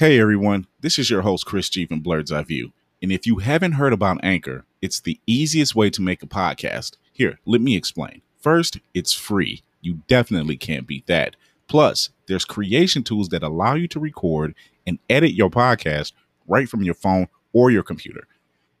[0.00, 2.72] Hey everyone, this is your host Chris G from Blerd's Eye View.
[3.02, 6.96] And if you haven't heard about Anchor, it's the easiest way to make a podcast.
[7.12, 8.22] Here, let me explain.
[8.38, 9.62] First, it's free.
[9.82, 11.36] You definitely can't beat that.
[11.68, 14.54] Plus, there's creation tools that allow you to record
[14.86, 16.14] and edit your podcast
[16.48, 18.26] right from your phone or your computer.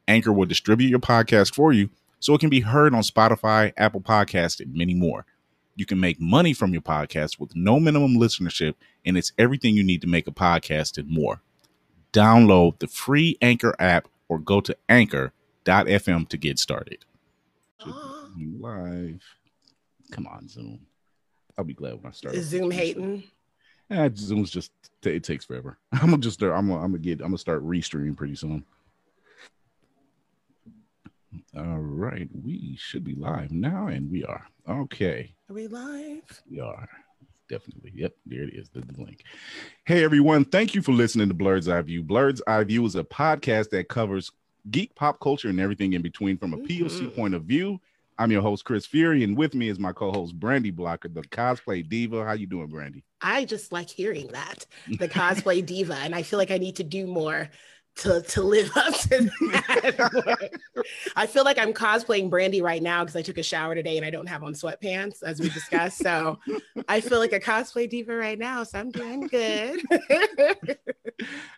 [0.08, 4.00] Anchor will distribute your podcast for you so it can be heard on Spotify, Apple
[4.00, 5.26] Podcasts, and many more.
[5.80, 8.74] You can make money from your podcast with no minimum listenership,
[9.06, 11.40] and it's everything you need to make a podcast and more.
[12.12, 17.06] Download the free Anchor app or go to anchor.fm to get started.
[18.36, 19.22] Live.
[20.10, 20.80] Come on, Zoom.
[21.56, 22.34] I'll be glad when I start.
[22.34, 23.24] Is Zoom hating?
[23.88, 25.78] Eh, Zoom's just it takes forever.
[25.92, 26.52] I'm gonna just start.
[26.52, 27.20] I'm gonna, I'm gonna get.
[27.22, 28.66] I'm gonna start restreaming pretty soon.
[31.56, 34.46] All right, we should be live now, and we are.
[34.70, 36.22] Okay, Are we live?
[36.48, 36.88] we are
[37.48, 37.90] definitely.
[37.96, 38.68] Yep, there it is.
[38.68, 39.24] The link.
[39.84, 42.04] Hey everyone, thank you for listening to Blerd's Eye View.
[42.04, 44.30] Blerd's Eye View is a podcast that covers
[44.70, 47.16] geek pop culture and everything in between from a POC Mhm.
[47.16, 47.80] point of view.
[48.16, 51.88] I'm your host Chris Fury, and with me is my co-host Brandy Blocker, the cosplay
[51.88, 52.24] diva.
[52.24, 53.02] How you doing, Brandy?
[53.20, 56.84] I just like hearing that the cosplay diva, and I feel like I need to
[56.84, 57.48] do more
[58.00, 60.50] to to live up to that.
[61.16, 64.04] I feel like I'm cosplaying Brandy right now because I took a shower today and
[64.04, 65.98] I don't have on sweatpants, as we discussed.
[65.98, 66.38] So
[66.88, 68.64] I feel like a cosplay diva right now.
[68.64, 69.80] So I'm doing good.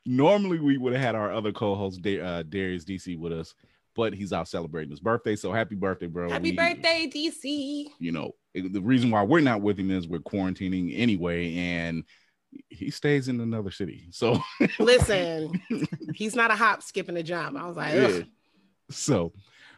[0.04, 3.54] Normally, we would have had our other co-host uh, Darius DC with us,
[3.94, 5.36] but he's out celebrating his birthday.
[5.36, 6.30] So happy birthday, bro!
[6.30, 7.86] Happy We- birthday, DC.
[7.98, 12.04] You know the reason why we're not with him is we're quarantining anyway, and
[12.68, 14.08] he stays in another city.
[14.10, 14.40] So
[14.78, 15.60] Listen,
[16.14, 17.56] he's not a hop, skipping a jump.
[17.58, 18.20] I was like, Yeah.
[18.90, 19.32] So,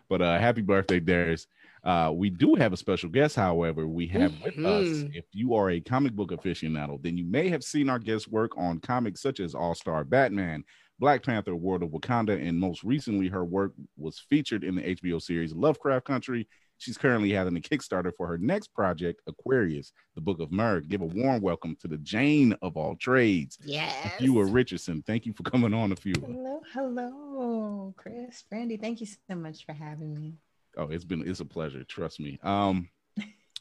[0.09, 1.47] but uh happy birthday, Darius.
[1.85, 4.87] Uh, we do have a special guest, however, we have with us.
[4.87, 5.15] Mhm.
[5.15, 8.53] If you are a comic book aficionado, then you may have seen our guest work
[8.57, 10.65] on comics such as All Star Batman,
[10.99, 15.21] Black Panther, World of Wakanda, and most recently, her work was featured in the HBO
[15.21, 16.49] series Lovecraft Country.
[16.85, 20.87] She's currently having a Kickstarter for her next project, Aquarius, the Book of Merg.
[20.87, 23.91] Give a warm welcome to the Jane of all trades, yes.
[24.19, 25.03] Afua Richardson.
[25.07, 26.23] Thank you for coming on, Afua.
[26.23, 28.77] Hello, hello, Chris, Brandy.
[28.77, 30.35] Thank you so much for having me.
[30.77, 31.85] Oh, it's been it's a pleasure.
[31.85, 32.39] Trust me.
[32.43, 32.91] Um,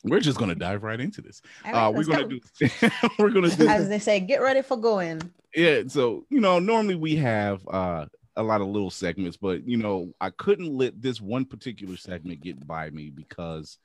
[0.04, 1.42] we're just gonna dive right into this.
[1.64, 2.40] Right, uh, we're gonna go.
[2.60, 2.70] do
[3.20, 5.22] we're gonna do As they say, get ready for going.
[5.56, 5.84] yeah.
[5.88, 10.14] So you know, normally we have uh a lot of little segments, but you know,
[10.20, 13.78] I couldn't let this one particular segment get by me because,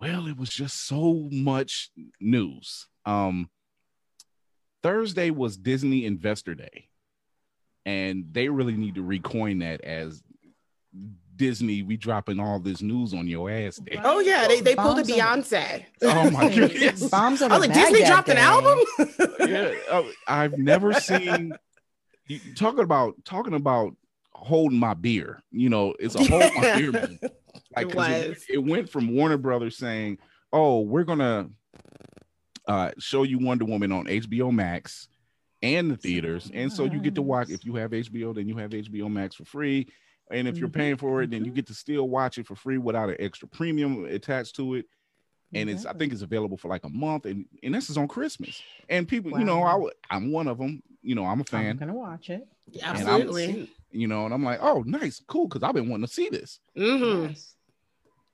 [0.00, 1.90] well, it was just so much
[2.20, 2.86] news.
[3.04, 3.50] Um,
[4.82, 6.88] Thursday was Disney Investor Day,
[7.84, 10.22] and they really need to recoin that as
[11.36, 11.82] Disney.
[11.82, 14.00] We dropping all this news on your ass day.
[14.02, 15.84] Oh yeah, they, they pulled a Bombs on- Beyonce.
[16.02, 17.08] Oh my goodness.
[17.08, 18.42] Bombs on I a was like, Disney Baghdad dropped an day.
[18.42, 18.78] album.
[19.50, 21.52] yeah, oh, I've never seen
[22.30, 23.94] you talking about talking about
[24.32, 25.42] holding my beer.
[25.50, 26.92] You know, it's a hold my beer.
[26.92, 27.20] moment.
[27.76, 30.18] Like, It it, it went from Warner Brothers saying,
[30.52, 31.50] "Oh, we're gonna
[32.66, 35.08] uh, show you Wonder Woman on HBO Max
[35.62, 37.50] and the theaters, and so you get to watch.
[37.50, 39.88] If you have HBO, then you have HBO Max for free."
[40.32, 41.56] And if you're paying for it, then you mhm.
[41.56, 44.86] get to still watch it for free without an extra premium attached to it
[45.54, 48.08] and it's I think it's available for like a month, and and this is on
[48.08, 48.62] Christmas.
[48.88, 49.90] And people, you know, I Wow.
[50.10, 50.82] I'm one of them.
[51.02, 51.66] You know, I'm a fan.
[51.70, 52.46] I'm gonna watch it.
[52.82, 53.70] I'm- Absolutely.
[53.92, 56.60] You know, and I'm like, oh, nice, cool, because I've been wanting to see this.
[56.76, 57.54] hmm Yes.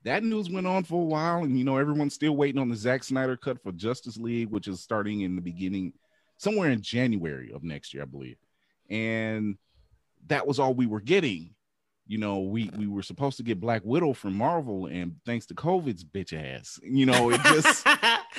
[0.03, 2.75] That news went on for a while, and you know, everyone's still waiting on the
[2.75, 5.93] Zack Snyder cut for Justice League, which is starting in the beginning,
[6.37, 8.37] somewhere in January of next year, I believe.
[8.89, 9.57] And
[10.27, 11.55] that was all we were getting.
[12.07, 15.53] You know, we we were supposed to get Black Widow from Marvel, and thanks to
[15.53, 17.85] COVID's bitch ass, you know, it just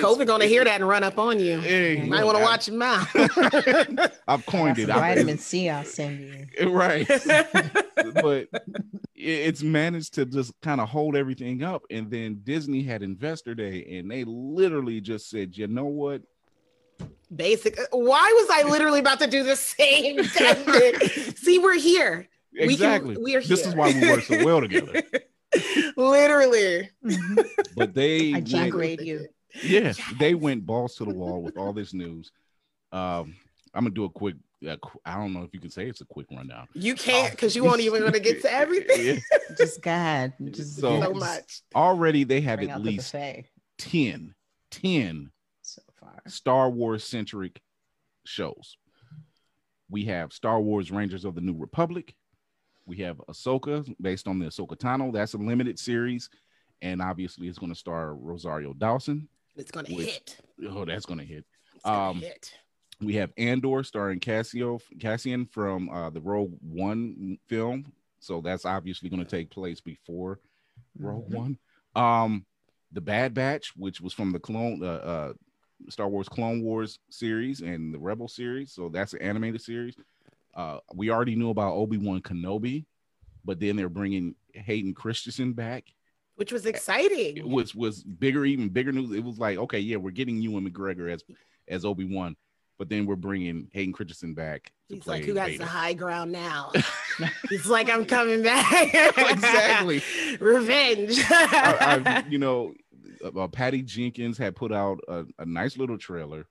[0.00, 1.60] COVID gonna hear that and run up on you.
[1.60, 3.06] Hey, You might want to watch him out.
[4.28, 4.86] I've coined That's it.
[4.86, 6.20] the I- vitamin C I'll send
[6.60, 6.70] you.
[6.70, 8.72] right but it-
[9.14, 13.98] it's managed to just kind of hold everything up and then disney had investor day
[13.98, 16.22] and they literally just said you know what
[17.34, 17.78] Basic.
[17.78, 21.00] Uh, why was I literally about to do the same thing?
[21.34, 22.28] See, we're here.
[22.54, 23.48] Exactly We can, we're here.
[23.48, 25.02] this is why we work so well together
[25.96, 26.88] literally.
[27.04, 27.44] Mhm.
[27.76, 29.26] but they I went, G grade you.
[29.62, 32.30] yeah they went balls to the wall with all this news
[32.92, 33.34] um
[33.74, 36.04] i'm gonna do a quick uh, i don't know if you can say it's a
[36.06, 39.16] quick rundown You can't because you won't even going to get to everything.
[39.16, 39.38] Yeah.
[39.58, 40.32] Just God.
[40.50, 41.62] Just So- So much.
[41.74, 43.46] already they have Bring at least buffet
[43.78, 44.34] 10
[44.70, 45.30] 10
[45.62, 46.22] so far.
[46.28, 47.60] Star Wars centric
[48.24, 48.76] shows.
[49.90, 52.14] We have Star Wars Rangers of the New Republic.
[52.92, 55.10] We have Ahsoka based on the Ahsoka Tano.
[55.10, 56.28] That's a limited series.
[56.82, 59.28] And obviously, it's going to star Rosario Dawson.
[59.56, 60.36] It's going to hit.
[60.68, 61.46] Oh, that's going to hit.
[61.74, 62.52] It's gonna Um, hit.
[63.00, 67.90] We have Andor starring Cassio Cassian from uh, the Rogue One film,
[68.20, 70.38] so that's obviously going to take place before
[70.98, 71.34] Rogue Mhm.
[71.34, 71.58] One.
[71.96, 72.44] Um,
[72.92, 75.32] the Bad Batch, which was from the Clone uh, uh,
[75.88, 79.96] Star Wars Clone Wars series and the Rebel series, so that's an animated series.
[80.54, 82.84] Uh, we already knew about Obi Wan Kenobi,
[83.44, 85.84] but then they're bringing Hayden Christensen back
[86.36, 87.36] which was exciting.
[87.36, 89.12] it was was bigger, even bigger news.
[89.12, 91.22] It was like, okay, yeah, we're getting Ewan McGregor as
[91.68, 92.36] as Obi Wan,
[92.78, 94.72] but then we're bringing Hayden Christensen back.
[94.88, 96.72] To He's like, who has the high ground now?
[97.48, 98.92] He's like, I'm coming back.
[99.16, 100.02] Exactly.
[100.40, 101.20] Revenge.
[101.30, 102.74] I, you know,
[103.24, 106.46] uh, Patty Jenkins had put out a, a nice little trailer,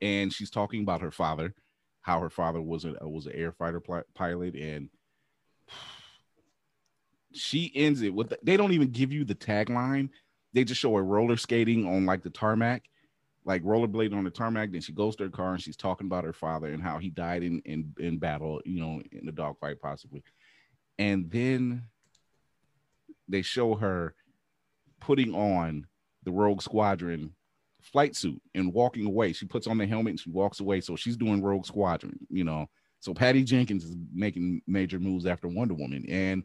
[0.00, 1.54] and she's talking about her father,
[2.02, 3.80] how her father was a was an air fighter
[4.14, 4.90] pilot, and
[7.32, 10.10] she ends it with the, they don't even give you the tagline.
[10.52, 12.84] They just show her roller skating on like the tarmac,
[13.44, 14.70] like rollerblading on the tarmac.
[14.70, 17.08] Then she goes to her car and she's talking about her father and how he
[17.08, 20.22] died in in, in battle, you know, in the dogfight possibly.
[20.98, 21.84] And then
[23.28, 24.14] they show her
[25.00, 25.86] putting on
[26.24, 27.34] the Rogue Squadron
[27.82, 29.32] flight suit and walking away.
[29.32, 30.80] She puts on the helmet and she walks away.
[30.80, 32.66] So she's doing Rogue Squadron, you know.
[33.00, 36.44] So Patty Jenkins is making major moves after Wonder Woman, and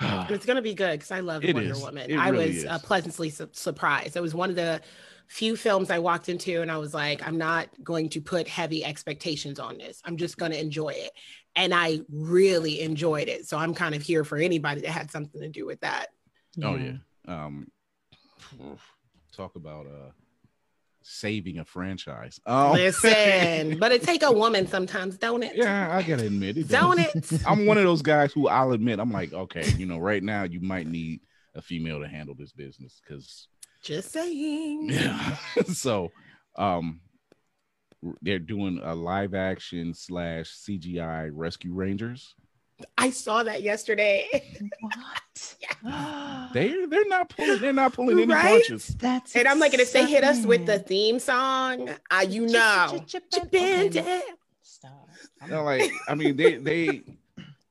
[0.30, 1.80] it's gonna be good because I love It Wonder is.
[1.80, 2.10] Woman.
[2.10, 4.16] It I really was uh, pleasantly su- surprised.
[4.16, 4.80] It was one of the
[5.28, 8.82] few films I walked into and I was like, I'm not going to put heavy
[8.82, 10.00] expectations on this.
[10.04, 11.10] I'm just going to enjoy it.
[11.54, 13.46] And I really enjoyed it.
[13.46, 16.06] So I'm kind of here for anybody that had something to do with that.
[16.62, 16.92] oh yeah,
[17.26, 17.66] um,
[19.38, 20.10] talk about uh
[21.02, 22.38] saving a franchise.
[22.44, 25.52] Oh, Listen, but it take a woman sometimes, don't it?
[25.56, 26.68] yeah, I gotta admit it.
[26.68, 27.30] Don't it?
[27.46, 30.42] I'm one of those guys who I'll admit I'm like, okay, you know, right now
[30.42, 31.20] you might need
[31.54, 33.48] a female to handle this business because
[33.82, 34.90] Just saying.
[34.90, 35.36] Yeah.
[35.72, 36.10] so
[36.56, 37.00] um
[38.22, 42.34] they're doing a live action slash CGI Rescue Rangers.
[42.96, 44.28] I saw that yesterday.
[44.80, 45.56] what?
[46.54, 48.42] They they're not pulling they're not pulling any Right?
[48.42, 48.86] punches.
[48.98, 52.46] That's And I'm like, and if they hit us with the theme song, uh, you
[52.46, 52.86] know.
[52.94, 54.22] Okay, Japan,
[54.62, 55.08] Stop.
[55.48, 57.02] No, like I mean they they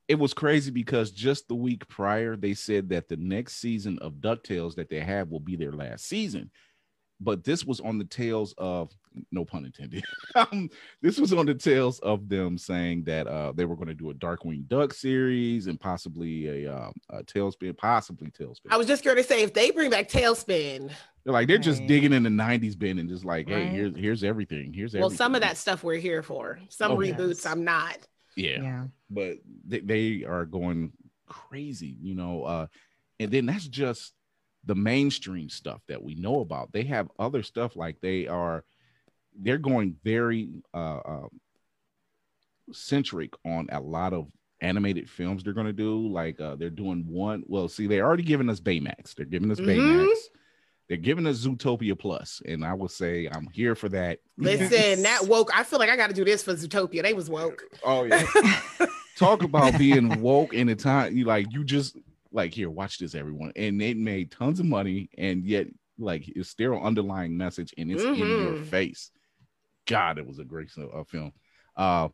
[0.07, 4.13] it was crazy because just the week prior they said that the next season of
[4.15, 6.50] DuckTales that they have will be their last season.
[7.19, 8.92] But this was on the tails of
[9.31, 10.04] no pun intended.
[10.36, 10.69] um,
[11.02, 14.12] this was on the tails of them saying that uh, they were going to do
[14.12, 18.68] a Darkwing Duck series and possibly a, uh, a TaleSpin, possibly TaleSpin.
[18.69, 20.92] I was just going to say, if they bring back TaleSpin,
[21.24, 23.72] They're like they're just digging in the '90s bin and just like, hey, Right.
[23.72, 24.72] here's here's everything.
[24.72, 25.02] Here's everything.
[25.02, 26.60] well, some of that stuff we're here for.
[26.70, 27.46] Some Oh, reboots, yes.
[27.48, 27.98] I'm not.
[28.36, 28.62] yeah.
[28.62, 28.84] Yeah.
[29.10, 29.38] but
[29.68, 30.92] they, they are going
[31.25, 32.44] crazy, you know.
[32.44, 32.68] Uh,
[33.20, 34.13] and then that's just
[34.68, 36.72] the mainstream stuff that we know about.
[36.72, 38.64] They have other stuff like they are,
[39.40, 41.28] they're going very uh, uh,
[42.72, 44.28] centric on a lot of
[44.62, 46.08] animated films they're going to do.
[46.08, 47.44] Like uh, they're doing one.
[47.48, 49.16] Well, see, they're already giving us Baymax.
[49.16, 49.68] They're giving us Mhm.
[49.68, 50.16] Baymax.
[50.88, 54.20] They're giving us Zootopia Plus, and I will say I'm here for that.
[54.38, 55.52] Listen, that woke.
[55.54, 57.04] I feel like I got to do this for Zootopia.
[57.04, 57.63] They was woke.
[57.84, 58.25] Oh yeah.
[59.18, 61.98] talk about being woke in a time you like you just
[62.31, 66.50] like here watch this everyone and it made tons of money and yet like it's
[66.50, 68.65] still underlying message and it's in your Mhm.
[68.65, 69.12] face
[69.88, 71.31] god it was a great uh, film
[71.75, 72.07] uh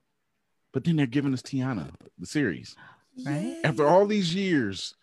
[0.72, 1.90] but then they're giving us tiana
[2.20, 2.76] the series
[3.26, 3.58] Right?
[3.64, 4.96] after all these years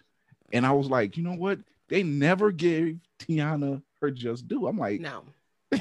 [0.53, 4.79] and i was like you know what they never gave tiana her just due i'm
[4.79, 5.25] like No.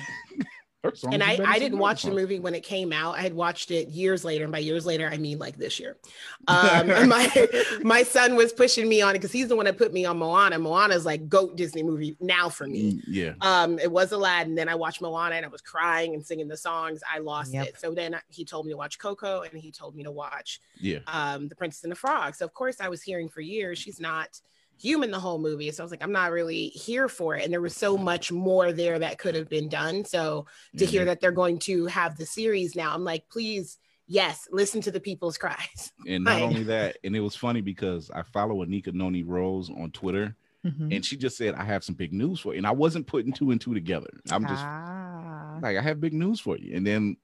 [0.84, 3.18] her songs And I, I didn't watch the movie when it came out.
[3.18, 4.46] I had watched it years later.
[4.46, 5.98] And by years later, I mean like this year.
[6.48, 7.48] Um, my,
[7.84, 10.18] my son was pushing me on it because he's the one that put me on
[10.18, 10.58] Moana.
[10.58, 12.94] Moana's like GOAT Disney movie now for me.
[12.94, 14.56] Mm, yeah Um, it was Aladdin.
[14.56, 17.02] Then I watched Moana and I was crying and singing the songs.
[17.14, 17.68] I lost Yep.
[17.68, 17.80] it.
[17.80, 21.00] So then he told me to watch Coco and he told me to watch yeah
[21.08, 22.34] um, The Princess and the Frog.
[22.36, 24.40] So of course I was hearing for years she's not
[24.80, 25.70] human the whole movie.
[25.72, 27.44] So I was like, I'm not really here for it.
[27.44, 30.06] And there was so much more there that could have been done.
[30.06, 30.46] So
[30.78, 31.06] to hear Mhm.
[31.08, 35.00] that they're going to have the series now, I'm like, please, yes, listen to the
[35.00, 35.92] people's cries.
[36.08, 39.92] And not only that, and it was funny because I follow Anika Noni Rose on
[39.92, 40.96] Twitter, Mhm.
[40.96, 43.32] and she just said, "I have some big news for you." And I wasn't putting
[43.34, 44.10] two and two together.
[44.32, 45.60] I'm just Ah.
[45.62, 47.18] like, "I have big news for you," and then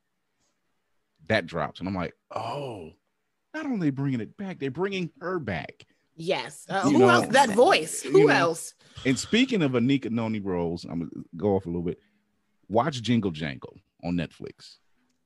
[1.28, 2.92] that drops, and I'm like, "Oh,
[3.54, 5.86] not only bringing it back, they're bringing her back."
[6.16, 6.66] Yes.
[6.70, 7.28] Uh, who know- else?
[7.28, 8.02] That voice.
[8.04, 8.74] Who You know, else?
[9.06, 12.00] And speaking of Anika Noni Rose, I'm gonna go off a little bit.
[12.70, 14.78] Watch Jingle Jangle on Netflix.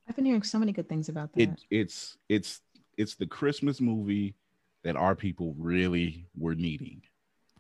[0.07, 1.41] I've been hearing so many good things about that.
[1.41, 2.61] it it's it's
[2.97, 4.35] it's the Christmas movie
[4.83, 7.01] that our people really were needing.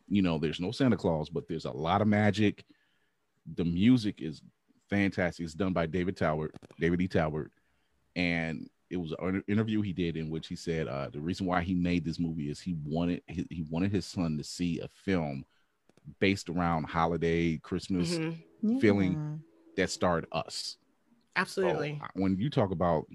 [0.07, 2.65] You know, there's no Santa Claus, but there's a lot of magic.
[3.55, 4.41] The music is
[4.89, 5.43] fantastic.
[5.43, 7.07] It's done by David Talbert, David E.
[7.07, 7.51] Talbert,
[8.15, 11.61] and it was an interview he did in which he said uh, the reason why
[11.61, 14.87] he made this movie is he wanted he, he wanted his son to see a
[15.05, 15.45] film
[16.19, 18.81] based around holiday Christmas Mhm.
[18.81, 19.39] feeling
[19.75, 20.77] that starred us.
[21.35, 21.99] Absolutely.
[22.01, 23.05] Oh, when you talk about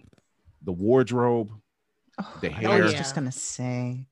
[0.62, 1.50] the wardrobe,
[2.18, 4.06] Oh, The I was just gonna say.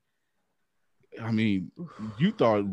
[1.21, 1.71] I mean,
[2.19, 2.65] you thought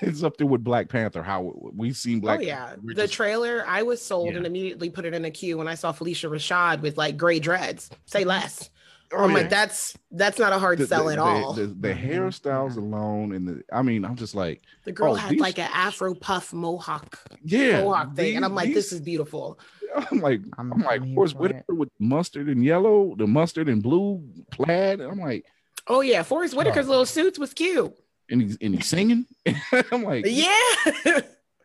[0.00, 1.22] it's up there with Black Panther.
[1.22, 2.40] How we've seen Black.
[2.40, 3.64] oh yeah, we're the just- trailer.
[3.66, 4.38] I was sold Yeah.
[4.38, 7.38] and immediately put it in a queue when I saw Phylicia Rashad with like gray
[7.38, 7.90] dreads.
[8.06, 8.70] Say less.
[9.12, 9.36] oh, I'm yeah.
[9.36, 11.52] like, that's that's not a hard the, sell the- at the- all.
[11.52, 12.08] The, the Mhm.
[12.10, 12.82] hairstyles Yeah.
[12.82, 15.70] alone, and the I mean, I'm just like, the girl oh, had these- like an
[15.72, 19.60] Afro puff mohawk yeah, mohawk thing, and I'm like, this is beautiful.
[20.10, 21.74] I'm like, I'm- I'm, like, I'm here Forrest for Whitaker it.
[21.76, 25.00] with mustard and yellow, the mustard and blue plaid.
[25.00, 25.44] And I'm like,
[25.88, 26.90] Oh yeah, Forrest Whitaker's Oh.
[26.90, 27.92] little suits was cute.
[28.30, 29.26] and he's and he's singing.
[29.92, 30.52] I'm like, Yeah,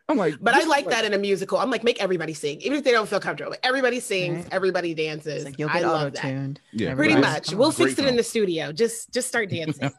[0.08, 1.58] I'm like, but I this is like that in a musical.
[1.58, 3.54] I'm like, make everybody sing, even if they don't feel comfortable.
[3.62, 4.48] Everybody sings, Right.
[4.52, 5.44] everybody dances.
[5.44, 6.22] Like you'll I love that.
[6.22, 6.60] tuned.
[6.72, 7.20] Yeah, Pretty Right.
[7.20, 7.48] much.
[7.50, 7.74] Come We'll on.
[7.74, 8.72] Great fix it in the studio.
[8.72, 9.90] Just just start dancing.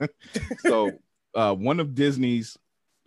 [0.60, 0.92] so
[1.36, 2.58] uh, one of Disney's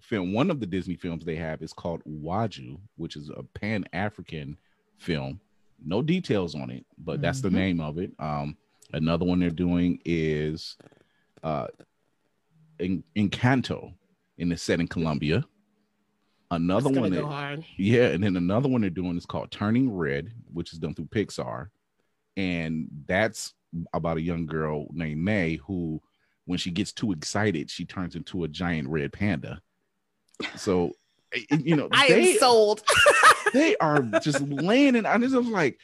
[0.03, 3.85] film, one of the Disney films they have is called Waju, which is a Pan
[3.93, 4.57] African
[4.99, 5.41] film.
[5.85, 7.53] No details on it, but that's the Mhm.
[7.53, 8.11] name of it.
[8.19, 8.57] Um,
[8.93, 10.77] another one they're doing is
[11.47, 11.69] uh,
[12.81, 13.95] in Encanto,
[14.37, 15.45] in the set in Colombia.
[16.51, 20.73] Another one, that, yeah, and then another one they're doing is called Turning Red, which
[20.73, 21.69] is done through Pixar,
[22.37, 23.55] and that's
[23.93, 26.01] about a young girl named May who,
[26.47, 29.61] when she gets too excited, she turns into a giant red panda.
[30.57, 30.93] So,
[31.51, 32.83] you know, I they, am sold.
[33.53, 35.07] they are just laying it.
[35.07, 35.79] I just was like,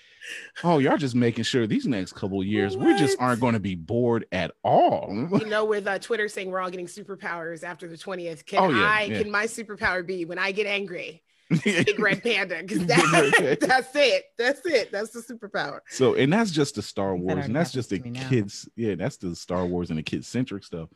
[0.64, 3.60] oh, y'all just making sure these next couple of years we just aren't going to
[3.60, 5.08] be bored at all.
[5.32, 8.70] you know, with uh, Twitter saying we're all getting superpowers after the 20th, can Oh,
[8.70, 9.18] yeah, I yeah.
[9.22, 11.22] can my superpower be when I get angry?
[11.64, 12.62] Big red panda.
[12.62, 13.56] Because Big red panda.
[13.56, 14.24] that, that's it.
[14.38, 14.90] That's it.
[14.92, 15.80] That's the superpower.
[15.88, 18.28] So, and that's just the Star Wars, and that's just the happens to me now.
[18.30, 18.68] kids.
[18.76, 20.88] Yeah, that's the Star Wars and the kid centric stuff.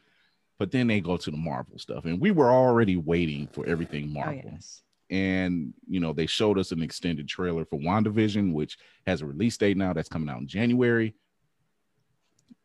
[0.58, 4.04] But then they go to the Marvel stuff, and we were already waiting for everything
[4.12, 4.40] Oh Marvel.
[4.52, 4.80] yes.
[5.10, 9.56] And you know, they showed us an extended trailer for WandaVision, which has a release
[9.56, 11.14] date now that's coming out in January.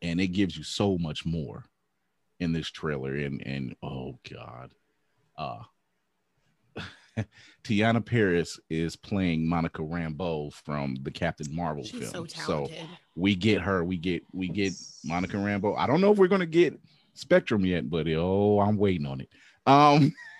[0.02, 1.66] And it gives you so much more
[2.40, 3.16] in this trailer.
[3.16, 4.72] And and oh god.
[5.38, 5.64] Uh
[7.64, 12.28] Teyonah Parris is playing Monica Rambeau from the Captain Marvel She's so film.
[12.28, 12.88] talented.
[13.16, 15.78] we get her, we get we get Monica Rambeau.
[15.78, 16.80] I don't know if we're gonna get
[17.14, 19.30] Spectrum yet, but oh, I'm waiting on it.
[19.66, 20.14] Um,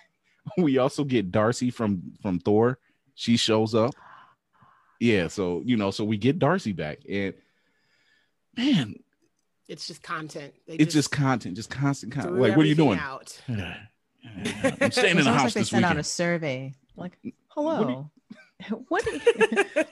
[0.56, 2.78] we also get Darcy from from Thor.
[3.14, 3.94] She shows up.
[5.00, 7.34] Yeah, so you know, so we get Darcy back, and
[8.56, 8.94] man,
[9.68, 10.54] it's just content.
[10.66, 12.38] They it's just content, just constant content.
[12.38, 12.98] Like, what are you doing?
[12.98, 13.40] Out.
[13.48, 16.74] I'm staying in It's the almost house like they this sent out a survey.
[16.96, 18.10] Like, What do hello.
[18.88, 19.04] What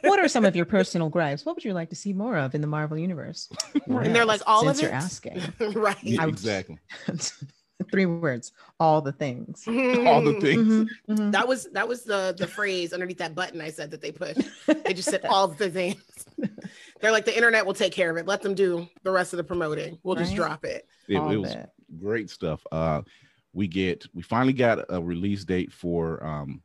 [0.02, 1.45] what are some of your personal gripes?
[1.45, 3.49] What would you like to see more of in the Marvel universe?
[3.88, 5.42] And they're like, all of Since you're asking.
[5.75, 5.97] right.
[6.04, 6.78] Yeah, exactly.
[7.90, 8.52] Three words.
[8.78, 9.64] All the things.
[9.68, 10.68] All the things.
[10.68, 11.32] Mhm, mhm.
[11.32, 14.38] That was that was the the phrase underneath that button I said that they put.
[14.66, 16.02] They just said all the things.
[17.00, 18.26] They're like the internet will take care of it.
[18.26, 19.99] Let them do the rest of the promoting.
[20.02, 20.87] We'll just drop it.
[21.09, 21.70] It, it was it.
[22.00, 22.64] great stuff.
[22.70, 23.02] Uh,
[23.52, 26.62] we get we finally got a release date for um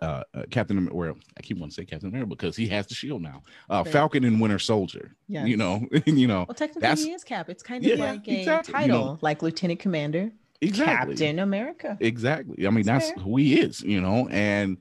[0.00, 0.96] uh, uh Captain America.
[0.96, 3.42] Well, I keep wanting to say Captain America because he has the shield now.
[3.68, 3.92] Uh, Right.
[3.92, 5.14] Falcon and Winter Soldier.
[5.28, 5.44] Yeah.
[5.44, 7.48] You know, you know Well, technically, That's- he is Cap.
[7.50, 8.72] It's kind of Yeah, like a exactly.
[8.74, 9.18] You title, know.
[9.20, 10.30] like Lieutenant Commander,
[10.60, 11.96] exactly, Captain America.
[12.00, 12.66] exactly.
[12.66, 13.80] I mean, That's that's who he is.
[13.82, 14.78] You know, and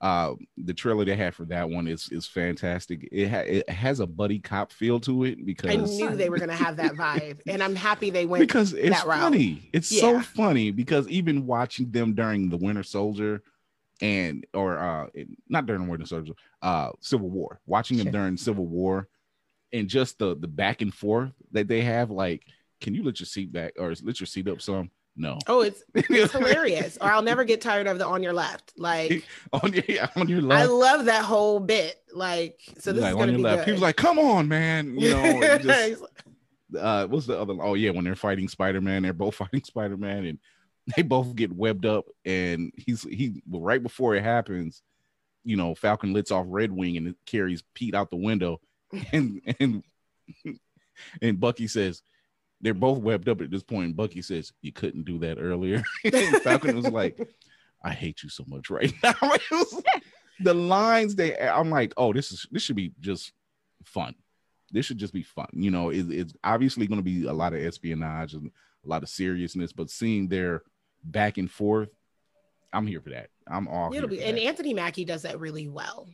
[0.00, 3.06] uh the trailer they had for that one is is fantastic.
[3.12, 6.38] It ha- it has a buddy cop feel to it because I knew they were
[6.38, 7.40] gonna have that vibe.
[7.46, 9.20] And I'm happy they went because it's that route.
[9.20, 9.68] funny.
[9.74, 13.42] It's so funny because even watching them during the Winter Soldier
[14.00, 15.06] and or uh
[15.48, 18.12] not during the Winter Soldier, uh Civil War, watching them Sure.
[18.12, 19.08] during Civil War
[19.72, 22.44] and just the the back and forth that they have, like,
[22.80, 24.90] can you let your seat back or let your seat up some?
[25.16, 25.38] No.
[25.46, 26.96] Oh, it's it's hilarious.
[27.00, 28.72] Or I'll never get tired of the on your left.
[28.76, 30.62] Like on your yeah, on your left.
[30.62, 31.96] I love that whole bit.
[32.14, 33.58] Like so this like, is on gonna your be left.
[33.60, 33.66] good.
[33.66, 36.02] He was like, "Come on, man!" You know, just,
[36.78, 40.38] uh what's the other oh yeah when they're fighting spider-man they're both fighting spider-man and
[40.96, 44.82] they both get webbed up and he's he right before it happens
[45.44, 48.60] you know falcon lets off red wing and carries pete out the window
[49.12, 49.82] and and
[51.22, 52.02] and bucky says
[52.60, 55.82] they're both webbed up at this point point." bucky says you couldn't do that earlier
[56.42, 57.18] falcon was like
[57.82, 59.14] i hate you so much right now
[60.40, 63.32] the lines they i'm like oh this is this should be just
[63.84, 64.14] fun
[64.70, 65.48] this should just be fun.
[65.52, 68.50] You know, it, it's obviously going to be a lot of espionage and
[68.84, 70.62] a lot of seriousness, but seeing their
[71.04, 71.90] back and forth,
[72.72, 73.30] I'm here for that.
[73.48, 74.42] I'm all It'll be and that.
[74.42, 76.08] Anthony Mackie does that really well.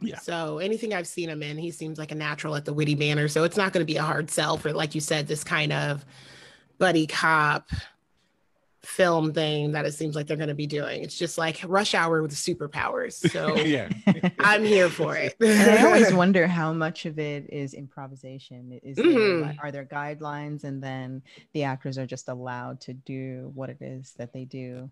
[0.00, 0.18] Yeah.
[0.18, 3.28] So anything I've seen him in, he seems like a natural at the witty banner.
[3.28, 5.72] So it's not going to be a hard sell for, like you said, this kind
[5.72, 6.04] of
[6.78, 7.70] buddy cop
[8.86, 11.02] film thing that it seems like they're going to be doing.
[11.02, 13.14] It's just like Rush Hour with superpowers.
[13.30, 13.88] So yeah.
[14.40, 15.34] I'm here for it.
[15.42, 18.78] I always wonder how much of it is improvisation.
[18.82, 19.42] Is there, Mhm.
[19.42, 23.82] like, are there guidelines, and then the actors are just allowed to do what it
[23.82, 24.90] is that they do?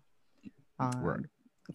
[0.79, 1.19] Um, Right.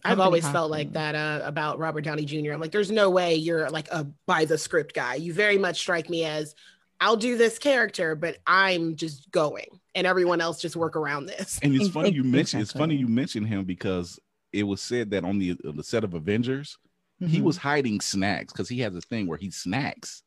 [0.05, 2.53] I've company always felt like that uh, about Robert Downey Jr.
[2.53, 5.15] I'm like, there's no way you're like a by the script guy.
[5.15, 6.55] You very much strike me as
[7.01, 9.65] I'll do this character, but I'm just going,
[9.95, 11.59] and everyone else just work around this.
[11.63, 14.19] And it's funny you ex- mentioned it's funny you mentioned him because
[14.53, 16.77] it was said that on the uh, the set of Avengers,
[17.19, 17.43] he Mhm.
[17.43, 20.23] was hiding snacks because he has a thing where he snacks.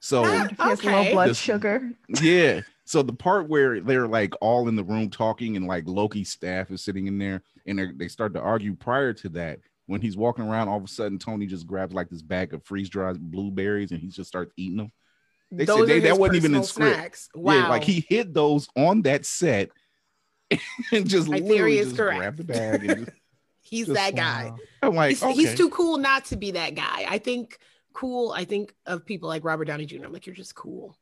[0.00, 0.72] So Ah.
[0.72, 1.92] If he has low blood This- sugar.
[2.20, 2.62] yeah.
[2.88, 6.70] So the part where they're like all in the room talking and like Loki's staff
[6.70, 9.58] is sitting in there and they start to argue prior to that.
[9.86, 12.62] When he's walking around, all of a sudden Tony just grabs like this bag of
[12.64, 14.92] freeze dried blueberries and he just starts eating them.
[15.50, 16.96] They said Those they- are that his wasn't even in personal script.
[16.96, 17.28] snacks.
[17.34, 17.54] Wow.
[17.54, 19.70] Yeah, like he hid those on that set
[20.92, 22.18] and just My literally is just correct.
[22.18, 22.84] grabbed the bag.
[22.84, 23.18] And just,
[23.62, 24.46] he's just that guy.
[24.50, 24.56] Wow.
[24.82, 25.32] I'm like, he's, okay.
[25.34, 27.04] he's too cool not to be that guy.
[27.08, 27.58] I think
[27.92, 28.32] cool.
[28.32, 30.04] I think of people like Robert Downey Jr.
[30.04, 30.96] I'm like, you're just cool.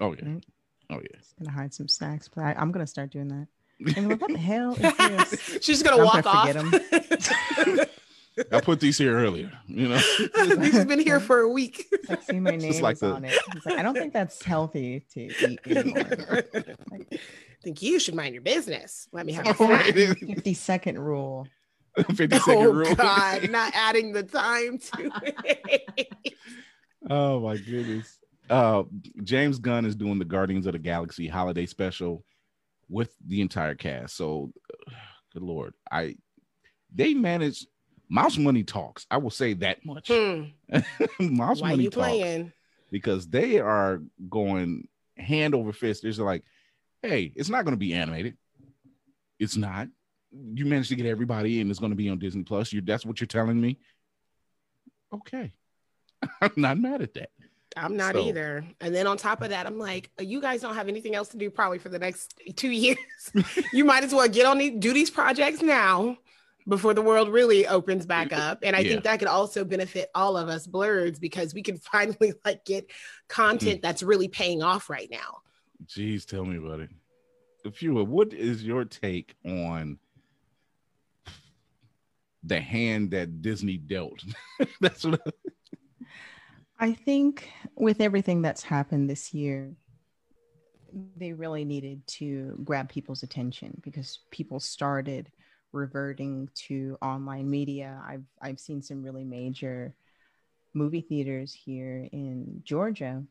[0.00, 0.44] oh yeah, Right.
[0.90, 1.18] oh yeah.
[1.18, 3.46] Just gonna hide some snacks, but I, I'm gonna start doing that.
[3.96, 5.58] And like, what the hell is this?
[5.62, 7.88] She's gonna I'm walk gonna off.
[8.52, 9.50] I put these here earlier.
[9.66, 9.96] You know,
[10.56, 11.86] These have been here for a week.
[11.92, 13.36] It's like, see my name like is the- on it.
[13.66, 16.42] Like, I don't think that's healthy to eat anymore.
[16.90, 17.20] Like,
[17.62, 19.08] think you should mind your business.
[19.12, 19.94] Let me have a right.
[19.94, 21.46] 50 second rule.
[21.96, 22.94] 50 second Oh rule.
[22.94, 26.08] God, not adding the time to it.
[27.08, 28.18] Oh my goodness.
[28.48, 28.84] Uh
[29.24, 32.24] James Gunn is doing the Guardians of the Galaxy holiday special
[32.88, 34.16] with the entire cast.
[34.16, 34.52] So
[35.34, 35.74] good lord.
[35.90, 36.16] I
[36.94, 37.66] they manage
[38.10, 39.06] mouse money talks.
[39.10, 40.10] I will say that much.
[40.12, 40.42] Hmm,
[41.34, 42.52] mouse Why money you talks playing?
[42.90, 46.02] because they are going hand over fist.
[46.02, 46.42] They're like,
[47.02, 48.36] hey, it's not going to be animated.
[49.38, 49.88] It's not.
[50.32, 51.70] You managed to get everybody in.
[51.70, 52.72] It's going to be on Disney Plus.
[52.72, 53.78] You that's what you're telling me.
[55.12, 55.52] Okay.
[56.40, 57.30] I'm not mad at that.
[57.76, 58.64] I'm not So- either.
[58.80, 61.36] And then on top of that, I'm like, you guys don't have anything else to
[61.36, 62.98] do probably for the next two years.
[63.72, 66.16] you might as well get on these, do these projects now
[66.68, 68.60] before the world really opens back up.
[68.62, 68.90] And I Yeah.
[68.90, 72.90] think that could also benefit all of us blerds because we can finally like get
[73.28, 73.82] content mm.
[73.82, 75.38] that's really paying off right now.
[75.86, 76.90] Jeez, tell me about it.
[77.64, 79.98] Fua, what is your take on
[82.42, 84.24] the hand that Disney dealt?
[84.80, 85.20] That's what
[86.78, 89.74] I think with everything that's happened this year,
[91.16, 95.30] they really needed to grab people's attention because people started
[95.72, 98.02] reverting to online media.
[98.06, 99.94] I've I've seen some really major
[100.74, 103.24] movie theaters here in Georgia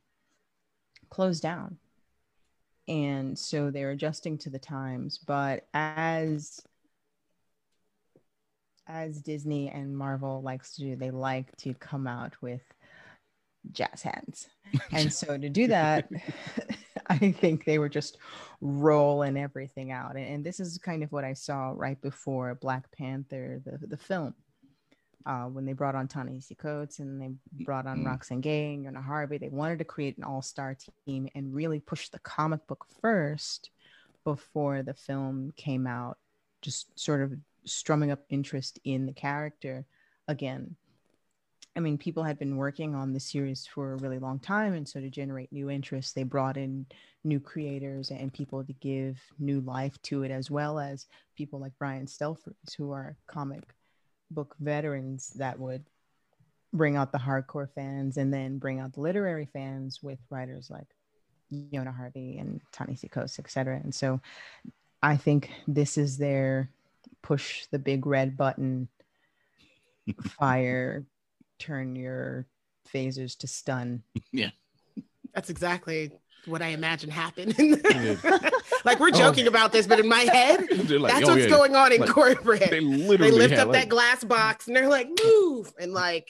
[1.10, 1.78] close down.
[2.88, 6.60] And so they're adjusting to the times, but as
[8.88, 12.64] as Disney and Marvel likes to do, they like to come out with
[13.72, 14.48] jazz hands.
[14.92, 16.10] And so to do that,
[17.22, 18.18] I think they were just
[18.62, 20.16] rolling everything out.
[20.16, 23.98] And, and this is kind of what I saw right before Black Panther, the, the
[23.98, 24.36] film.
[25.26, 27.30] Uh, when they brought on Ta-Nehisi Coates and they
[27.66, 28.06] brought on Mhm.
[28.06, 32.10] Roxane Gay and Yona Harvey, they wanted to create an all-star team and really push
[32.10, 33.70] the comic book first
[34.24, 36.18] before the film came out,
[36.62, 37.34] just sort of
[37.66, 39.86] strumming up interest in the character
[40.28, 40.76] again.
[41.76, 44.74] I mean, people had been working on the series for a really long time.
[44.74, 46.86] And so to generate new interest, they brought in
[47.24, 51.06] new creators and people to give new life to it, as well as
[51.38, 53.64] people like Brian Stelfreeze, who are comic
[54.32, 55.86] book veterans that would
[56.74, 60.88] bring out the hardcore fans and then bring out the literary fans with writers like
[61.52, 63.78] Yona Harvey and Ta-Nehisi Coates, et cetera.
[63.78, 64.22] And so
[65.02, 66.70] I think this is their
[67.22, 68.88] push the big red button,
[70.22, 71.06] fire,
[71.60, 72.48] turn your
[72.94, 74.04] phasers to stun.
[74.32, 74.50] Yeah.
[75.34, 76.12] That's exactly
[76.46, 77.56] what I imagine happened.
[78.86, 81.50] Like we're oh, joking about this, but in my head, like, that's oh, what's yeah.
[81.50, 82.70] going on in Like, corporate.
[82.70, 86.30] They they lift had, up like, that glass box and they're like, move, and like,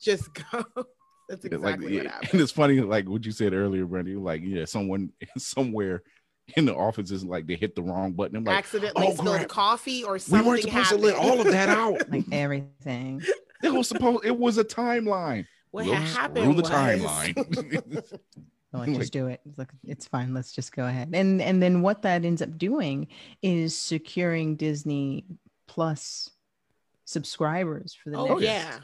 [0.00, 0.64] just go.
[1.28, 2.30] That's like, exactly what yeah, happened.
[2.32, 4.14] and it's funny, like what you said earlier, Brandy.
[4.14, 6.02] Like, yeah, someone somewhere
[6.56, 8.36] in the office is like they hit the wrong button.
[8.36, 9.48] I'm like, Accidentally oh, spilled crap.
[9.48, 10.44] coffee or something.
[10.44, 11.02] we weren't supposed happened.
[11.02, 12.08] to let all of that out.
[12.10, 13.22] Like everything.
[13.62, 14.24] It was supposed.
[14.24, 15.46] It was a timeline.
[15.70, 18.02] what We'll had screw the timeline.
[18.72, 19.40] So let's Like- just do it.
[19.46, 20.34] It's Like it's fine.
[20.34, 21.10] Let's just go ahead.
[21.14, 23.06] And and then what that ends up doing
[23.42, 25.24] is securing Disney
[25.68, 26.28] Plus
[27.04, 28.78] subscribers for the oh next yeah,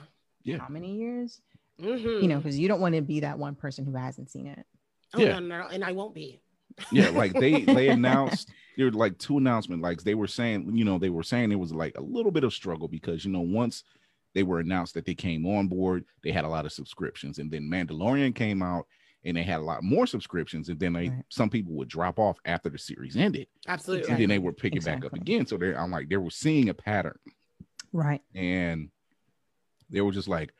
[0.44, 0.58] Yeah.
[0.58, 1.40] how many years?
[1.80, 2.22] Mhm.
[2.22, 4.64] You know, because you don't want to be that one person who hasn't seen it.
[5.14, 5.38] oh, Yeah.
[5.38, 6.40] no, no, no, and I won't be.
[6.90, 10.84] yeah like they they announced there were like two announcements like they were saying you
[10.86, 13.40] know they were saying it was like a little bit of struggle because you know
[13.42, 13.84] once
[14.34, 17.50] they were announced that they came on board they had a lot of subscriptions and
[17.50, 18.86] then mandalorian came out
[19.24, 21.24] and they had a lot more subscriptions and then they Right.
[21.28, 24.10] some people would drop off after the series ended Absolutely.
[24.10, 26.30] and then they would pick it back up again so they i'm like they were
[26.30, 27.18] seeing a pattern
[27.92, 28.22] Right.
[28.34, 28.88] and
[29.90, 30.52] they were just like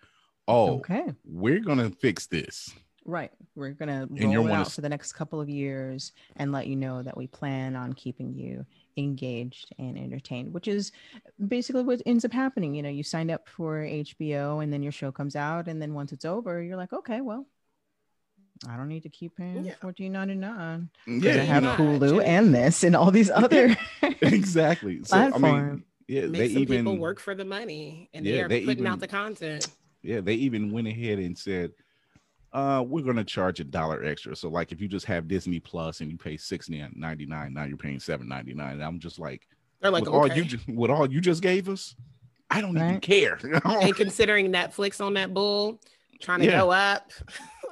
[0.49, 1.05] oh Okay.
[1.25, 2.71] we're gonna fix this
[3.05, 3.33] Right.
[3.57, 6.69] We're gonna you're roll it out of- for the next couple of years and let
[6.69, 8.65] you know that we plan on keeping you
[8.97, 10.93] engaged and entertained, which is
[11.49, 12.75] basically what ends up happening.
[12.75, 15.95] You know, you signed up for HBO and then your show comes out, and then
[15.95, 17.47] once it's over, you're like, okay, well,
[18.69, 19.75] I don't need to keep paying Yeah.
[19.81, 20.89] fourteen ninety nine.
[21.07, 23.77] yeah I have know, Hulu and this and all these other
[24.23, 25.85] exactly so i mean platform.
[26.07, 28.87] yeah Make they some even people work for the money and they're they putting even-
[28.93, 29.69] out the content.
[30.05, 31.71] Yeah, they even went ahead and said,
[32.53, 34.37] uh, we're gonna charge a dollar extra.
[34.37, 37.65] So like if you just have Disney Plus and you pay six ninety nine, now
[37.65, 38.73] you're paying seven ninety nine.
[38.75, 39.47] And I'm just like,
[39.81, 41.95] They're like, with all you ju- with all you just gave us,
[42.51, 43.39] I don't even care.
[43.65, 45.81] and considering Netflix on that bull
[46.21, 46.61] trying to Yeah.
[46.61, 47.11] go up,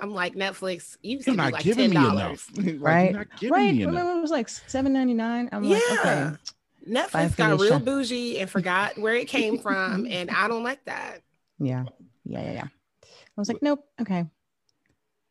[0.01, 2.47] I'm like, Netflix, you used you're to be not like giving ten me dollars.
[2.57, 2.67] enough.
[2.67, 3.11] Like, Right.
[3.11, 3.75] You're not giving right.
[3.75, 3.85] me.
[3.85, 5.49] Remember it was like seven ninety nine.
[5.53, 5.75] I'm Yeah.
[5.91, 6.31] like, okay.
[6.89, 7.85] Netflix Bye, got real Felicia.
[7.85, 11.21] bougie and forgot where it came from, and I don't like that.
[11.59, 11.85] Yeah.
[12.25, 12.41] Yeah.
[12.43, 12.53] Yeah.
[12.53, 12.65] Yeah.
[13.05, 13.09] I
[13.41, 13.85] was like, nope.
[14.01, 14.25] Okay.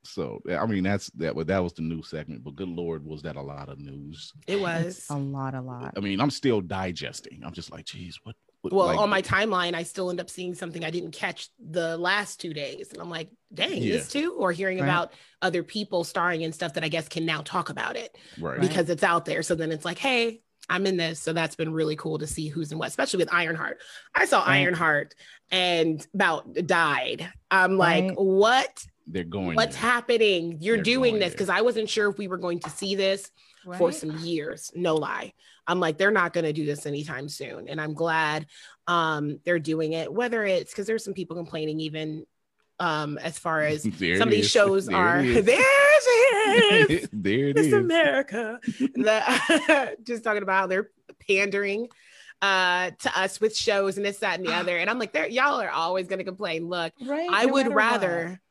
[0.04, 1.36] So I mean that's that.
[1.36, 2.44] But that was the news segment.
[2.44, 4.32] But good lord, was that a lot of news?
[4.48, 4.98] It was.
[4.98, 5.94] It's a lot, a lot.
[5.98, 7.42] I mean, I'm still digesting.
[7.46, 8.36] I'm just like, geez, what?
[8.62, 11.50] what Well, like, on my timeline, I still end up seeing something I didn't catch
[11.60, 12.92] the last two days.
[12.92, 13.94] And I'm like, dang, Yeah.
[13.98, 14.36] this too?
[14.38, 14.86] Or hearing Right.
[14.86, 18.58] about other people starring in stuff that I guess can now talk about it right.
[18.58, 18.62] Right.
[18.62, 19.44] because it's out there.
[19.44, 21.20] So then it's like, hey, I'm in this.
[21.20, 23.80] So that's been really cool to see who's in what, especially with Ironheart.
[24.14, 24.60] I saw Right.
[24.60, 25.16] Ironheart
[25.52, 27.32] and about died.
[27.50, 28.86] I'm like, what?
[29.10, 29.56] They're going.
[29.56, 29.90] What's there.
[29.90, 30.58] happening?
[30.62, 33.30] You're They're doing this because I wasn't sure if we were going to see this
[33.78, 35.32] for some years no lie
[35.68, 38.48] i'm like they're not going to do this anytime soon and i'm glad
[38.88, 42.26] um they're doing it whether it's because there's some people complaining even
[42.80, 44.52] um as far as There some of these is.
[44.52, 45.60] shows There are it there
[46.84, 46.90] is.
[46.90, 47.74] it is there it's is.
[47.74, 48.60] america
[48.96, 50.90] the, just talking about how they're
[51.28, 51.90] pandering
[52.42, 55.28] uh to us with shows and this that and the other and i'm like they're
[55.28, 57.28] y'all are always going to complain look Right.
[57.30, 58.42] I no would matter rather,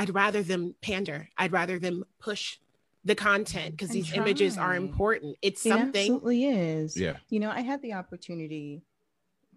[0.00, 1.28] I'd rather them pander.
[1.36, 2.56] I'd rather them push
[3.04, 5.36] the content because And these images are important.
[5.42, 5.74] It's what.
[5.74, 6.00] It something.
[6.00, 6.96] absolutely is.
[6.96, 7.16] Yeah.
[7.28, 8.80] You know, I had the opportunity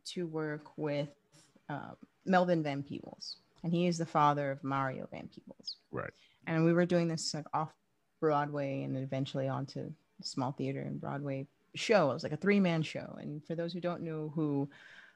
[0.08, 1.08] to work with
[1.70, 1.92] uh,
[2.26, 5.78] Melvin Van Peebles, and he is the father of Mario Van Peebles.
[5.94, 6.12] Right.
[6.46, 7.72] And we were doing this like off
[8.20, 12.12] Broadway and eventually onto a small theater and Broadway show.
[12.12, 13.18] It was like a three man show.
[13.18, 14.70] And for those who don't know who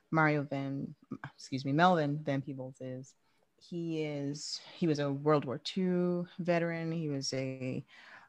[0.10, 0.96] Mario Van,
[1.36, 3.14] excuse me, Melvin Van Peebles is,
[3.60, 6.92] he is he was a World War II veteran.
[6.92, 7.84] He was a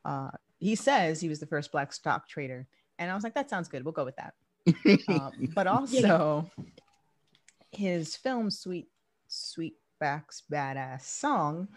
[0.05, 2.67] uh, he says he was the first black stock trader,
[2.99, 3.85] and I was like, that sounds good.
[3.85, 4.35] We'll go with that.
[5.09, 6.51] Um, but also,
[7.71, 8.89] his film "Sweet
[9.29, 11.69] Sweet Sweetback's Badass Song"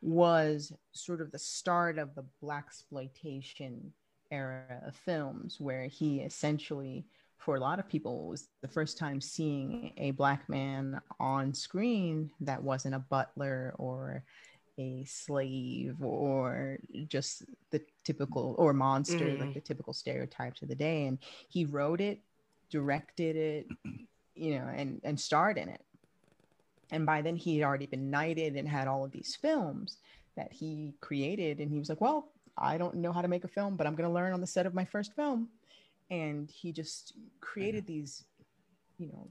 [0.00, 3.92] was sort of the start of the black exploitation
[4.30, 7.06] era of films, where he essentially,
[7.44, 12.30] for a lot of people, was the first time seeing a black man on screen
[12.40, 14.22] that wasn't a butler or
[14.78, 16.78] a slave or
[17.08, 19.40] just the typical or monster Mhm.
[19.40, 21.06] like the typical stereotypes of the day.
[21.06, 22.22] And he wrote it
[22.70, 23.66] directed it
[24.34, 25.84] you know and and starred in it.
[26.90, 29.98] And by then he had already been knighted and had all of these films
[30.36, 31.60] that he created.
[31.60, 33.94] And he was like well i don't know how to make a film but i'm
[33.94, 35.48] going to learn on the set of my first film
[36.12, 38.24] and he just created these
[38.98, 39.26] you know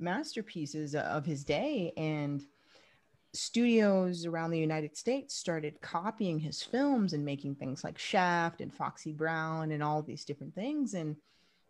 [0.00, 2.42] masterpieces of his day and
[3.32, 8.74] studios around the United States started copying his films and making things like Shaft and
[8.74, 10.94] Foxy Brown and all these different things.
[10.94, 11.16] And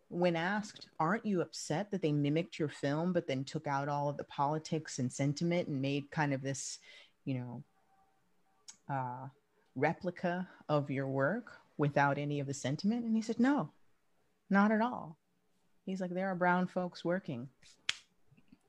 [0.07, 4.09] when asked, aren't you upset that they mimicked your film, but then took out all
[4.09, 6.79] of the politics and sentiment and made kind of this,
[7.25, 7.63] you know,
[8.89, 9.27] uh,
[9.75, 13.05] replica of your work without any of the sentiment?
[13.05, 13.69] And he said, no,
[14.51, 15.17] not at all.
[15.85, 17.47] He's like, there are brown folks working.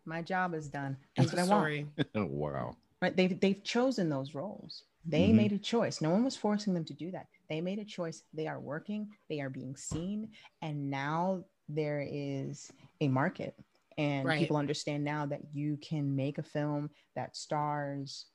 [0.07, 0.97] My job is done.
[1.16, 1.87] That's End what I want story.
[2.14, 2.77] wow.
[3.03, 5.35] right they've, they've chosen those roles they Mhm.
[5.35, 8.23] made a choice no one was forcing them to do that they made a choice
[8.33, 10.31] they are working they are being seen
[10.62, 13.55] and now there is a market
[13.99, 14.38] and Right.
[14.38, 18.27] people understand now that you can make a film that stars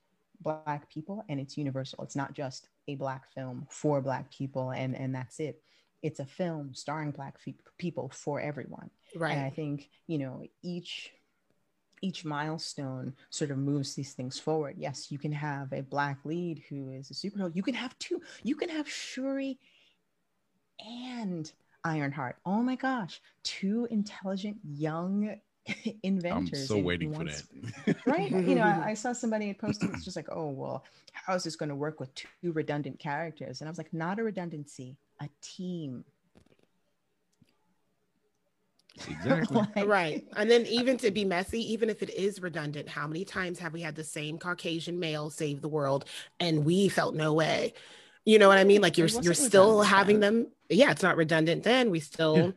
[0.42, 4.94] black people and it's universal it's not just a black film for black people and
[4.96, 5.62] and that's it
[6.04, 9.34] it's a film starring black fe- people for everyone Right.
[9.36, 11.12] and I think, you know, each
[12.04, 14.76] each milestone sort of moves these things forward.
[14.78, 17.52] Yes, you can have a black lead who is a superhero.
[17.56, 18.22] You can have two.
[18.44, 19.58] You can have Shuri
[20.80, 21.52] and
[21.84, 22.38] Ironheart.
[22.46, 25.38] Oh my gosh, two intelligent young
[26.04, 26.60] inventors.
[26.60, 27.44] I'm so waiting for that.
[28.06, 28.32] right?
[28.32, 29.90] You know, I, I, saw somebody had posted.
[29.92, 33.62] It's just like, oh well, how is this going to work with two redundant characters?
[33.62, 36.04] And I was like, not a redundancy, a team.
[39.08, 39.58] Exactly.
[39.76, 40.28] like, right.
[40.36, 43.74] And then even to be messy, even if it is redundant, how many times have
[43.74, 46.06] we had the same Caucasian male save the world
[46.40, 47.74] and we felt no way?
[48.26, 48.82] You know what I mean?
[48.82, 50.48] Like you're you're still having them.
[50.70, 51.64] Yeah, it's not redundant.
[51.64, 52.54] Then we still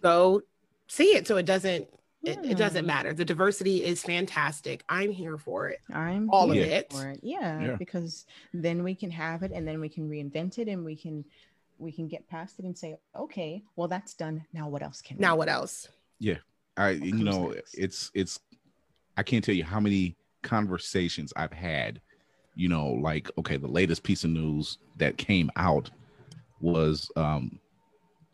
[0.00, 0.42] go
[0.88, 1.88] see it, so it doesn't
[2.26, 3.12] it, it, doesn't matter.
[3.12, 4.84] The diversity is fantastic.
[4.88, 5.80] I'm here for it.
[5.92, 6.92] I'm all of it.
[6.92, 7.20] it.
[7.22, 10.84] Yeah, yeah, because then we can have it, and then we can reinvent it, and
[10.84, 11.24] we can
[11.78, 14.44] we can get past it and say, okay, well that's done.
[14.52, 15.18] Now what else can?
[15.18, 15.88] Now what else?
[16.18, 16.38] Yeah,
[16.76, 17.74] I you know next?
[17.74, 18.40] it's it's
[19.16, 22.00] I can't tell you how many conversations I've had.
[22.54, 25.90] You know, like okay, the latest piece of news that came out
[26.60, 27.58] was um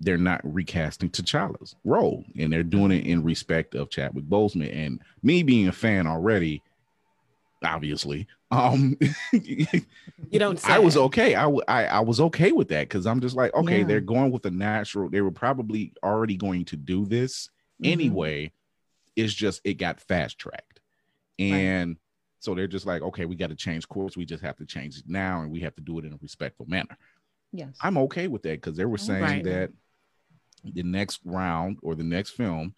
[0.01, 4.75] they're not recasting T'Challa's role, and they're doing it in respect of Chadwick Boseman.
[4.75, 6.63] And me being a fan already,
[7.63, 8.97] obviously, um,
[9.33, 10.59] you don't.
[10.59, 10.73] Say.
[10.73, 11.35] I was okay.
[11.35, 13.85] I, I I was okay with that because I'm just like, okay, yeah.
[13.85, 15.11] they're going with the natural.
[15.11, 17.51] They were probably already going to do this
[17.83, 17.93] mm-hmm.
[17.93, 18.53] anyway.
[19.17, 20.81] It's just it got fast tracked,
[21.39, 21.91] and.
[21.91, 21.97] Right.
[22.43, 24.17] So they're just like, okay, we got to change course.
[24.17, 26.19] We just have to change it now, and we have to do it in a
[26.23, 26.97] respectful manner.
[27.53, 29.45] Yes, I'm okay with that because they were saying right.
[29.45, 29.71] that
[30.65, 32.75] the next round or the next film,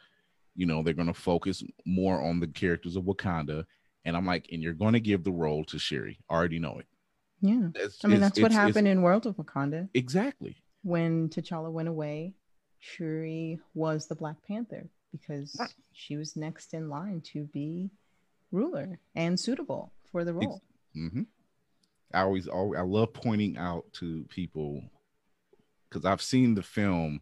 [0.54, 3.64] you know, they're going to focus more on the characters of Wakanda.
[4.04, 6.18] And I'm like, and you're going to give the role to Shuri.
[6.28, 6.86] I already know it.
[7.40, 7.68] Yeah.
[7.74, 9.88] It's, I mean, that's what happened in World of Wakanda.
[9.94, 10.56] Exactly.
[10.82, 12.34] When T'Challa went away,
[12.78, 15.68] Shuri was the Black Panther because ah.
[15.92, 17.90] she was next in line to be
[18.50, 20.62] ruler and suitable for the role.
[20.96, 21.22] Mm-hmm.
[22.14, 24.82] I always, always, I love pointing out to people
[25.88, 27.20] because I've seen the film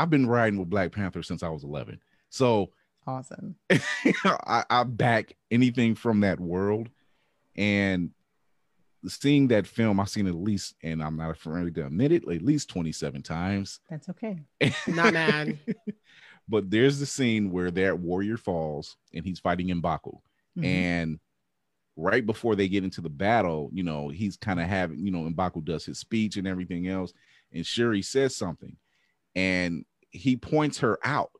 [0.00, 2.00] I've been riding with Black Panther since I was 11.
[2.30, 2.70] So
[3.06, 3.56] awesome.
[4.24, 6.88] I, I back anything from that world.
[7.54, 8.10] And
[9.06, 12.26] seeing that film, I've seen it at least, and I'm not afraid to admit it,
[12.26, 13.80] at least 27 times.
[13.90, 14.38] That's okay.
[14.86, 15.58] not mad.
[16.48, 20.18] but there's the scene where that warrior falls and he's fighting Mbaku.
[20.56, 20.64] Mm-hmm.
[20.64, 21.20] And
[21.94, 25.28] right before they get into the battle, you know, he's kind of having, you know,
[25.30, 27.12] Mbaku does his speech and everything else.
[27.52, 28.78] And Shuri says something.
[29.34, 31.30] And he points her out.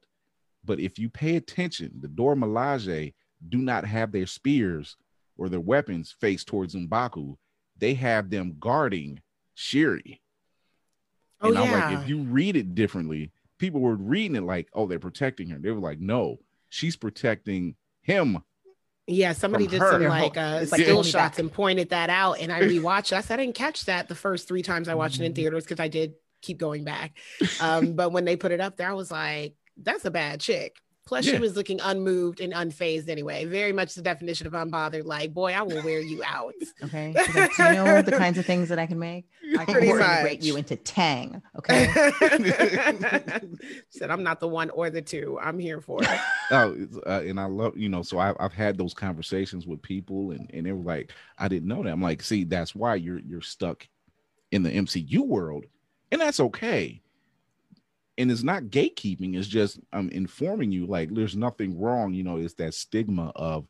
[0.65, 3.15] But if you pay attention, the Dora Milaje
[3.49, 4.97] do not have their spears
[5.39, 7.37] or their weapons faced towards Mbaku.
[7.79, 9.21] They have them guarding
[9.55, 10.21] Shuri.
[11.41, 11.91] Oh, and I'm yeah.
[11.91, 15.59] like, if you read it differently, people were reading it like, oh, they're protecting her.
[15.59, 18.43] They were like, no, she's protecting him.
[19.07, 19.93] Yeah, somebody did her.
[19.93, 23.13] some like uh, like still shots and pointed that out, and I rewatched.
[23.13, 25.37] I said I didn't catch that the first three times I watched it in mm-hmm.
[25.37, 27.17] theaters because I did keep going back.
[27.61, 30.77] Um, but when they put it up there, I was like, that's a bad chick.
[31.11, 31.33] Plus, yeah.
[31.33, 33.45] she was looking unmoved and unfazed anyway.
[33.45, 35.05] Very much the definition of unbothered.
[35.05, 36.55] Like, boy, I will wear you out.
[36.83, 37.15] Okay.
[37.57, 39.27] So you know the kinds of things that I can make?
[39.59, 41.43] I can integrate you into Tang.
[41.59, 41.87] Okay.
[43.91, 45.39] Said, I'm not the one or the two.
[45.43, 46.21] I'm here for it.
[46.51, 50.31] oh, uh, and I love, you know, so I, I've had those conversations with people
[50.31, 51.93] and, and they were like, I didn't know that.
[51.93, 53.87] I'm like, see, that's why you're, you're stuck
[54.53, 55.67] in the MCU world
[56.13, 57.01] and that's okay
[58.21, 62.23] and it's not gatekeeping it's just i'm um, informing you like there's nothing wrong you
[62.23, 63.67] know it's that stigma of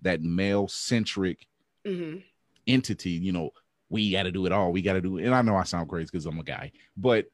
[0.00, 1.46] that male centric
[1.86, 2.18] mm-hmm.
[2.66, 3.50] entity you know
[3.90, 5.62] we got to do it all we got to do it and i know i
[5.62, 7.26] sound crazy because i'm a guy but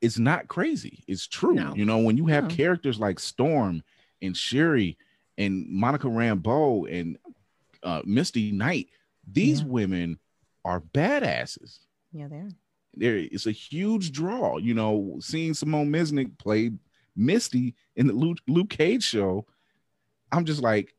[0.00, 1.74] it's not crazy it's true no.
[1.74, 2.50] you know when you have no.
[2.50, 3.82] characters like storm
[4.22, 4.96] and shuri
[5.38, 7.18] and monica rambeau and
[7.82, 8.88] uh, misty knight
[9.26, 9.66] these yeah.
[9.66, 10.18] women
[10.64, 11.80] are badasses
[12.12, 12.50] yeah they are
[12.96, 14.56] there it's a huge draw.
[14.56, 16.72] You know, seeing Simone Missick play
[17.14, 19.46] Misty in the Luke, Luke Cage show,
[20.32, 20.94] I'm just like,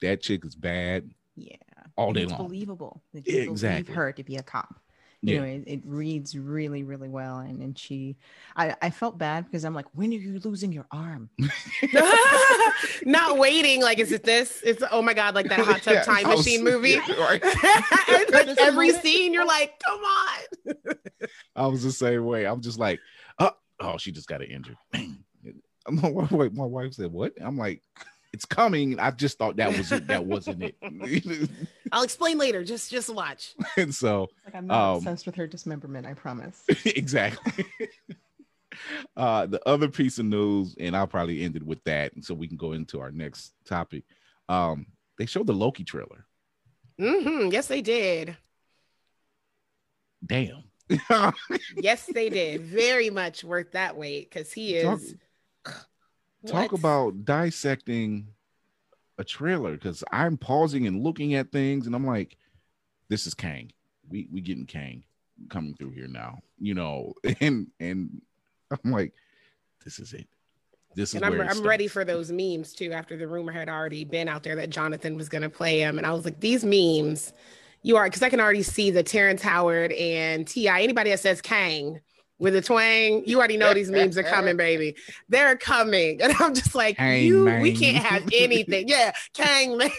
[0.00, 1.10] that chick is bad.
[1.36, 1.56] Yeah,
[1.96, 2.46] all day it's long.
[2.46, 3.02] Believable.
[3.14, 3.82] exactly.
[3.82, 4.80] Believe her to be a cop.
[5.24, 5.40] You yeah.
[5.40, 7.38] know, it, it, reads really, really well.
[7.38, 8.16] And and she,
[8.56, 11.30] I, I felt bad because I'm like, when are you losing your arm?
[13.04, 13.82] Not waiting.
[13.82, 14.60] Like, is it this?
[14.64, 16.96] It's oh my god, like that hot tub yeah, time machine was, movie.
[17.18, 17.44] like
[18.58, 20.96] every scene, you're like, come on.
[21.54, 22.44] I was the same way.
[22.44, 22.98] I'm just like,
[23.38, 24.76] oh, oh, she just got injured.
[25.88, 27.80] my, wife, my wife said, "What?" I'm like,
[28.32, 30.06] "It's coming." I just thought that was it.
[30.06, 30.76] That wasn't it.
[31.92, 32.64] I'll explain later.
[32.64, 33.54] Just just watch.
[33.76, 36.06] and so, like I'm not um, obsessed with her dismemberment.
[36.06, 36.62] I promise.
[36.84, 37.64] exactly.
[39.16, 42.34] uh, the other piece of news, and I'll probably end it with that, and so
[42.34, 44.04] we can go into our next topic.
[44.48, 44.86] Um,
[45.18, 46.26] they showed the Loki trailer.
[47.00, 47.50] Mm-hmm.
[47.52, 48.36] Yes, they did.
[50.24, 50.64] Damn.
[51.76, 52.62] yes, they did.
[52.62, 55.14] Very much worth that wait because he is.
[55.64, 55.88] Talk,
[56.46, 58.28] talk about dissecting
[59.18, 62.36] a trailer because I'm pausing and looking at things, and I'm like,
[63.08, 63.72] "This is Kang.
[64.08, 65.04] We we getting Kang
[65.48, 68.22] coming through here now." You know, and and
[68.70, 69.12] I'm like,
[69.84, 70.26] "This is it.
[70.94, 72.92] This is." And I'm I'm ready for those memes too.
[72.92, 75.98] After the rumor had already been out there that Jonathan was going to play him,
[75.98, 77.32] and I was like, "These memes."
[77.82, 80.82] you are because I can already see the Terrence Howard and T.I.
[80.82, 82.00] Anybody that says Kang
[82.42, 84.96] with a twang, you already know these memes are coming, baby.
[85.28, 86.20] They're coming.
[86.20, 87.62] And I'm just like, Kang, you, man.
[87.62, 88.88] we can't have anything.
[88.88, 89.90] Yeah, Kang, man.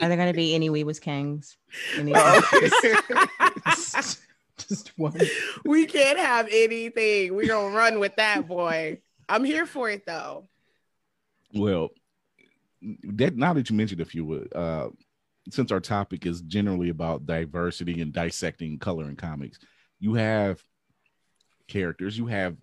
[0.00, 1.56] are there gonna be any We Was Kangs?
[1.96, 2.14] Any
[3.74, 4.20] just,
[4.68, 5.20] just one.
[5.66, 7.34] We can't have anything.
[7.34, 9.00] We're gonna run with that boy.
[9.28, 10.48] I'm here for it though.
[11.52, 11.90] Well,
[13.02, 14.88] that now that you mentioned a few uh
[15.50, 19.58] since our topic is generally about diversity and dissecting color in comics,
[20.00, 20.62] you have
[21.66, 22.56] characters, you have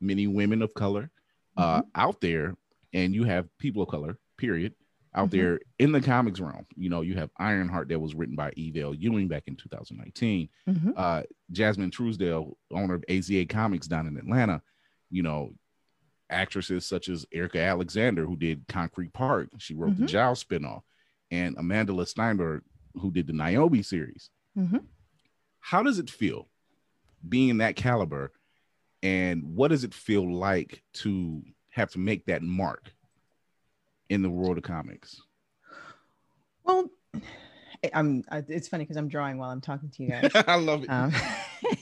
[0.00, 1.10] many women of color
[1.56, 1.88] uh, mm-hmm.
[1.94, 2.54] out there,
[2.92, 4.74] and you have people of color, period,
[5.14, 5.38] out mm-hmm.
[5.38, 6.66] there in the comics realm.
[6.76, 8.94] You know, you have Ironheart that was written by Eve L.
[8.94, 10.48] Ewing back in 2019.
[10.68, 10.90] Mm-hmm.
[10.96, 11.22] Uh,
[11.52, 14.62] Jazmin Truesdale, owner of AZA Comics down in Atlanta,
[15.10, 15.52] you know,
[16.30, 19.48] actresses such as Erika Alexander, who did Concrete Park.
[19.58, 20.06] She wrote the mm-hmm.
[20.06, 20.82] Giles spinoff
[21.30, 22.60] and Amandla Stenberg,
[22.94, 24.30] who did the Niobe series.
[24.56, 24.78] Mm-hmm.
[25.60, 26.48] How does it feel
[27.26, 28.32] being that caliber?
[29.02, 32.92] And what does it feel like to have to make that mark
[34.08, 35.22] in the world of comics?
[36.64, 36.90] Well,
[37.94, 38.24] I'm.
[38.30, 40.30] It's funny because I'm drawing while I'm talking to you guys.
[40.34, 40.88] I love it.
[40.88, 41.12] Um,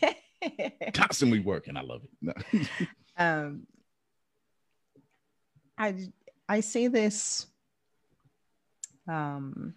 [0.94, 1.76] Constantly working.
[1.76, 2.10] I love it.
[2.20, 2.66] No.
[3.16, 3.66] um,
[5.78, 5.94] I
[6.48, 7.46] I say this
[9.08, 9.74] um,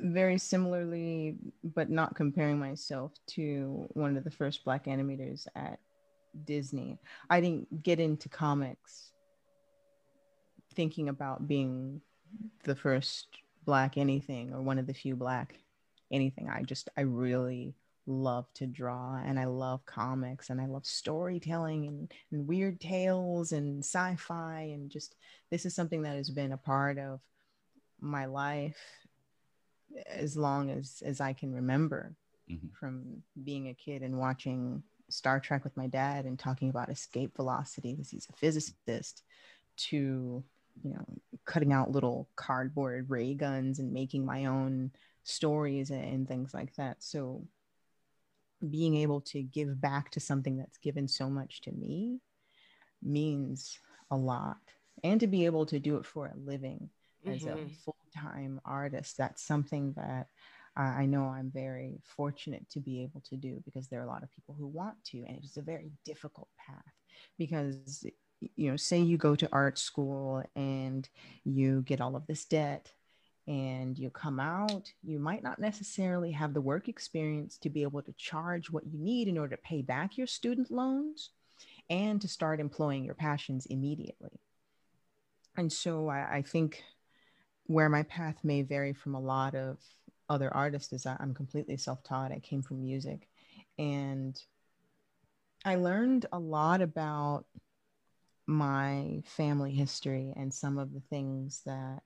[0.00, 5.78] very similarly, but not comparing myself to one of the first black animators at
[6.44, 6.98] Disney.
[7.30, 9.12] I didn't get into comics
[10.74, 12.00] thinking about being
[12.64, 13.26] the first
[13.64, 15.54] black anything or one of the few black
[16.10, 16.48] anything.
[16.48, 17.74] I just, I really
[18.06, 23.52] love to draw and I love comics and I love storytelling and, and weird tales
[23.52, 24.70] and sci fi.
[24.72, 25.16] And just,
[25.50, 27.20] this is something that has been a part of
[28.00, 28.78] my life
[30.06, 32.14] as long as as I can remember
[32.50, 32.68] mm-hmm.
[32.78, 37.34] from being a kid and watching Star Trek with my dad and talking about escape
[37.36, 39.22] velocity because he's a physicist
[39.76, 40.44] to
[40.82, 41.04] you know
[41.44, 44.90] cutting out little cardboard ray guns and making my own
[45.24, 47.42] stories and, and things like that so
[48.70, 52.18] being able to give back to something that's given so much to me
[53.02, 53.78] means
[54.10, 54.58] a lot
[55.04, 56.88] and to be able to do it for a living
[57.26, 57.58] as mm-hmm.
[57.58, 57.68] a
[58.18, 60.28] full-time artist that's something that
[60.76, 64.22] I know I'm very fortunate to be able to do because there are a lot
[64.22, 66.94] of people who want to, and it's a very difficult path
[67.36, 68.06] because,
[68.54, 71.08] you know, say you go to art school and
[71.44, 72.92] you get all of this debt
[73.48, 78.02] and you come out, you might not necessarily have the work experience to be able
[78.02, 81.30] to charge what you need in order to pay back your student loans
[81.90, 84.38] and to start employing your passions immediately.
[85.56, 86.84] And so I, I think
[87.68, 89.78] where my path may vary from a lot of
[90.28, 92.32] other artists is I'm completely self-taught.
[92.32, 93.28] I came from music
[93.78, 94.38] and
[95.64, 97.44] I learned a lot about
[98.46, 102.02] my family history and some of the things that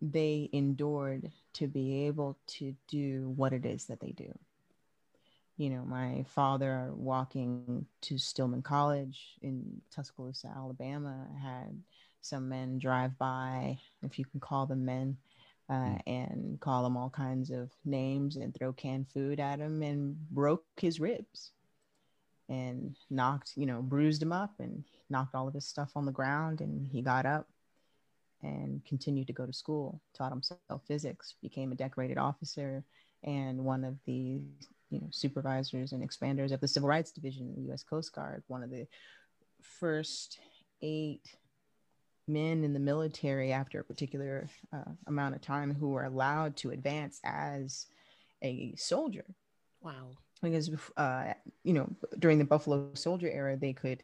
[0.00, 4.32] they endured to be able to do what it is that they do.
[5.58, 11.82] You know, my father walking to Stillman College in Tuscaloosa, Alabama, had
[12.28, 15.16] some men drive by, if you can call them men,
[15.68, 16.00] uh, mm.
[16.06, 20.64] and call him all kinds of names and throw canned food at him and broke
[20.76, 21.52] his ribs
[22.48, 26.12] and knocked, you know, bruised him up and knocked all of his stuff on the
[26.12, 26.60] ground.
[26.60, 27.46] And he got up
[28.42, 32.84] and continued to go to school, taught himself physics, became a decorated officer
[33.24, 34.40] and one of the
[34.90, 37.82] you know supervisors and expanders of the Civil Rights Division in the U.S.
[37.82, 38.86] Coast Guard, one of the
[39.60, 40.38] first
[40.82, 41.22] eight
[42.28, 46.70] men in the military after a particular uh, amount of time who were allowed to
[46.70, 47.86] advance as
[48.42, 49.24] a soldier.
[49.80, 50.10] Wow.
[50.42, 51.32] Because, uh,
[51.64, 54.02] you know, during the Buffalo Soldier era, they could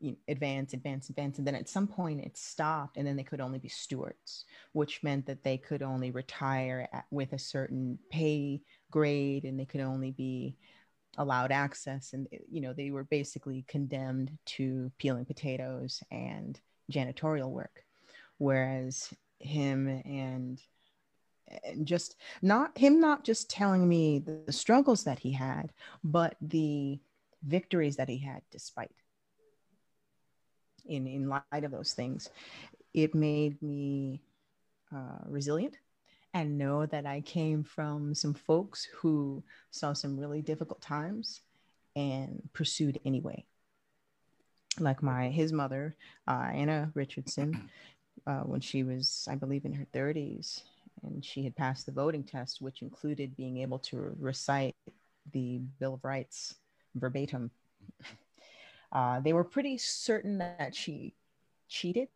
[0.00, 1.38] you know, advance, advance, advance.
[1.38, 5.02] And then at some point it stopped, and then they could only be stewards, which
[5.02, 9.80] meant that they could only retire at, with a certain pay grade and they could
[9.80, 10.56] only be
[11.18, 16.60] allowed access and you know they were basically condemned to peeling potatoes and
[16.90, 17.84] janitorial work
[18.38, 20.60] whereas him and
[21.64, 25.72] and just not him not just telling me the, the struggles that he had
[26.02, 26.98] but the
[27.46, 28.90] victories that he had despite
[30.86, 32.30] in in light of those things
[32.94, 34.22] it made me
[34.94, 35.76] uh, resilient
[36.34, 41.40] and know that I came from some folks who saw some really difficult times
[41.94, 43.44] and pursued anyway.
[44.80, 45.96] Like my his mother,
[46.26, 47.70] uh, Anna Richardson,
[48.26, 50.62] uh, when she was, I believe, in her 30s,
[51.02, 54.74] and she had passed the voting test, which included being able to recite
[55.32, 56.56] the Bill of Rights
[56.94, 57.50] verbatim.
[58.92, 61.12] Uh, they were pretty certain that she
[61.68, 62.06] cheated,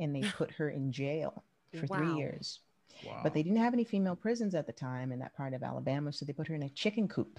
[0.00, 1.98] and they put her in jail for wow.
[1.98, 2.58] three years
[3.04, 3.20] Wow.
[3.22, 6.12] but they didn't have any female prisons at the time in that part of Alabama.
[6.12, 7.38] So they put her in a chicken coop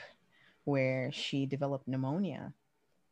[0.65, 2.53] where she developed pneumonia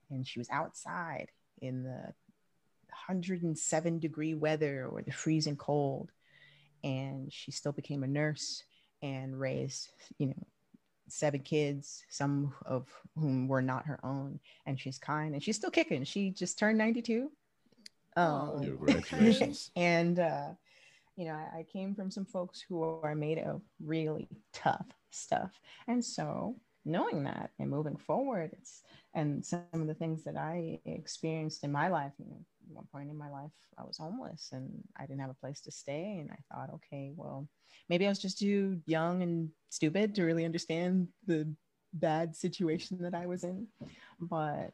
[0.10, 1.32] and she was outside
[1.62, 2.14] in the
[3.08, 6.12] 107 degree weather or the freezing cold.
[6.84, 8.64] And she still became a nurse
[9.02, 10.48] and raised, you know,
[11.08, 14.40] seven kids, some of whom were not her own.
[14.66, 16.04] And she's kind and she's still kicking.
[16.04, 17.32] She just turned 92.
[18.16, 19.72] Um, congratulations.
[19.76, 20.50] and uh,
[21.16, 25.60] you know, I, I came from some folks who are made of really tough stuff.
[25.88, 28.84] And so knowing that and moving forward, it's
[29.14, 32.88] and some of the things that I experienced in my life, you know, at one
[32.92, 36.18] point in my life, I was homeless and I didn't have a place to stay.
[36.20, 37.48] And I thought, okay, well,
[37.90, 41.48] maybe I was just too young and stupid to really understand the
[41.94, 43.68] bad situation that I was in.
[44.20, 44.74] But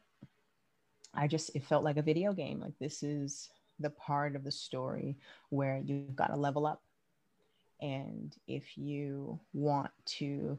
[1.14, 2.60] I just, it felt like a video game.
[2.60, 3.50] Like, this is
[3.80, 5.18] the part of the story
[5.50, 6.82] where you've got to level up.
[7.80, 10.58] And if you want to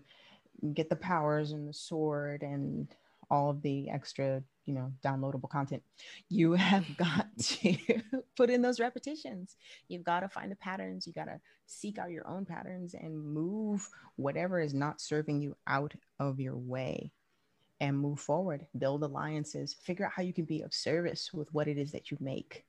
[0.75, 2.95] get the powers and the sword and
[3.31, 5.83] all of the extra, you know, downloadable content,
[6.29, 7.77] you have got to
[8.37, 9.57] put in those repetitions.
[9.89, 11.07] You've got to find the patterns.
[11.07, 15.57] You got to seek out your own patterns and move whatever is not serving you
[15.67, 17.11] out of your way
[17.81, 21.67] and move forward, build alliances, figure out how you can be of service with what
[21.67, 22.65] it is that you make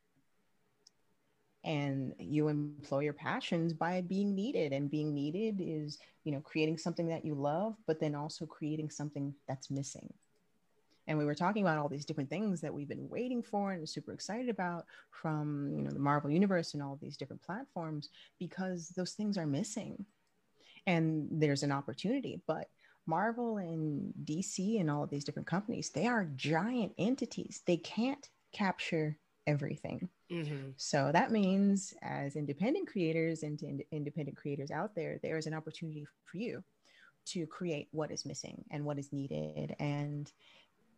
[1.63, 6.77] and you employ your passions by being needed and being needed is you know creating
[6.77, 10.13] something that you love but then also creating something that's missing.
[11.05, 13.87] And we were talking about all these different things that we've been waiting for and
[13.87, 18.09] super excited about from you know the marvel universe and all these different platforms
[18.39, 20.05] because those things are missing.
[20.85, 22.67] And there's an opportunity but
[23.05, 27.61] marvel and dc and all of these different companies they are giant entities.
[27.65, 30.69] They can't capture everything Mm-hmm.
[30.77, 35.53] So that means, as independent creators and ind- independent creators out there, there is an
[35.53, 36.63] opportunity for you
[37.25, 39.75] to create what is missing and what is needed.
[39.79, 40.31] And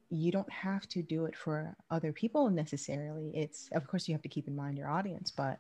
[0.10, 3.32] you don't have to do it for other people necessarily.
[3.36, 5.60] It's, of course, you have to keep in mind your audience, but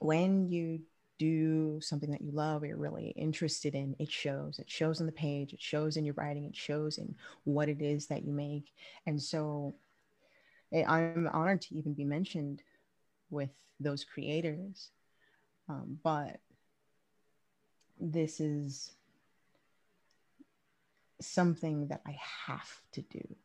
[0.00, 0.80] when you
[1.18, 4.58] do something that you love or you're really interested in, it shows.
[4.58, 7.82] It shows on the page, it shows in your writing, it shows in what it
[7.82, 8.72] is that you make.
[9.06, 9.74] And so
[10.72, 12.62] I'm honored to even be mentioned
[13.30, 14.90] with those creators.
[15.68, 16.40] Um, but
[17.98, 18.92] this is
[21.20, 22.16] something that I
[22.46, 23.36] have to do.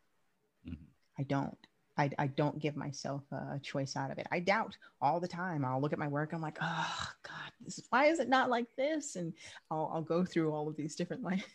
[0.68, 0.84] Mm-hmm.
[1.18, 1.58] I don't.
[1.98, 4.26] I, I don't give myself a choice out of it.
[4.30, 5.64] I doubt all the time.
[5.64, 6.34] I'll look at my work.
[6.34, 9.16] I'm like, oh God, this is, why is it not like this?
[9.16, 9.32] And
[9.70, 11.48] I'll, I'll go through all of these different like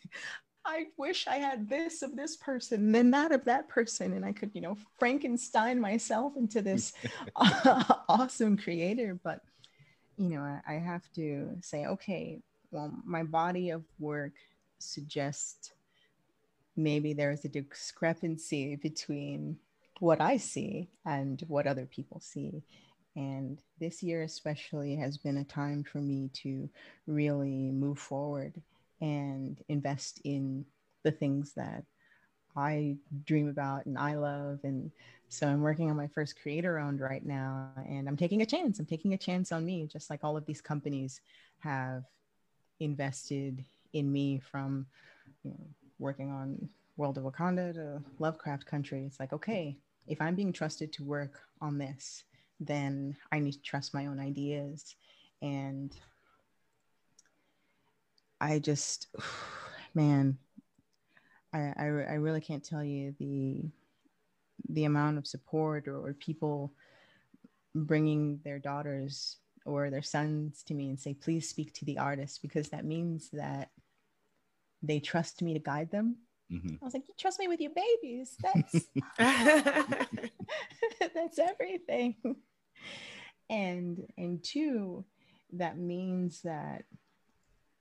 [0.64, 4.32] I wish I had this of this person, then that of that person, and I
[4.32, 6.92] could, you know, Frankenstein myself into this
[7.36, 9.18] awesome creator.
[9.22, 9.40] But,
[10.16, 12.40] you know, I, I have to say, okay,
[12.70, 14.34] well, my body of work
[14.78, 15.72] suggests
[16.76, 19.58] maybe there's a discrepancy between
[19.98, 22.62] what I see and what other people see.
[23.14, 26.68] And this year, especially, has been a time for me to
[27.06, 28.62] really move forward
[29.02, 30.64] and invest in
[31.02, 31.84] the things that
[32.56, 34.60] I dream about and I love.
[34.62, 34.90] And
[35.28, 38.78] so I'm working on my first creator owned right now, and I'm taking a chance.
[38.78, 41.20] I'm taking a chance on me, just like all of these companies
[41.60, 42.04] have
[42.80, 44.86] invested in me from
[45.42, 45.66] you know,
[45.98, 49.04] working on World of Wakanda to Lovecraft Country.
[49.06, 52.24] It's like, okay, if I'm being trusted to work on this,
[52.60, 54.94] then I need to trust my own ideas.
[55.40, 55.96] And
[58.42, 59.08] I just,
[59.94, 60.38] man,
[61.52, 63.64] I, I, I really can't tell you the
[64.68, 66.72] the amount of support or, or people
[67.74, 72.40] bringing their daughters or their sons to me and say, please speak to the artist
[72.42, 73.70] because that means that
[74.82, 76.16] they trust me to guide them
[76.52, 76.74] Mm-hmm.
[76.82, 78.36] I was like, you trust me with your babies.
[78.42, 78.88] That's
[81.14, 82.16] that's everything.
[83.50, 85.04] And and two,
[85.52, 86.84] that means that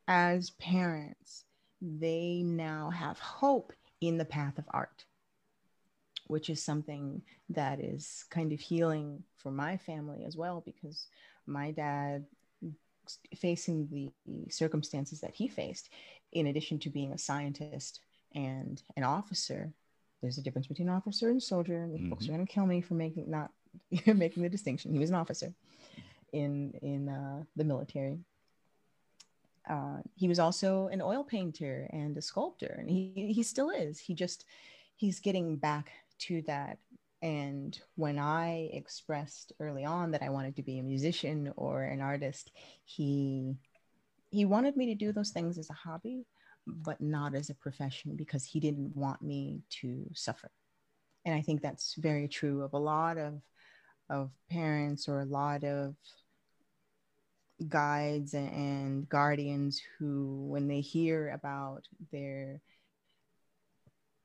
[0.08, 1.46] as parents,
[1.82, 5.06] they now have hope in the path of art,
[6.28, 11.08] which is something that is kind of healing for my family as well, because
[11.46, 12.26] my dad
[13.36, 14.12] facing the
[14.50, 15.90] circumstances that he faced,
[16.32, 18.00] in addition to being a scientist
[18.34, 19.72] and an officer,
[20.22, 21.84] there's a difference between officer and soldier.
[21.84, 22.10] And mm-hmm.
[22.10, 23.52] folks are going to kill me for making not
[24.06, 24.92] making the distinction.
[24.92, 25.54] He was an officer
[26.32, 28.20] in in uh, the military.
[29.72, 34.00] Uh, he was also an oil painter and a sculptor, and he he still is.
[34.00, 34.46] He just
[34.98, 36.78] he's getting back to that
[37.22, 42.02] and when I expressed early on that I wanted to be a musician or an
[42.02, 42.52] artist,
[42.84, 43.56] he
[44.32, 46.26] he wanted me to do those things as a hobby,
[46.66, 50.50] but not as a profession because he didn't want me to suffer.
[51.26, 53.42] And I think that's very true of a lot of
[54.10, 55.96] of parents or a lot of
[57.70, 62.62] guides and guardians who when they hear about their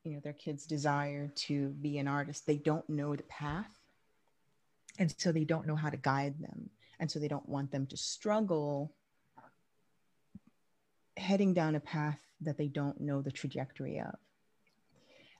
[0.04, 3.70] you know their kids desire to be an artist they don't know the path.
[4.98, 6.70] And so they don't know how to guide them.
[6.98, 8.94] And so they don't want them to struggle
[11.18, 14.14] heading down a path that they don't know the trajectory of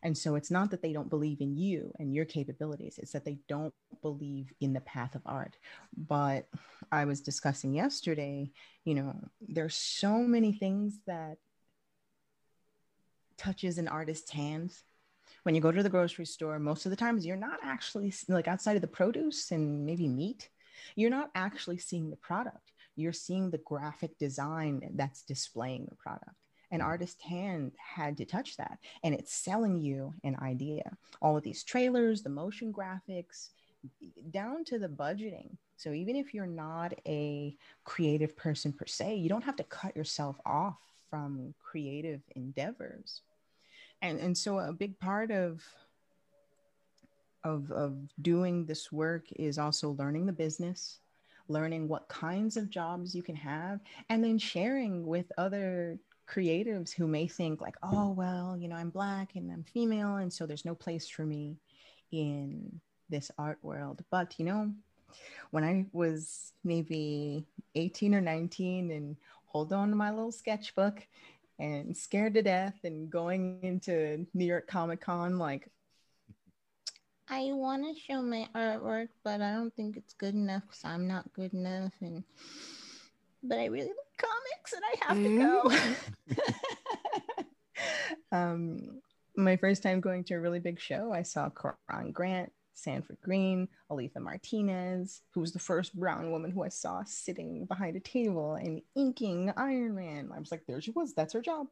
[0.06, 3.24] and so it's not that they don't believe in you and your capabilities it's that
[3.24, 5.56] they don't believe in the path of art.
[5.96, 6.46] But
[6.92, 8.52] i was discussing yesterday
[8.84, 11.38] you know there's so many things that
[13.36, 14.84] touches an artist's hands.
[15.42, 18.46] When you go to the grocery store most of the times you're not actually like
[18.46, 20.48] outside of the produce and maybe meat
[20.94, 22.70] you're not actually seeing the product.
[22.94, 26.36] You're seeing the graphic design that's displaying the product
[26.76, 30.96] an artist's hand had to touch that and it's selling you an idea.
[31.22, 33.48] All of these trailers the motion graphics
[34.30, 35.56] down to the budgeting.
[35.78, 39.96] So even if you're not a creative person per se you don't have to cut
[39.96, 43.22] yourself off from creative endeavors.
[44.02, 45.64] And and so a big part of
[47.42, 51.00] of of doing this work is also learning the business
[51.48, 57.06] learning what kinds of jobs you can have and then sharing with other creatives who
[57.06, 60.64] may think like oh well you know i'm black and i'm female and so there's
[60.64, 61.56] no place for me
[62.10, 64.72] in this art world but you know
[65.52, 69.16] when i was maybe 18 or 19 and
[69.46, 71.06] hold on to my little sketchbook
[71.58, 75.70] and scared to death and going into New York Comic Con like
[77.28, 81.08] I want to show my artwork, but I don't think it's good enough because I'm
[81.08, 81.92] not good enough.
[82.00, 82.22] And
[83.42, 85.62] but I really comics, and I have to go.
[85.68, 87.42] Mm-hmm.
[88.32, 89.00] um,
[89.36, 93.68] my first time going to a really big show, I saw Keron Grant Sanford Greene,
[93.90, 98.54] Alitha Martinez, who was the first brown woman who I saw sitting behind a table
[98.54, 100.30] and inking Iron Man.
[100.34, 101.14] I was like, there she was.
[101.14, 101.68] That's her job.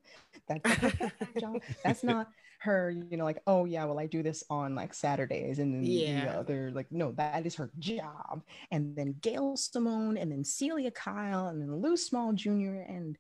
[0.49, 1.63] That's her job.
[1.85, 2.29] That's not
[2.61, 5.59] her, you know, like, oh yeah, well, I do this on like Saturdays.
[5.59, 6.25] And then yeah.
[6.25, 8.43] the other, like, no, that is her job.
[8.71, 12.81] And then Gail Simone, and then Celia Kyle, and then Lou Small Jr.
[12.89, 13.19] and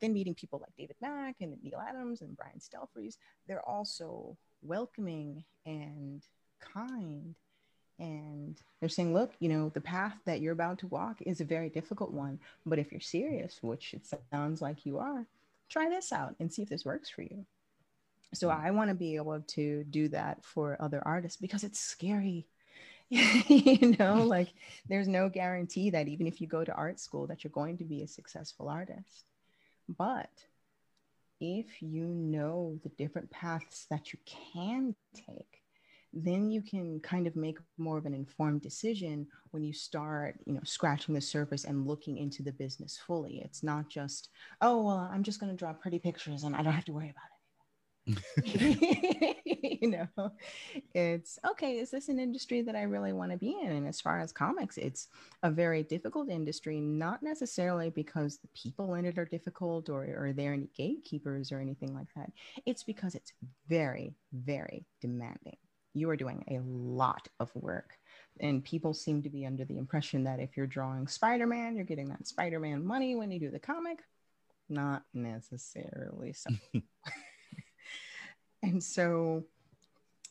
[0.00, 3.16] then meeting people like David Mack and Neal Adams and Brian Stelfreeze,
[3.46, 6.24] they're also welcoming and
[6.60, 7.34] kind.
[7.98, 11.44] And they're saying look you know the path that you're about to walk is a
[11.44, 12.38] very difficult one.
[12.64, 15.26] But if you're serious which it sounds like you are
[15.70, 17.46] try this out and see if this works for you.
[18.34, 18.60] So hmm.
[18.60, 22.46] i want to be able to do that for other artists because it's scary.
[23.10, 24.48] You know like
[24.88, 27.84] there's no guarantee that even if you go to art school that you're going to
[27.84, 29.24] be a successful artist.
[29.88, 30.30] But
[31.40, 35.59] if you know the different paths that you can take
[36.12, 40.52] then you can kind of make more of an informed decision when you start you
[40.52, 43.40] know scratching the surface and looking into the business fully.
[43.44, 44.28] It's not just
[44.60, 47.10] oh well i'm just going to draw pretty pictures and i don't have to worry
[47.10, 47.36] about it.
[49.82, 50.32] You know
[50.94, 53.70] it's okay is this an industry that i really want to be in?
[53.70, 55.08] And as far as comics it's
[55.42, 60.32] a very difficult industry not necessarily because the people in it are difficult or are
[60.34, 62.30] there any gatekeepers or anything like that.
[62.66, 63.32] It's because it's
[63.68, 65.56] very very demanding
[65.94, 67.98] you are doing a lot of work.
[68.40, 71.84] And people seem to be under the impression that if you're drawing Spider Man, you're
[71.84, 73.98] getting that Spider Man money when you do the comic.
[74.68, 76.50] Not necessarily so.
[78.62, 79.44] and so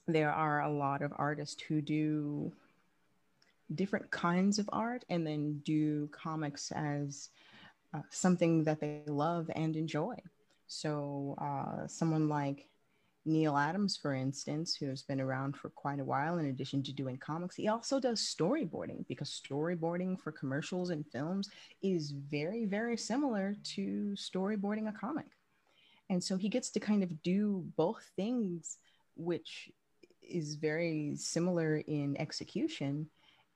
[0.07, 2.51] there are a lot of artists who do
[3.75, 7.29] different kinds of art and then do comics as
[7.93, 10.15] uh, something that they love and enjoy.
[10.67, 12.68] So, uh, someone like
[13.29, 16.91] Neal Adams, for instance, who has been around for quite a while, in addition to
[16.91, 21.49] doing comics, he also does storyboarding because storyboarding for commercials and films
[21.81, 25.27] is very, very similar to storyboarding a comic.
[26.09, 28.79] And so he gets to kind of do both things,
[29.15, 29.69] which
[30.21, 33.09] is very similar in execution.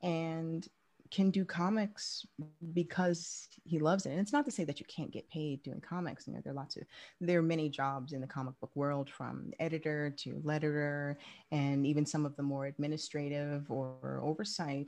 [0.03, 0.67] And
[1.13, 2.25] can do comics
[2.73, 4.09] because he loves it.
[4.09, 6.25] And it's not to say that you can't get paid doing comics.
[6.25, 6.83] You know, there are lots of
[7.21, 11.15] there are many jobs in the comic book world, from editor to letterer,
[11.51, 14.87] and even some of the more administrative or oversight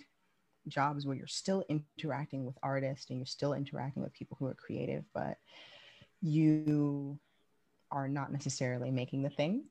[0.67, 4.55] jobs where you're still interacting with artists and you're still interacting with people who are
[4.55, 5.37] creative, but
[6.23, 7.19] you
[7.91, 9.65] are not necessarily making the thing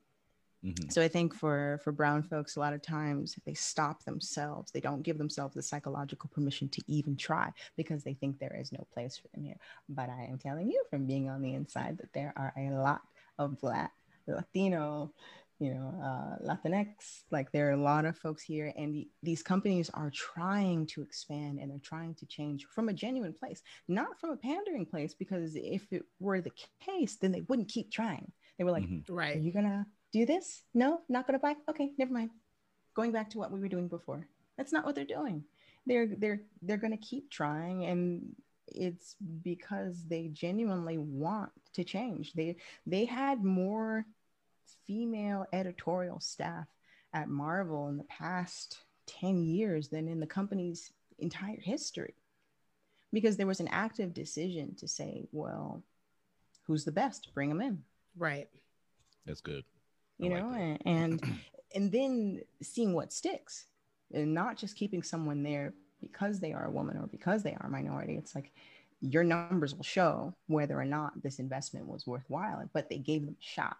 [0.65, 0.89] Mm-hmm.
[0.89, 4.71] So I think for for brown folks, a lot of times they stop themselves.
[4.71, 8.71] They don't give themselves the psychological permission to even try because they think there is
[8.71, 9.57] no place for them here.
[9.89, 13.01] But I am telling you from being on the inside that there are a lot
[13.37, 13.91] of Black,
[14.27, 15.13] Latino,
[15.59, 17.23] you know, uh, Latinx.
[17.29, 21.03] Like there are a lot of folks here, and the, these companies are trying to
[21.03, 25.13] expand and they're trying to change from a genuine place, not from a pandering place.
[25.13, 28.31] Because if it were the case, then they wouldn't keep trying.
[28.57, 29.13] They were like, mm-hmm.
[29.13, 29.85] "Right, are you gonna
[30.15, 30.63] do this?
[30.73, 31.55] No, not going to buy.
[31.69, 32.29] Okay, never mind.
[32.95, 34.25] Going back to what we were doing before.
[34.57, 35.43] That's not what they're doing.
[35.85, 38.33] They're they're they're going to keep trying and
[38.67, 42.31] it's because they genuinely want to change.
[42.31, 42.55] They
[42.87, 44.05] they had more
[44.87, 46.67] female editorial staff
[47.13, 52.15] at Marvel in the past 10 years than in the company's entire history.
[53.11, 55.83] Because there was an active decision to say, well,
[56.65, 57.33] who's the best?
[57.33, 57.83] Bring them in.
[58.17, 58.49] Right.
[59.25, 59.63] That's good
[60.17, 61.23] you know and, and
[61.75, 63.65] and then seeing what sticks
[64.13, 67.67] and not just keeping someone there because they are a woman or because they are
[67.67, 68.15] a minority.
[68.15, 68.51] It's like
[69.01, 73.35] your numbers will show whether or not this investment was worthwhile but they gave them
[73.39, 73.77] a shot.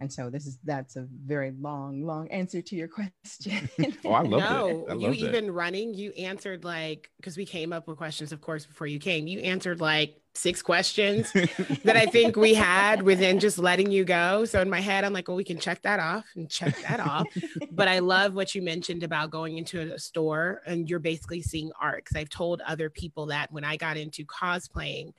[0.00, 3.68] And so this is that's a very long, long answer to your question.
[4.04, 7.96] oh, I love no, you even running, you answered like because we came up with
[7.96, 9.26] questions, of course, before you came.
[9.26, 11.32] You answered like six questions
[11.84, 14.44] that I think we had within just letting you go.
[14.44, 17.00] So in my head, I'm like, well, we can check that off and check that
[17.00, 17.26] off.
[17.70, 21.72] But I love what you mentioned about going into a store and you're basically seeing
[21.80, 22.04] art.
[22.04, 25.12] Because I've told other people that when I got into cosplaying,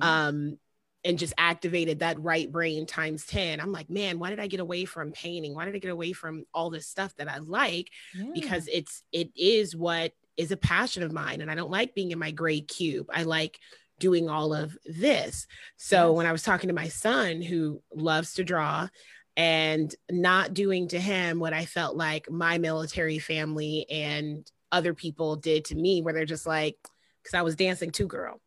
[0.00, 0.02] mm-hmm.
[0.02, 0.58] um,
[1.04, 4.60] and just activated that right brain times 10 i'm like man why did i get
[4.60, 7.88] away from painting why did i get away from all this stuff that i like
[8.14, 8.30] yeah.
[8.32, 12.12] because it's it is what is a passion of mine and i don't like being
[12.12, 13.58] in my gray cube i like
[14.02, 15.46] doing all of this
[15.76, 16.16] so yes.
[16.16, 18.88] when i was talking to my son who loves to draw
[19.36, 25.36] and not doing to him what i felt like my military family and other people
[25.36, 26.76] did to me where they're just like
[27.22, 28.40] because i was dancing too girl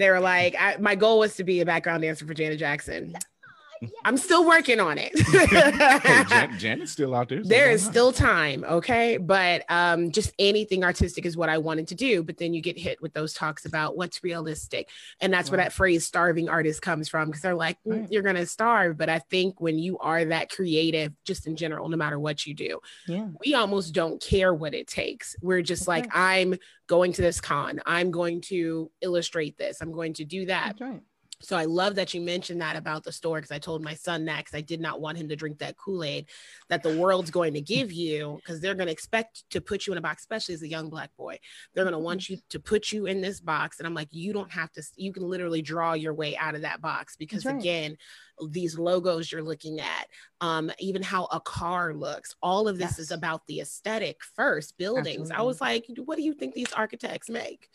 [0.00, 3.14] they were like, I, my goal was to be a background dancer for Janet Jackson.
[4.04, 5.18] I'm still working on it.
[5.28, 7.42] hey, Jan- Janet's still out there.
[7.42, 8.64] So there is still time.
[8.64, 9.16] Okay.
[9.16, 12.22] But um, just anything artistic is what I wanted to do.
[12.22, 14.88] But then you get hit with those talks about what's realistic.
[15.20, 15.58] And that's right.
[15.58, 18.12] where that phrase starving artist comes from because they're like, mm, right.
[18.12, 18.98] you're going to starve.
[18.98, 22.54] But I think when you are that creative, just in general, no matter what you
[22.54, 23.28] do, yeah.
[23.44, 25.36] we almost don't care what it takes.
[25.40, 26.02] We're just okay.
[26.02, 26.54] like, I'm
[26.86, 30.76] going to this con, I'm going to illustrate this, I'm going to do that.
[30.78, 31.00] That's right
[31.42, 34.26] so I love that you mentioned that about the store because I told my son
[34.26, 36.26] that because I did not want him to drink that Kool Aid
[36.68, 39.92] that the world's going to give you because they're going to expect to put you
[39.92, 41.38] in a box, especially as a young black boy.
[41.74, 43.78] They're going to want you to put you in this box.
[43.78, 46.62] And I'm like, you don't have to, you can literally draw your way out of
[46.62, 47.56] that box because, right.
[47.56, 47.96] again,
[48.48, 50.06] these logos you're looking at,
[50.40, 52.98] um, even how a car looks, all of this yes.
[52.98, 55.30] is about the aesthetic first, buildings.
[55.30, 55.36] Absolutely.
[55.36, 57.70] I was like, what do you think these architects make?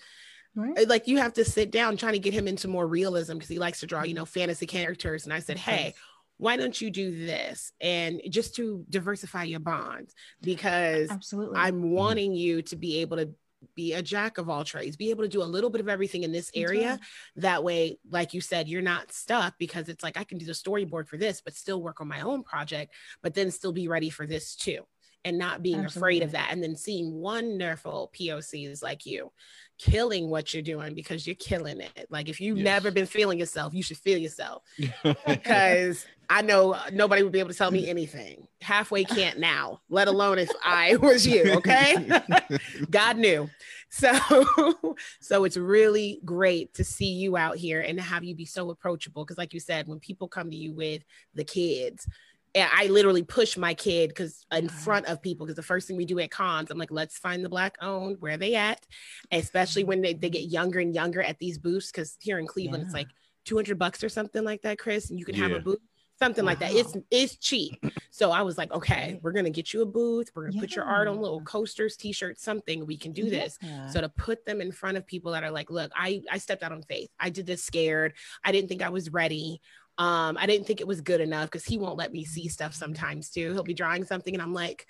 [0.56, 0.88] Right.
[0.88, 3.60] Like you have to sit down trying to get him into more realism because he
[3.60, 5.26] likes to draw, you know, fantasy characters.
[5.26, 5.93] And I said, hey,
[6.38, 7.72] why don't you do this?
[7.82, 11.58] And just to diversify your bonds, because Absolutely.
[11.58, 11.91] I'm mm-hmm.
[11.91, 13.30] wanting you to be able to
[13.76, 16.24] be a jack of all trades, be able to do a little bit of everything
[16.24, 16.91] in this area.
[16.91, 16.99] Right.
[17.38, 20.51] That way, like you said, you're not stuck because it's like I can do the
[20.51, 22.93] storyboard for this, but still work on my own project,
[23.24, 24.86] but then still be ready for this too
[25.26, 25.99] and not being Absolutely.
[25.99, 29.32] afraid of that and then seeing wonderful POCs like you
[29.78, 32.07] killing what you're doing because you're killing it.
[32.09, 32.65] Like if you've yes.
[32.65, 34.63] never been feeling yourself, you should feel yourself.
[35.28, 38.47] because I know uh, nobody would be able to tell me anything.
[38.61, 42.21] Halfway can't now, let alone if I was you, okay?
[42.89, 43.49] God knew.
[43.89, 48.45] So so it's really great to see you out here and to have you be
[48.45, 51.03] so approachable because like you said when people come to you with
[51.34, 52.07] the kids
[52.56, 56.06] I literally push my kid because in front of people, because the first thing we
[56.06, 58.86] do at cons, I'm like, let's find the black owned, where they at?
[59.32, 59.89] Especially mm-hmm.
[59.89, 61.91] when they, they get younger and younger at these booths.
[61.91, 62.88] Cause here in Cleveland, yeah.
[62.88, 63.10] it's like
[63.45, 65.10] 200 bucks or something like that, Chris.
[65.10, 65.43] And you can yeah.
[65.43, 65.80] have a booth
[66.18, 66.74] something like that.
[66.74, 67.84] It's it's cheap.
[68.12, 70.32] So I was like, okay, we're gonna get you a booth.
[70.34, 72.86] We're gonna put your art on little coasters, t-shirts, something.
[72.86, 73.60] We can do this.
[73.91, 76.64] So to put them in front of people that are like, look, I I stepped
[76.64, 77.10] out on faith.
[77.20, 78.14] I did this scared.
[78.43, 79.62] I didn't think I was ready.
[79.98, 82.74] Um, I didn't think it was good enough because he won't let me see stuff
[82.74, 83.54] sometimes too.
[83.54, 84.88] He'll be drawing something and I'm like,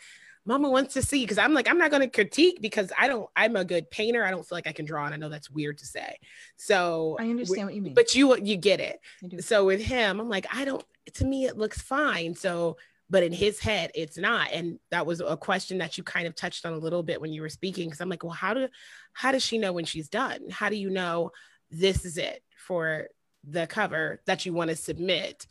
[0.48, 3.28] Mama wants to see because I'm like, I'm not going to critique because I don't,
[3.36, 4.24] I'm a good painter.
[4.24, 5.06] I don't feel like I can draw.
[5.06, 6.20] And I know that's weird to say.
[6.56, 7.94] So I understand what you mean.
[7.96, 9.00] but you you get it.
[9.44, 10.84] So with him, I'm like, I don't.
[11.16, 12.36] To me, it looks fine.
[12.36, 12.78] So,
[13.10, 14.52] but in his head, it's not.
[14.52, 17.34] And that was a question that you kind of touched on a little bit when
[17.34, 17.88] you were speaking.
[17.88, 18.68] Because I'm like, well, how do
[19.14, 20.50] how does she know when she's done?
[20.52, 21.32] How do you know
[21.72, 23.08] this is it for
[23.48, 25.48] the cover that you want to submit?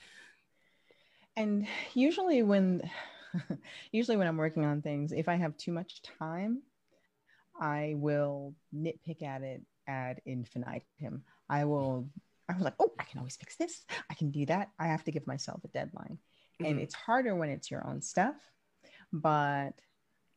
[1.36, 2.88] and usually when
[3.92, 6.62] usually when i'm working on things if i have too much time
[7.60, 12.08] i will nitpick at it ad infinitum i will
[12.48, 15.02] i was like oh i can always fix this i can do that i have
[15.02, 16.18] to give myself a deadline
[16.60, 16.82] and Mhm.
[16.82, 18.36] it's harder when it's your own stuff
[19.12, 19.72] but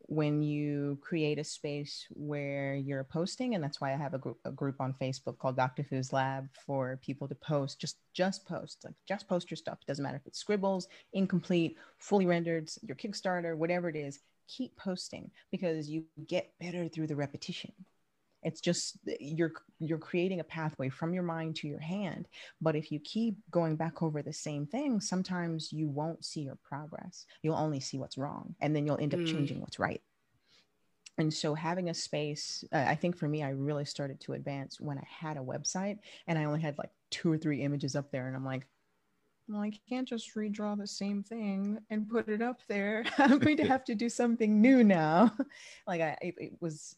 [0.08, 4.38] when you create a space where you're posting and that's why i have a group,
[4.46, 8.80] a group on facebook called dr Fu's lab for people to post just just post
[8.86, 9.78] like just post your stuff.
[9.82, 14.76] It doesn't matter if it's scribbles incomplete fully rendered your kickstarter whatever it is keep
[14.78, 17.72] posting because you get better through the repetition
[18.48, 22.28] it's just you're you're creating a pathway from your mind to your hand
[22.62, 26.58] but if you keep going back over the same thing sometimes you won't see your
[26.64, 29.26] progress you'll only see what's wrong and then you'll end up Mm.
[29.34, 30.02] changing what's right
[31.18, 34.80] and so having a space uh, i think for me i really started to advance
[34.80, 38.12] when i had a website and i only had like two or three images up
[38.12, 38.66] there and i'm like
[39.50, 43.06] well, I can't just redraw the same thing and put it up there.
[43.18, 45.32] I'm going to have to do something new now.
[45.88, 46.98] like I, it, it was,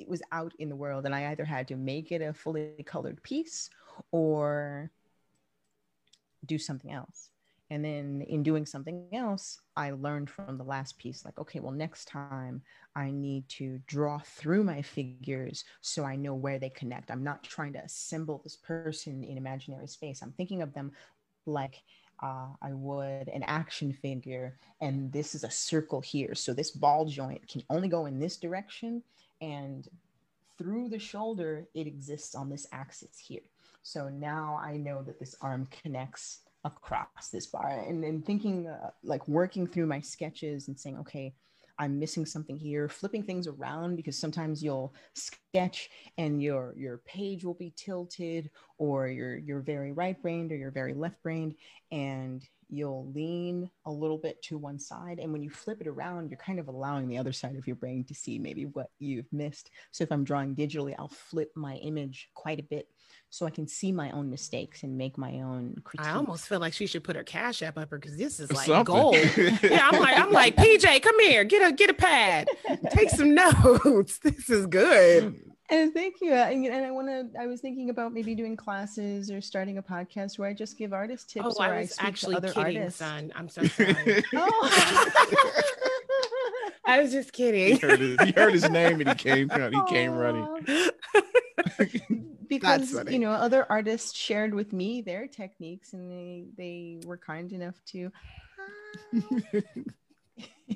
[0.00, 2.84] it was out in the world, and I either had to make it a fully
[2.86, 3.70] colored piece
[4.12, 4.90] or
[6.46, 7.30] do something else.
[7.70, 11.72] And then in doing something else, I learned from the last piece, like, okay, well,
[11.72, 12.62] next time
[12.96, 17.10] I need to draw through my figures so I know where they connect.
[17.10, 20.22] I'm not trying to assemble this person in imaginary space.
[20.22, 20.92] I'm thinking of them
[21.44, 21.82] like
[22.22, 26.34] uh, I would an action figure, and this is a circle here.
[26.34, 29.02] So this ball joint can only go in this direction,
[29.40, 29.88] and
[30.58, 33.42] through the shoulder, it exists on this axis here.
[33.82, 38.90] So now I know that this arm connects across this bar, and then thinking uh,
[39.02, 41.34] like working through my sketches and saying, okay,
[41.78, 47.44] I'm missing something here, flipping things around because sometimes you'll sketch and your your page
[47.44, 51.54] will be tilted or you're you're very right brained or you're very left brained
[51.92, 56.30] and you'll lean a little bit to one side and when you flip it around
[56.30, 59.30] you're kind of allowing the other side of your brain to see maybe what you've
[59.32, 62.88] missed so if i'm drawing digitally i'll flip my image quite a bit
[63.30, 66.60] so i can see my own mistakes and make my own critique I almost feel
[66.60, 68.84] like she should put her cash app up her because this is like Something.
[68.84, 69.16] gold.
[69.62, 72.48] yeah, I'm like, I'm like, PJ, come here, get a get a pad,
[72.90, 73.34] take some
[73.74, 74.18] notes.
[74.18, 75.40] This is good.
[75.70, 76.32] And thank you.
[76.32, 79.76] Uh, And, and I want to, I was thinking about maybe doing classes or starting
[79.78, 82.34] a podcast where I just give artist tips Oh, or I I was speak actually
[82.34, 82.98] to other kidding, artists.
[83.00, 83.32] son.
[83.36, 84.24] I'm so sorry.
[84.34, 85.62] Oh.
[86.86, 87.78] I was just he, kidding.
[87.80, 90.48] heard his, he heard his name and he came he came running.
[92.48, 97.52] Because you know other artists shared with me their techniques and they they were kind
[97.52, 98.10] enough to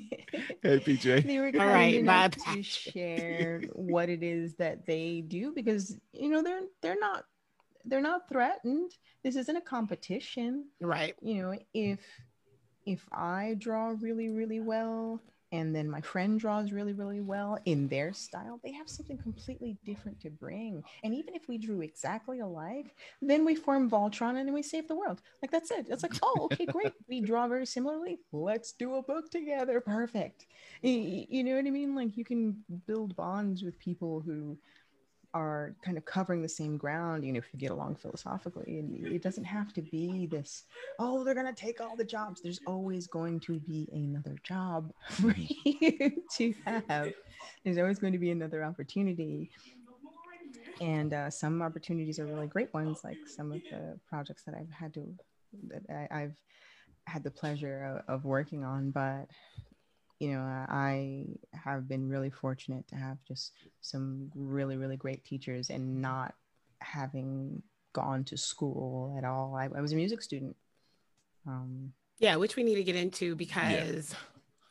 [0.63, 1.23] Hey PJ.
[1.27, 5.95] they were All right, enough bye, to share what it is that they do because
[6.13, 7.25] you know they're they're not
[7.85, 8.91] they're not threatened
[9.23, 11.15] this isn't a competition right.
[11.21, 11.99] you know if
[12.85, 15.21] if i draw really really well
[15.53, 19.77] and then my friend draws really really well in their style they have something completely
[19.85, 20.83] different to bring.
[21.03, 24.87] And even if we drew exactly alike then we form voltron and then we save
[24.89, 25.21] the world.
[25.41, 25.87] Like that's it.
[25.89, 26.93] It's like oh okay great.
[27.07, 28.19] We draw very similarly.
[28.33, 29.79] Let's do a book together.
[29.81, 30.45] Perfect.
[30.81, 31.95] You know what i mean?
[31.95, 34.57] Like you can build bonds with people who
[35.33, 38.79] are kind of covering the same ground, you know, if you get along philosophically.
[38.79, 40.63] And it doesn't have to be this,
[40.99, 42.41] oh, they're going to take all the jobs.
[42.41, 47.13] There's always going to be another job for you to have.
[47.63, 49.49] There's always going to be another opportunity.
[50.81, 54.71] And uh, some opportunities are really great ones, like some of the projects that I've
[54.71, 55.07] had to,
[55.69, 56.35] that I, I've
[57.05, 58.91] had the pleasure of, of working on.
[58.91, 59.27] But
[60.23, 63.51] you know, I have been really fortunate to have just
[63.81, 66.33] some really, really great teachers and not
[66.79, 67.61] having
[67.91, 69.55] gone to school at all.
[69.55, 70.55] I, I was a music student.
[71.45, 74.15] Um, Yeah, which we need to get into because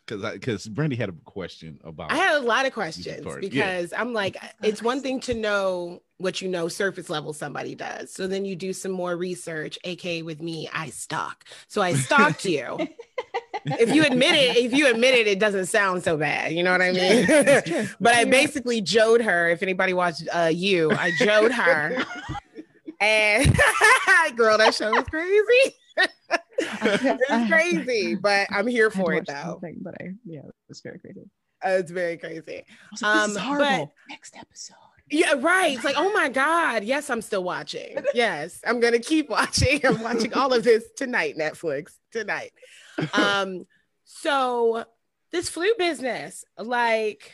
[0.06, 2.10] because because Brandy had a question about.
[2.10, 3.50] I had a lot of questions part, yeah.
[3.50, 8.10] because I'm like, it's one thing to know what you know surface level somebody does.
[8.10, 11.44] So then you do some more research, aka with me, I stalk.
[11.68, 12.78] So I stalked you.
[13.66, 16.52] if you admit it, if you admit it, it doesn't sound so bad.
[16.52, 17.88] You know what I mean?
[18.00, 19.48] but I basically jode her.
[19.50, 22.04] If anybody watched uh, you, I jode her.
[23.00, 23.56] And
[24.36, 25.76] girl, that show was crazy.
[26.84, 29.60] It's crazy, but I'm here I had to for it watch the whole though.
[29.60, 31.28] thing, but I yeah, it was very crazy.
[31.64, 32.64] Uh, it's very crazy.
[32.64, 33.92] I was like, this Um, is but- horrible.
[34.08, 34.76] Next episode.
[35.10, 35.74] Yeah, right.
[35.74, 36.84] It's like, oh my God.
[36.84, 37.96] Yes, I'm still watching.
[38.14, 39.84] Yes, I'm gonna keep watching.
[39.84, 42.52] I'm watching all of this tonight, Netflix, tonight.
[43.12, 43.66] Um,
[44.04, 44.84] so
[45.30, 47.32] this flute business, like,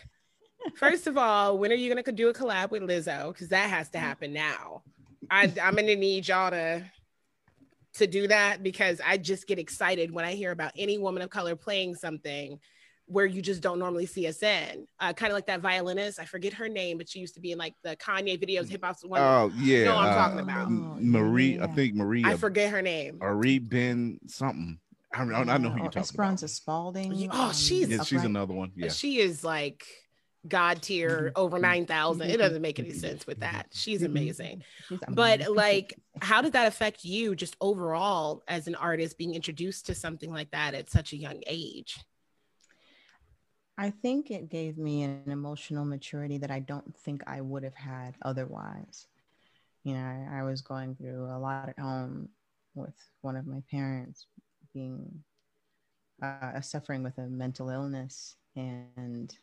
[0.76, 3.32] first of all, when are you gonna do a collab with Lizzo?
[3.32, 4.82] Because that has to happen now.
[5.30, 6.84] I, I'm gonna need y'all to
[7.94, 11.30] to do that because I just get excited when I hear about any woman of
[11.30, 12.60] color playing something
[13.08, 14.86] where you just don't normally see us in.
[15.00, 16.20] Uh, kind of like that violinist.
[16.20, 18.84] I forget her name, but she used to be in like the Kanye videos, hip
[19.04, 19.20] one.
[19.20, 20.70] Oh yeah, No, I'm uh, talking about.
[20.70, 21.58] Marie.
[21.58, 22.24] I think Marie.
[22.24, 23.18] I forget her name.
[23.18, 24.78] Marie Ben something.
[25.12, 26.50] I, don't- I know who you're or talking Esperanza about.
[26.50, 27.28] Spalding.
[27.32, 28.30] Oh, she's- um, Yeah, she's Upright.
[28.30, 28.72] another one.
[28.76, 28.90] Yeah.
[28.90, 29.84] She is like
[30.46, 31.40] God tier mm-hmm.
[31.40, 32.30] over 9,000.
[32.30, 33.66] It doesn't make any sense with that.
[33.70, 33.78] Mm-hmm.
[33.78, 34.62] She's amazing.
[35.08, 39.94] But like, how did that affect you just overall as an artist being introduced to
[39.94, 41.98] something like that at such a young age?
[43.76, 47.76] I think it gave me an emotional maturity that I don't think I would have
[47.76, 49.06] had otherwise.
[49.84, 52.28] You know, I, I was going through a lot at home
[52.74, 54.26] with one of my parents
[54.78, 55.24] being
[56.22, 59.34] uh, suffering with a mental illness, and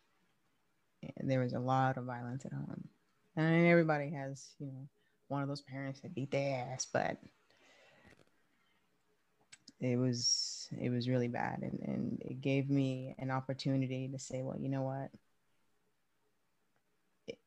[1.20, 2.88] there was a lot of violence at home.
[3.36, 4.88] And everybody has, you know,
[5.28, 7.18] one of those parents that beat their ass, but
[9.82, 14.42] it was it was really bad and, and it gave me an opportunity to say
[14.42, 15.12] well you know what
[17.28, 17.40] It-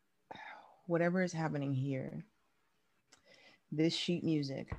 [0.87, 2.27] whatever is happening here
[3.73, 4.71] this sheet music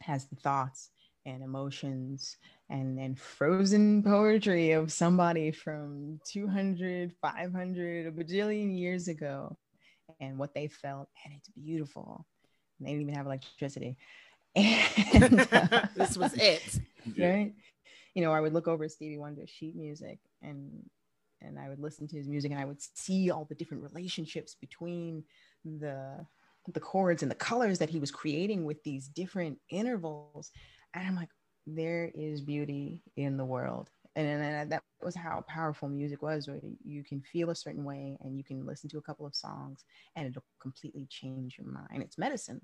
[0.00, 0.90] has the thoughts
[1.26, 2.36] and emotions
[2.70, 9.56] and and frozen poetry of somebody from 200 500 a bajillion years ago
[10.20, 12.26] and what they felt and it's beautiful.
[12.78, 13.96] And they didn't even have electricity.
[14.56, 16.78] And uh, this was it.
[17.18, 17.52] right?
[18.14, 20.88] You know i would look over stevie wonder's sheet music and
[21.42, 24.54] and i would listen to his music and i would see all the different relationships
[24.60, 25.24] between
[25.64, 26.24] the
[26.72, 30.50] the chords and the colors that he was creating with these different intervals
[30.94, 31.30] and i'm like
[31.66, 33.90] there is beauty in the world.
[34.16, 38.16] And, and that was how powerful music was where you can feel a certain way
[38.20, 39.84] and you can listen to a couple of songs
[40.14, 42.02] and it'll completely change your mind.
[42.02, 42.60] It's medicine.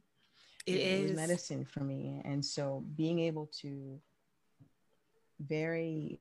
[0.67, 1.17] It was is.
[1.17, 2.23] medicine for me.
[2.25, 3.99] And so being able to
[5.41, 6.21] very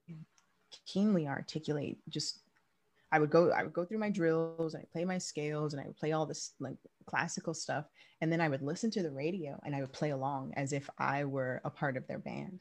[0.87, 2.39] keenly articulate just
[3.11, 5.81] i would go i would go through my drills and i play my scales and
[5.81, 7.85] i would play all this like classical stuff.
[8.21, 10.89] And then i would listen to the radio and i would play along as if
[10.97, 12.59] i were a part of their band.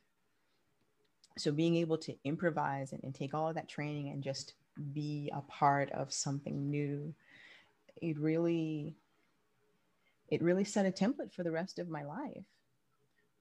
[1.36, 4.54] So being able to improvise and, and take all of that training and just
[4.92, 7.14] be a part of something new
[8.00, 8.96] it really
[10.28, 12.44] it really set a template for the rest of my life.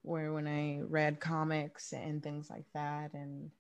[0.01, 3.51] Where when i read comics and things like that and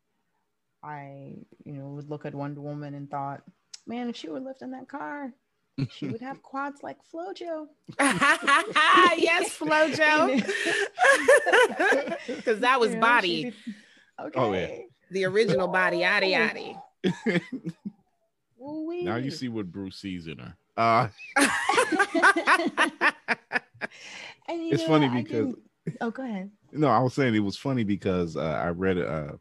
[0.83, 1.33] i
[1.65, 3.41] you know would look at wonder woman and thought
[3.87, 5.31] man if she were lifting that car
[5.91, 7.67] she would have quads like flojo
[7.99, 10.35] yes, Flojo.
[12.27, 13.53] Because that was You know, body,
[14.19, 14.75] okay Oh, yeah.
[15.11, 16.81] the original body, yada yada.
[18.59, 19.03] Ooh-wee.
[19.03, 20.55] now you see what Bruce sees in her.
[20.75, 21.07] Uh,
[24.49, 25.55] And, It's know, funny because-
[26.01, 29.33] oh go ahead no, I was saying it was funny because uh, I read uh,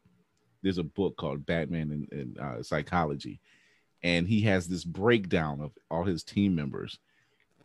[0.66, 3.38] there's a book called Batman in uh, Psychology,
[4.02, 6.98] and he has this breakdown of all his team members.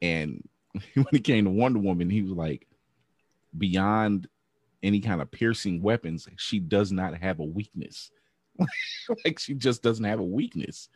[0.04, 0.48] And
[0.94, 2.68] when it came to Wonder Woman, he was like,
[3.58, 4.28] beyond
[4.84, 8.12] any kind of piercing weapons, she does not have a weakness.
[9.26, 10.88] like she just doesn't have a weakness.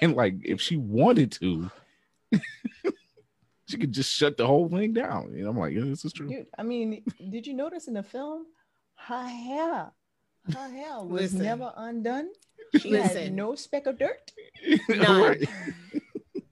[0.00, 1.70] And like if she wanted to,
[3.68, 5.34] she could just shut the whole thing down.
[5.34, 6.28] And I'm like, yeah, this is true.
[6.28, 8.46] Dude, I mean, did you notice in the film
[8.94, 9.92] her hair,
[10.54, 11.42] her hair was Listen.
[11.42, 12.28] never undone.
[12.78, 14.32] She had no speck of dirt.
[14.88, 15.46] None.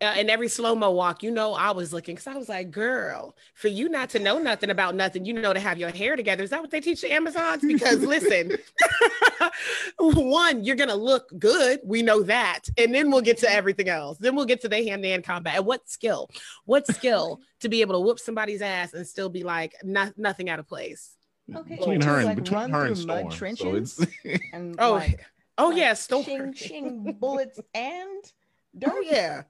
[0.05, 2.71] Uh, and every slow mo walk, you know, I was looking because I was like,
[2.71, 6.15] girl, for you not to know nothing about nothing, you know, to have your hair
[6.15, 6.43] together.
[6.43, 7.63] Is that what they teach the Amazons?
[7.65, 8.59] Because listen,
[9.99, 11.81] one, you're going to look good.
[11.85, 12.61] We know that.
[12.77, 14.19] And then we'll get to everything else.
[14.19, 15.57] Then we'll get to the hand to hand combat.
[15.57, 16.29] And what skill?
[16.67, 20.51] What skill to be able to whoop somebody's ass and still be like, no- nothing
[20.51, 21.17] out of place?
[21.55, 23.31] Okay, between to, her and like, between her and through mud Storm.
[23.31, 24.07] So trenches?
[24.25, 25.25] it's And Oh, like
[25.59, 26.25] Oh Like, yeah, Storm.
[26.25, 28.93] Shing, shing, bullets, and oh, dirt.
[28.93, 29.43] Oh yeah.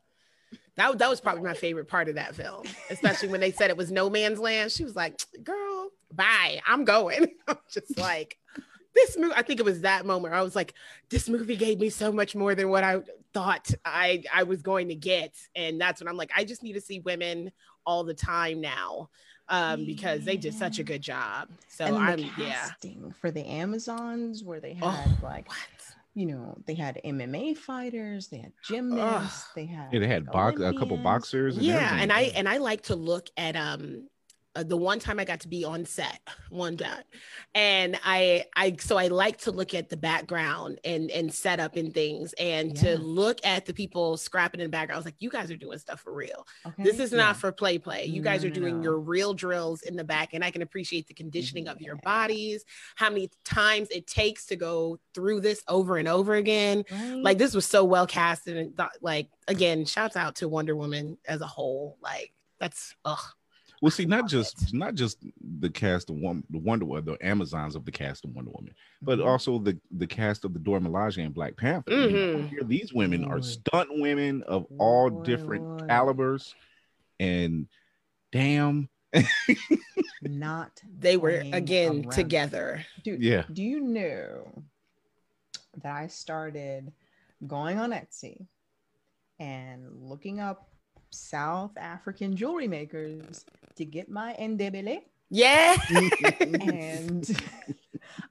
[0.77, 3.77] That, that was probably my favorite part of that film, especially when they said it
[3.77, 4.73] was no man's land.
[4.73, 6.61] She was like, girl, bye.
[6.67, 7.29] I'm going.
[7.49, 8.39] I'm just like,
[8.93, 10.35] this movie, I think it was that moment.
[10.35, 10.75] I was like,
[11.11, 14.89] this movie gave me so much more than what I thought I, I was going
[14.89, 15.37] to get.
[15.55, 17.53] And that's when I'm like, I just need to see women
[17.87, 19.11] all the time now
[19.49, 21.49] um, because they did such a good job.
[21.69, 22.71] So and I'm, the yeah.
[23.21, 25.57] for the Amazons, where they had Oh, like What?
[26.15, 30.33] you know, they had MMA fighters, they had gymnasts, they had Yeah, they had like,
[30.33, 31.57] box a couple boxers.
[31.57, 31.99] And yeah everything.
[32.03, 34.09] and i and i like to look at um
[34.57, 37.03] uh, the one time I got to be on set one time,
[37.55, 41.93] and I I so I like to look at the background and and setup and
[41.93, 42.97] things, and Yeah.
[42.97, 44.97] to look at the people scrapping in the background.
[44.97, 46.47] I was like, you guys are doing stuff for real.
[46.79, 47.19] This is Yeah.
[47.19, 48.05] not for play play.
[48.07, 48.83] You guys are no, doing no.
[48.85, 52.01] your real drills in the back, and I can appreciate the conditioning of your Yeah.
[52.05, 52.65] bodies,
[52.97, 57.15] how many times it takes to go through this over and over again Right?
[57.23, 61.19] like this was so well casted and th- like again shouts out to wonder woman
[61.27, 63.19] as a whole like that's ugh
[63.83, 65.18] Well, see, not Love just not just
[65.61, 68.75] the cast of one, the Wonder Woman, the Amazons of the cast of Wonder Woman,
[69.03, 69.27] but Mhm.
[69.27, 71.91] also the the cast of the Dora Milaje and Black Panther.
[71.93, 72.49] You know, Mhm.
[72.49, 75.89] here these women are stunt women of all Lord, different Lord.
[75.89, 76.55] calibers,
[77.20, 77.68] and
[78.33, 78.89] damn,
[80.22, 82.11] not they were again around.
[82.12, 83.45] together Dude, Yeah.
[83.53, 84.64] Do you know
[85.83, 86.93] that I started
[87.47, 88.47] going on Etsy
[89.39, 90.70] and looking up
[91.15, 93.45] South African jewelry makers
[93.77, 95.03] to get my ndebele?
[95.31, 97.43] yeah And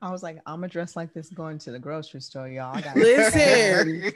[0.01, 2.75] I was like, I'm gonna dress like this going to the grocery store, y'all.
[2.75, 4.13] I got listen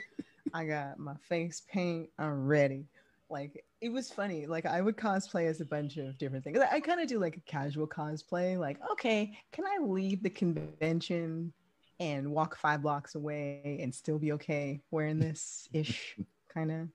[0.54, 2.10] I got my face paint.
[2.18, 2.86] I'm ready.
[3.30, 4.46] Like it was funny.
[4.46, 6.58] Like I would cosplay as a bunch of different things.
[6.58, 8.58] I kind of do like a casual cosplay.
[8.58, 11.52] Like, okay, can I leave the convention
[12.00, 16.16] and walk five blocks away and still be okay wearing this ish
[16.52, 16.88] kind of?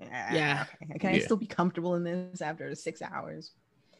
[0.00, 0.64] Yeah.
[1.00, 1.24] Can I Yeah.
[1.24, 3.52] still be comfortable in this after six hours?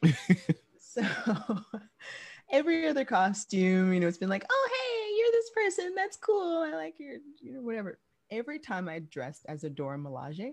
[0.79, 1.03] so
[2.51, 5.95] every other costume, you know, it's been like, oh hey, you're this person.
[5.95, 6.63] That's cool.
[6.63, 7.99] I like your, you know, whatever.
[8.31, 10.53] Every time I dressed as a Dora Milaje,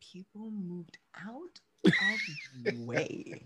[0.00, 2.18] people moved out of
[2.64, 3.42] the way.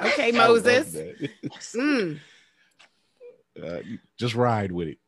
[0.00, 1.30] okay moses that.
[1.74, 2.18] Mm,
[3.60, 3.80] Uh,
[4.18, 4.98] just ride with it.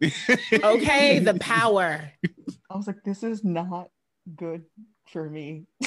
[0.65, 2.13] okay the power
[2.71, 3.89] I was like, this is not
[4.37, 4.65] good
[5.07, 5.67] for me.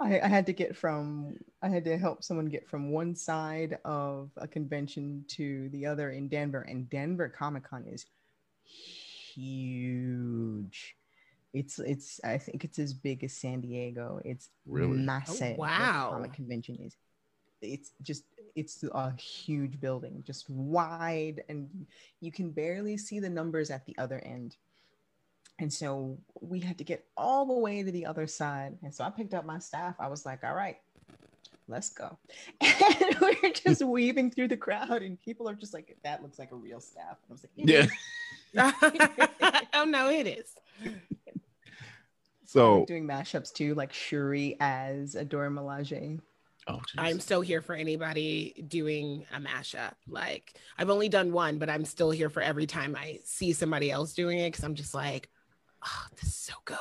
[0.00, 3.78] I, I had to get from I had to help someone get from one side
[3.84, 8.04] of a convention to the other in Denver, and Denver Comic Con is
[9.34, 10.96] huge.
[11.52, 14.20] It's it's I think it's as big as San Diego.
[14.24, 14.98] It's Really?
[14.98, 15.54] massive.
[15.56, 16.10] the wow.
[16.12, 16.96] comic convention is.
[17.60, 18.24] It's just
[18.54, 21.86] it's a huge building, just wide, and
[22.20, 24.56] you can barely see the numbers at the other end.
[25.58, 28.76] And so we had to get all the way to the other side.
[28.82, 29.94] And so I picked up my staff.
[30.00, 30.78] I was like, all right,
[31.68, 32.18] let's go.
[32.60, 36.52] And we're just weaving through the crowd, and people are just like, that looks like
[36.52, 37.18] a real staff.
[37.28, 37.84] And I was like, "It yeah.
[37.84, 37.90] is."
[39.74, 40.54] oh no it is
[42.46, 46.20] So, doing mashups too, like Shuri as Adora Milaje.
[46.68, 49.92] Oh, I'm still here for anybody doing a mashup.
[50.08, 53.90] Like I've only done one, but I'm still here for every time I see somebody
[53.90, 55.28] else doing it because I'm just like,
[55.84, 56.78] oh, this is so good.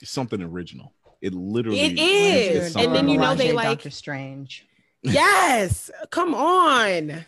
[0.00, 0.92] It's something original.
[1.22, 2.76] It literally It is is.
[2.76, 3.56] And then you know they original.
[3.56, 4.66] like- Doctor Strange.
[5.02, 7.24] Yes, come on.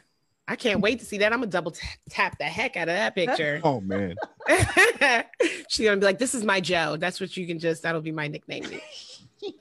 [0.50, 1.32] I can't wait to see that.
[1.32, 3.60] I'm gonna double t- tap the heck out of that picture.
[3.64, 4.14] Oh man,
[5.68, 7.82] She's gonna be like, "This is my Joe." That's what you can just.
[7.82, 8.64] That'll be my nickname.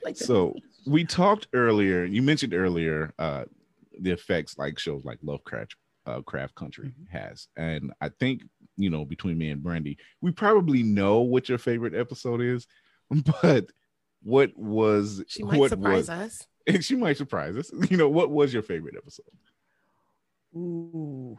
[0.03, 0.55] Like, so
[0.87, 3.43] we talked earlier you mentioned earlier uh
[4.01, 5.75] the effects like shows like lovecraft
[6.05, 7.17] uh craft country Mm-hmm.
[7.17, 8.43] has and i think
[8.77, 12.67] you know between me and brandy we probably know what your favorite episode is
[13.43, 13.65] but
[14.23, 16.47] what was she might what surprise was, us.
[16.67, 19.25] and she might surprise us you know what was your favorite episode
[20.55, 21.37] Ooh.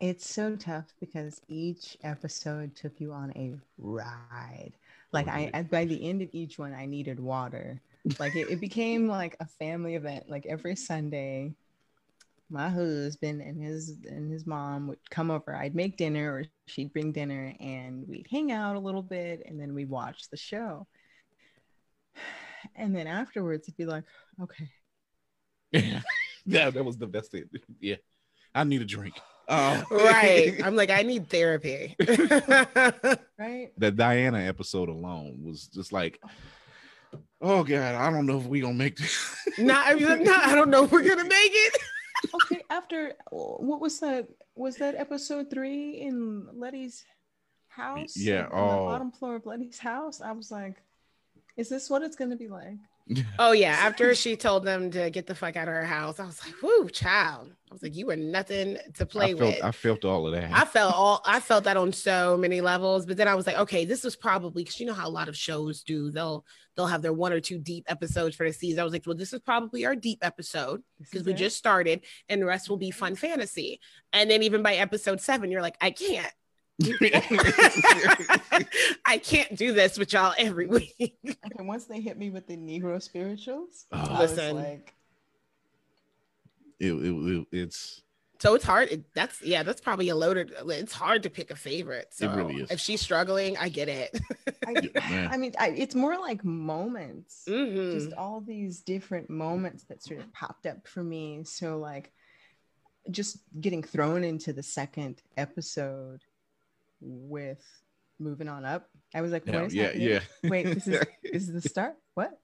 [0.00, 4.72] It's so tough because each episode took you on a ride.
[5.12, 7.80] Like I, I by the end of each one, I needed water.
[8.18, 10.28] Like it, it became like a family event.
[10.28, 11.54] Like every Sunday,
[12.50, 15.54] my husband and his and his mom would come over.
[15.54, 19.60] I'd make dinner or she'd bring dinner and we'd hang out a little bit and
[19.60, 20.86] then we'd watch the show.
[22.74, 24.02] And then afterwards it'd be like,
[24.42, 24.68] okay,
[25.72, 26.00] yeah
[26.46, 27.44] yeah that was the best thing
[27.80, 27.96] yeah
[28.54, 29.14] i need a drink
[29.48, 30.60] um, Right.
[30.62, 31.96] I'm like, I need therapy.
[33.38, 33.70] right?
[33.76, 36.20] the Diana episode alone was just like,
[37.40, 39.36] oh god, I don't know if we're gonna make this.
[39.58, 41.78] not, I mean, not, I don't know if we're gonna make it.
[42.34, 44.28] okay, after what was that?
[44.54, 47.04] Was that episode three in Leti's
[47.68, 48.16] house?
[48.16, 48.70] Yeah, on oh.
[48.70, 50.20] the bottom floor of Leti's house.
[50.20, 50.82] I was like,
[51.56, 52.78] is this what it's gonna be like?
[53.38, 56.26] Oh yeah, after she told them to get the fuck out of her house, I
[56.26, 59.64] was like, "Whoo, child!" I was like, "You were nothing to play I felt with."
[59.64, 60.50] I felt all of that.
[60.52, 63.58] I felt all I felt that on so many levels, but then I was like,
[63.58, 66.10] okay, this was probably because you know how a lot of shows do.
[66.10, 66.44] They'll
[66.76, 68.80] they'll have their one or two deep episodes for the season.
[68.80, 71.36] I was like, well, this is probably our deep episode because we it?
[71.36, 73.80] just started, and the rest will be fun fantasy.
[74.12, 76.32] And then even by episode seven, you're like, I can't.
[79.04, 80.94] I can't do this with y'all every week.
[81.26, 83.96] Okay, once they hit me with the Negro spirituals, Oh.
[83.98, 84.56] I was Listen.
[84.56, 84.94] like,
[86.78, 88.02] it, it, it- it's
[88.40, 88.88] So it's hard.
[88.90, 90.52] It- that's yeah, that's probably a loaded.
[90.68, 92.08] It's hard to pick a favorite.
[92.12, 92.70] So really is.
[92.70, 94.16] If she's struggling, I get it.
[94.66, 95.28] I, man.
[95.32, 97.44] I mean, I, it's more like moments.
[97.48, 97.92] Mhm.
[97.94, 101.42] just all these different moments that sort of popped up for me.
[101.44, 102.12] So like
[103.10, 106.20] just getting thrown into the second episode
[107.00, 107.64] with
[108.18, 108.88] moving on up.
[109.14, 110.08] I was like, what yeah, yeah, happening?
[110.08, 110.50] yeah.
[110.50, 111.96] Wait, this is this is the start?
[112.14, 112.38] What?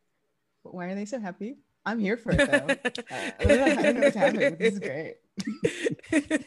[0.63, 1.57] Why are they so happy?
[1.87, 2.93] I'm here for it though.
[3.11, 4.57] Uh, I don't know, I don't know what's happening.
[4.59, 5.17] This is great.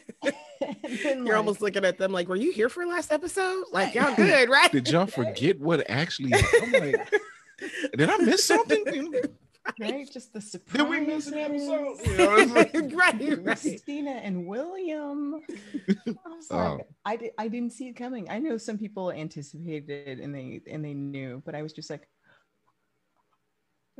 [0.60, 3.64] Then, You're like, almost looking at them like, were you here for last episode?
[3.70, 4.70] Like, y'all good, right?
[4.72, 6.32] Did y'all forget what actually?
[6.34, 7.14] I'm like,
[7.96, 9.12] did I miss something?
[9.76, 10.78] You right, just the surprise.
[10.78, 11.96] Did we miss an episode?
[12.06, 13.44] You know, like- right, right.
[13.60, 15.34] Christina and William.
[15.88, 15.94] I
[16.28, 16.56] was Oh.
[16.76, 18.28] like, I, di- I didn't see it coming.
[18.30, 22.08] I know some people anticipated and they and they knew, but I was just like,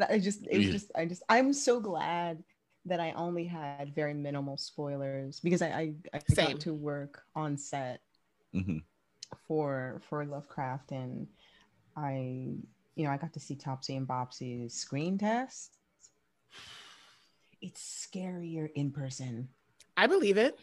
[0.08, 0.72] I just it was Yeah.
[0.72, 2.42] just I just I'm so glad
[2.86, 7.56] that I only had very minimal spoilers because I I, I got to work on
[7.58, 8.00] set
[8.54, 8.82] Mhm.
[9.46, 11.26] for for Lovecraft and
[11.96, 12.54] I
[12.98, 15.78] you know I got to see Topsy and Bopsy's screen test.
[17.62, 19.48] It's scarier in person.
[19.96, 20.58] I believe it.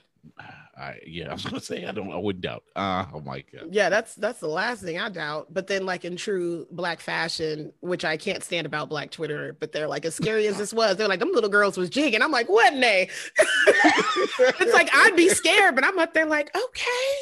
[0.77, 2.11] I yeah, I was gonna say I don't.
[2.11, 2.63] I would doubt.
[2.75, 3.69] Uh, oh my god.
[3.71, 5.53] Yeah, that's that's the last thing I doubt.
[5.53, 9.71] But then, like in true black fashion, which I can't stand about black Twitter, but
[9.71, 12.21] they're like as scary as this was, they're like them little girls was jigging.
[12.21, 13.09] I'm like, what nay?
[13.38, 17.13] it's like I'd be scared, but I'm up there like, okay,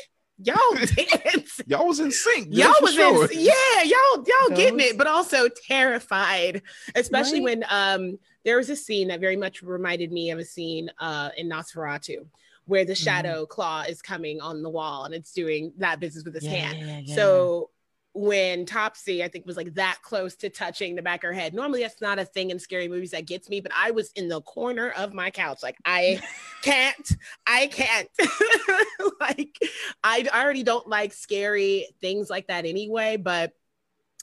[0.43, 1.61] y'all dance.
[1.67, 2.47] Y'all was in sync.
[2.49, 3.31] yeah, Y'all was sure.
[3.31, 6.61] in, yeah, y'all y'all getting Those- it, but also terrified,
[6.95, 7.59] especially Right.
[7.59, 11.29] when um there was a scene that very much reminded me of a scene uh
[11.37, 12.25] in Nosferatu
[12.65, 13.03] where the Mhm.
[13.03, 16.49] shadow claw is coming on the wall and it's doing that business with his Yeah,
[16.51, 16.79] hand.
[16.79, 17.69] yeah, yeah, So
[18.13, 21.53] when Topsy, I think, was like that close to touching the back of her head.
[21.53, 24.27] Normally, that's not a thing in scary movies that gets me, but I was in
[24.27, 26.21] the corner of my couch, like I
[26.61, 27.11] can't,
[27.47, 28.09] I can't.
[29.19, 29.57] like
[30.03, 33.17] I already don't like scary things like that anyway.
[33.17, 33.53] But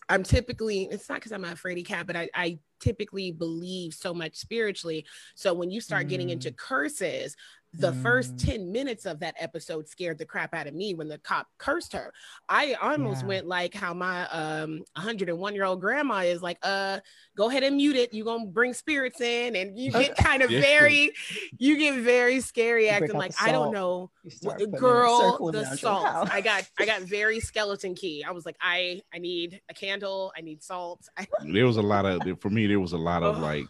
[0.08, 4.12] I'm typically it's not because I'm a fraidy cat, but I, I typically believe so
[4.12, 5.06] much spiritually.
[5.34, 6.56] So when you start getting into mm.
[6.56, 7.36] curses,
[7.72, 8.44] the first Mm.
[8.46, 11.92] 10 minutes of that episode scared the crap out of me when the cop cursed
[11.92, 12.12] her.
[12.48, 13.28] I almost Yeah.
[13.28, 16.98] went like how my um 101 year old grandma is like, uh,
[17.36, 18.12] go ahead and mute it.
[18.12, 20.60] You're gonna bring spirits in, and you get kind of Yeah.
[20.60, 21.12] very,
[21.58, 24.78] you get very scary You acting like I don't know You start Wh- putting a
[24.78, 29.18] girl the salt i got i got very skeleton key i was like i i
[29.18, 32.66] need a candle i need salt I, There was a lot of for me.
[32.66, 33.66] There was a lot of like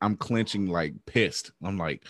[0.00, 1.52] I'm clenching, like pissed.
[1.62, 2.04] I'm like,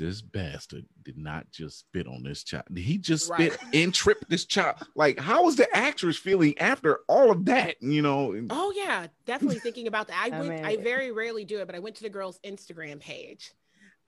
[0.00, 2.64] this bastard did not just spit on this child.
[2.74, 3.74] He just spit Right.
[3.74, 4.76] and tripped this child.
[4.96, 7.76] Like, how was the actress feeling after all of that?
[7.82, 11.60] You know, oh yeah definitely thinking about that i I went i very rarely do
[11.60, 13.52] it but i went to the girl's instagram page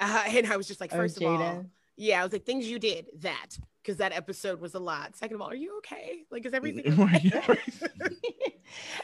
[0.01, 1.67] uh, and i was just like Oh, first of all
[1.97, 3.49] yeah i was like things you did that
[3.83, 6.99] because that episode was a lot second of all are you okay like is everything
[7.01, 7.43] okay?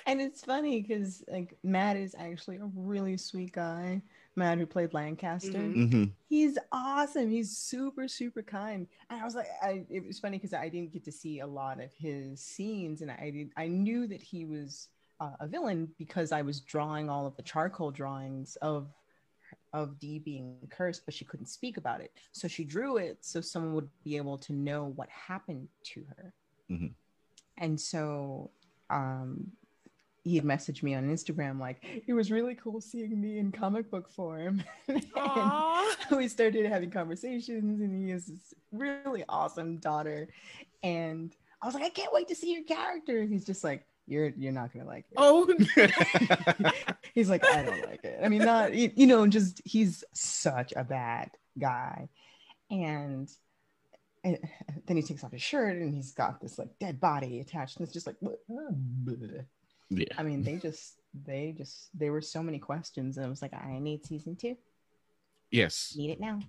[0.07, 4.03] and it's funny because like Matt is actually a really sweet guy.
[4.39, 5.59] Matt who played Lancaster.
[5.59, 5.91] Mhm.
[5.91, 6.13] Mhm.
[6.29, 7.31] He's awesome.
[7.31, 8.87] He's super, super kind.
[9.11, 11.47] And I was like, I, it was funny because I didn't get to see a
[11.47, 13.53] lot of his scenes, and I did.
[13.57, 14.89] I knew that he was
[15.21, 18.93] uh, a villain because I was drawing all of the charcoal drawings of
[19.73, 22.13] of Dee being cursed, but she couldn't speak about it.
[22.33, 26.35] So she drew it so someone would be able to know what happened to her.
[26.71, 26.93] Mhm.
[27.57, 28.51] And so
[28.91, 29.51] um,
[30.25, 33.91] he had messaged me on Instagram like, it was really cool seeing me in comic
[33.91, 34.63] book form.
[36.11, 40.29] And we started having conversations, and he has this really awesome daughter.
[40.83, 43.21] And I was like, I can't wait to see your character.
[43.21, 45.17] And he's just like, you're you're not gonna like it.
[45.19, 45.47] oh
[47.15, 48.21] He's like, I don't like it.
[48.23, 52.09] I mean, not you, know, just he's such a bad guy,
[52.71, 53.29] and,
[54.25, 54.39] and
[54.87, 57.85] then he takes off his shirt and he's got this like dead body attached, and
[57.85, 59.45] it's just like, bleh.
[59.91, 60.05] Yeah.
[60.17, 60.95] I mean, they just
[61.27, 64.57] they just there were so many questions, and I was like, I need season two.
[65.51, 65.95] Yes.
[65.97, 66.41] Need it now.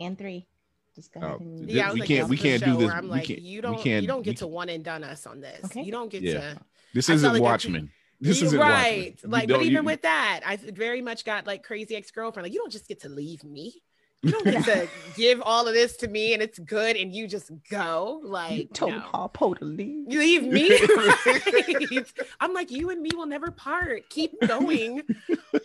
[0.00, 0.46] And three.
[0.94, 2.90] Just go Oh, ahead and Yeah, I was we like, can't we can't do this-
[2.90, 5.04] I'm we like, can't- you don't, can't- you don't we get to one and done
[5.04, 5.64] us on this.
[5.66, 5.82] Okay.
[5.82, 6.54] You don't get Yeah.
[6.54, 6.60] to.
[6.94, 7.90] This isn't felt like Watchmen.
[8.20, 9.10] This isn't right.
[9.12, 9.30] Watchmen.
[9.30, 12.44] Like, don't- but you- even with that, I very much got like crazy ex girlfriend.
[12.44, 13.80] Like, you don't just get to leave me.
[14.22, 17.28] You don't get to give all of this to me and it's good and you
[17.28, 18.20] just go.
[18.22, 19.00] You Like, told no.
[19.00, 20.12] Harpo to leave.
[20.12, 20.70] You leave me.
[20.96, 22.12] right?
[22.40, 24.08] I'm like, you and me will never part.
[24.10, 25.02] Keep going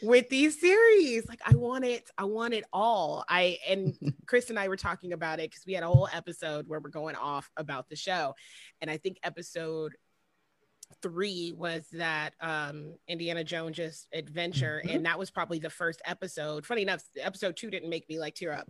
[0.01, 1.27] with these series.
[1.27, 2.09] Like, I want it.
[2.17, 3.25] I want it all.
[3.27, 3.95] I and
[4.27, 6.89] Chris and I were talking about it because we had a whole episode where we're
[6.89, 8.35] going off about the show,
[8.81, 9.93] and I think episode
[11.01, 14.95] three was that um Indiana Jones just adventure, Mhm.
[14.95, 16.65] and that was probably the first episode.
[16.65, 18.69] Funny enough, episode two didn't make me like tear up.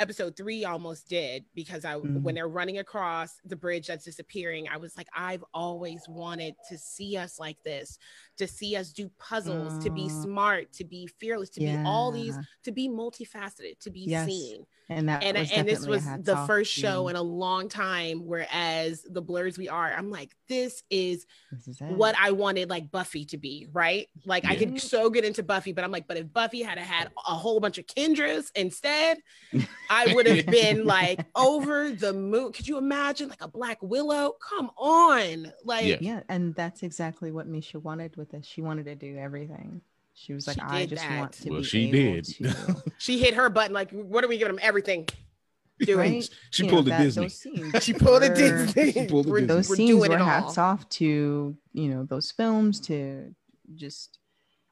[0.00, 2.22] Episode three almost did because I Mhm.
[2.22, 6.78] when they're running across the bridge that's disappearing, I was like, I've always wanted to
[6.78, 7.98] see us like this,
[8.38, 10.22] to see us do puzzles, to be Mm.
[10.22, 14.24] smart, to be fearless, to be all these, to be multifaceted, to be Yes.
[14.26, 18.24] seen And that and was and this was the first show in a long time
[18.24, 22.90] whereas the blerds we are i'm like this is This is what i wanted like
[22.90, 26.16] buffy to be right like i could so get into buffy but i'm like but
[26.16, 29.18] if buffy had had a whole bunch of kendras instead
[29.90, 34.36] i would have been like over the moon could you imagine like a black willow
[34.40, 35.96] come on like Yeah.
[36.00, 38.46] Yeah, and that's exactly what Misha wanted with this.
[38.46, 39.82] She wanted to do everything.
[40.14, 41.18] She was like, She I just that.
[41.18, 42.24] want to Well, be she able did.
[42.24, 45.08] to she hit her button like what are we giving them everything
[45.80, 46.28] do right?
[46.50, 47.28] She You know, pulled a that- Disney.
[47.80, 49.46] She pulled a were- disney She pulled a We're- Disney.
[49.46, 50.26] Those we're scenes doing were it all.
[50.28, 53.34] hats off to you know those films to
[53.74, 54.18] just.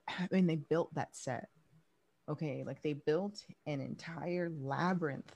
[0.09, 1.49] I mean, they built that set.
[2.29, 5.35] Okay, like they built an entire labyrinth,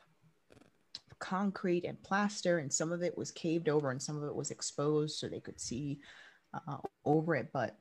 [1.11, 4.35] of concrete and plaster, and some of it was caved over, and some of it
[4.35, 5.99] was exposed so they could see
[6.55, 7.49] uh, over it.
[7.53, 7.77] But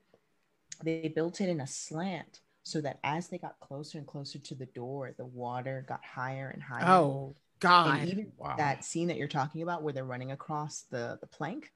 [0.83, 4.55] they built it in a slant so that as they got closer and closer to
[4.55, 6.85] the door, the water got higher and higher.
[6.85, 8.55] oh god and even Wow.
[8.57, 11.71] that scene that you're talking about where they're running across the, the plank,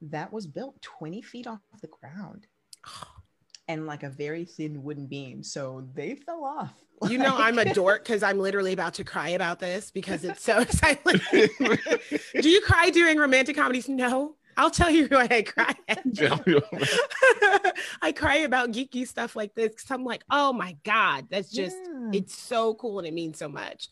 [0.00, 2.46] that was built 20 feet off the ground
[3.68, 5.42] and like a very thin wooden beam.
[5.42, 6.74] So they fell off.
[7.10, 10.42] You know, I'm a dork because I'm literally about to cry about this because it's
[10.42, 11.20] so exciting.
[12.40, 13.86] Do you cry during romantic comedies?
[13.86, 14.36] No.
[14.56, 15.74] I'll tell you why I cry.
[18.02, 21.76] I cry about geeky stuff like this because I'm like, oh my God, that's just,
[21.76, 22.10] Yeah.
[22.12, 23.88] it's so cool and it means so much.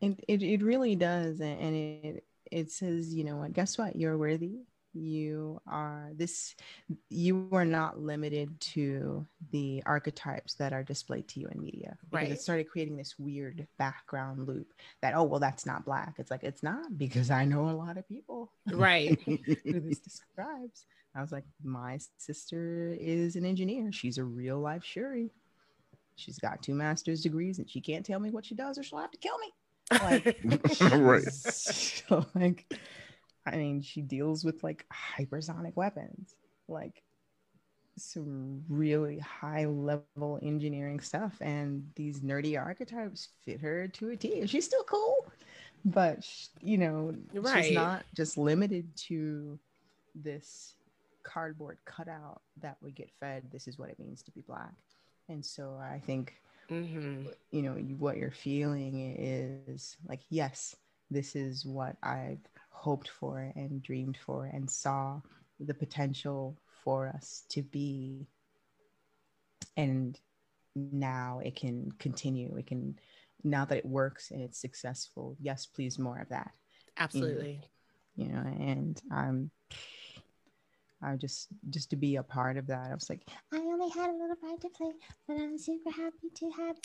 [0.00, 3.96] it, it, it really does and and it it says you know what guess what
[3.96, 4.52] you're worthy
[4.98, 6.54] you are this
[7.10, 12.28] you are not limited to the archetypes that are displayed to you in media because
[12.28, 12.32] Right.
[12.32, 14.72] it started creating this weird background loop
[15.02, 17.96] that oh well that's not black it's like it's not because i know a lot
[17.98, 19.18] of people Right.
[19.22, 19.38] who
[19.80, 25.30] this describes i was like my sister is an engineer she's a real life shuri
[26.16, 28.98] she's got two master's degrees and she can't tell me what she does or she'll
[28.98, 29.52] have to kill me
[30.02, 30.38] like
[30.92, 31.22] right.
[31.32, 32.66] so like
[33.52, 36.34] i mean she deals with like hypersonic weapons
[36.68, 37.02] like
[37.96, 44.40] some really high level engineering stuff and these nerdy archetypes fit her to a t
[44.40, 45.26] and she's still cool
[45.84, 47.64] but sh- you know Right.
[47.64, 49.58] she's not just limited to
[50.14, 50.74] this
[51.24, 54.74] cardboard cutout that we get fed this is what it means to be black
[55.28, 56.34] and so i think
[56.70, 57.32] Mhm.
[57.50, 60.76] you know what you're feeling is like yes
[61.10, 62.38] this is what i've
[62.88, 65.20] hoped for and dreamed for and saw
[65.60, 68.26] the potential for us to be
[69.76, 70.18] and
[70.74, 72.98] now it can continue it can
[73.44, 76.50] now that it works and it's successful yes please more of that
[76.96, 77.60] Absolutely.
[78.16, 79.50] you know and i'm
[81.02, 83.20] i just just to be a part of that i was like
[83.52, 84.92] I only had a little part to play,
[85.26, 86.76] but I'm super happy to have.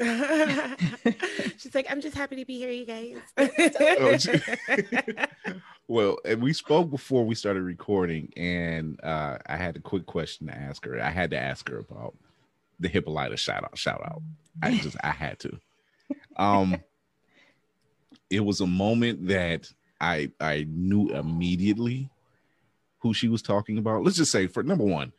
[1.58, 3.18] She's like, I'm just happy to be here, you guys.
[4.00, 4.42] Oh, she-
[5.88, 10.48] well, and we spoke before we started recording, and uh, I had a quick question
[10.48, 11.02] to ask her.
[11.02, 12.16] I had to ask her about
[12.80, 13.78] the Hippolyta shout out.
[13.78, 14.22] Shout out.
[14.62, 15.60] I just I had to.
[16.38, 16.78] Um,
[18.30, 22.10] it was a moment that I I knew immediately
[23.00, 24.04] who she was talking about.
[24.04, 25.12] Let's just say for number one,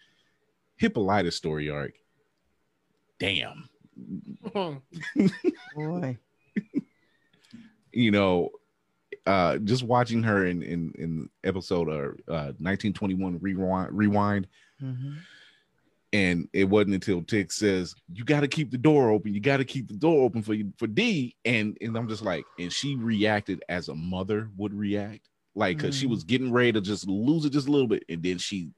[0.77, 1.95] Hippolyta story arc.
[3.19, 3.69] Damn,
[5.77, 6.19] boy
[7.93, 8.51] you know,
[9.27, 14.47] uh, just watching her in in in episode uh, uh 1921 rewind rewind,
[14.83, 15.17] Mhm.
[16.13, 19.57] and it wasn't until Tick says you got to keep the door open, you got
[19.59, 22.73] to keep the door open for you for Dee, and and I'm just like, and
[22.73, 26.11] she reacted as a mother would react, like because she Mhm.
[26.11, 28.73] was getting ready to just lose it just a little bit, and then she,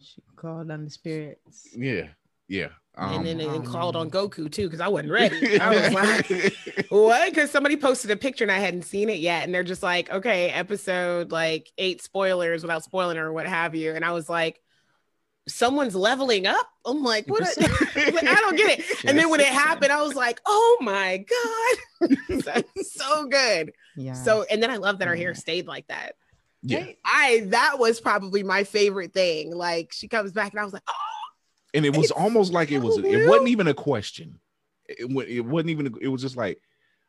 [0.00, 1.68] she called on the spirits.
[1.76, 2.08] Yeah,
[2.48, 4.10] yeah, Um, and then they oh, called on.
[4.10, 5.58] Goku too because I wasn't ready.
[5.60, 6.56] I was like,
[6.90, 7.30] what?
[7.30, 10.10] Because somebody posted a picture and I hadn't seen it yet, and they're just like,
[10.10, 14.60] okay, episode like eight spoilers without spoiling or what have you, and I was like,
[15.48, 16.68] someone's leveling up.
[16.84, 17.40] I'm like, what?
[17.40, 18.84] Just- like, I don't get it.
[19.06, 21.24] And then when it happened, I was like, oh my
[22.00, 23.72] god, that's so good.
[23.96, 24.14] Yeah.
[24.14, 26.14] So, and then I love that her hair stayed like that.
[26.62, 26.86] yeah.
[27.04, 29.54] I that was probably my favorite thing.
[29.54, 30.92] Like she comes back and I was like, oh,
[31.74, 34.40] and it was It's almost like it was so it wasn't even a question
[34.88, 36.60] it, it wasn't even it was just like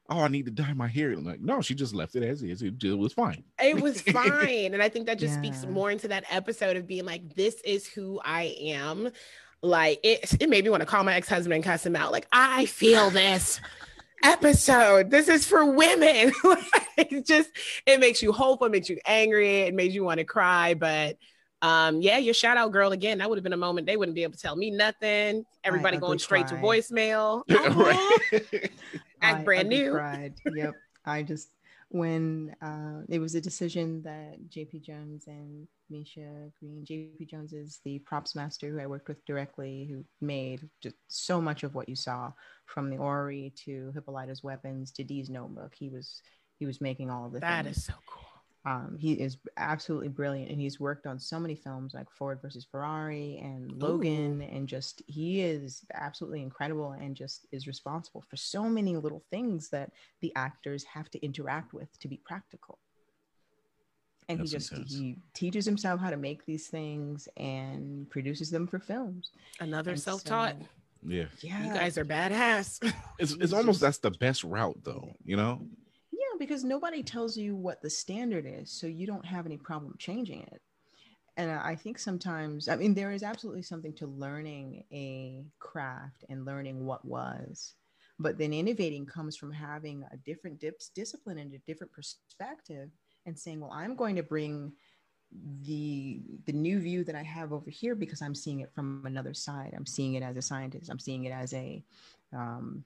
[0.09, 2.43] oh i need to dye my hair I'm like no she just left it as
[2.43, 4.73] is it, just, was fine it was fine.
[4.73, 7.87] And I think that just speaks more into that episode of being like, this is
[7.87, 9.11] who I am.
[9.61, 12.11] Like it, it made me want to call my ex-husband and cuss him out.
[12.11, 13.61] Like, I feel this
[14.23, 15.11] episode.
[15.11, 16.31] This is for women.
[16.97, 17.49] Like, it just
[17.85, 20.73] it makes you hopeful, it makes you angry, it makes you want to cry.
[20.73, 21.17] But
[21.61, 23.19] um, yeah, your shout out girl again.
[23.19, 25.45] That would have been a moment they wouldn't be able to tell me nothing.
[25.63, 27.43] Everybody ugly going straight to voicemail.
[27.49, 28.33] Aw.
[28.41, 28.69] right
[29.21, 29.91] act I brand new.
[29.91, 30.33] Cried.
[30.53, 30.73] Yep.
[31.05, 31.49] I just
[31.89, 36.85] when uh, it was a decision that JP Jones and Misha Green.
[36.89, 41.41] JP Jones is the props master who I worked with directly, who made just so
[41.41, 42.31] much of what you saw
[42.65, 45.73] from the orrery to Hippolyta's weapons to Dee's notebook.
[45.77, 46.21] He was
[46.59, 47.77] he was making all of the That things.
[47.77, 48.30] is so cool.
[48.63, 52.63] Um, he is absolutely brilliant, and he's worked on so many films like Ford versus
[52.63, 58.63] Ferrari and Logan, and just he is absolutely incredible, and just is responsible for so
[58.69, 62.77] many little things that the actors have to interact with to be practical.
[64.29, 64.93] And That's he just intense.
[64.93, 69.31] he teaches himself how to make these things and produces them for films.
[69.59, 70.55] Another And self-taught.
[70.59, 70.67] so-
[71.03, 72.79] yeah Yeah, You guys are badass.
[73.17, 75.80] it's, it's almost that's the best route though you know Yeah,
[76.41, 80.41] because nobody tells you what the standard is, so you don't have any problem changing
[80.41, 80.59] it.
[81.37, 86.43] And I think sometimes, I mean, there is absolutely something to learning a craft and
[86.43, 87.75] learning what was,
[88.17, 92.89] but then innovating comes from having a different dips, discipline and a different perspective,
[93.27, 94.73] and saying, "Well, I'm going to bring
[95.61, 99.35] the the new view that I have over here because I'm seeing it from another
[99.35, 99.75] side.
[99.77, 100.89] I'm seeing it as a scientist.
[100.89, 101.83] I'm seeing it as a
[102.33, 102.83] um,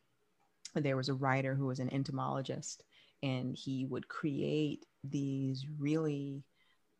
[0.73, 2.83] there was a writer who was an entomologist
[3.23, 6.43] and he would create these really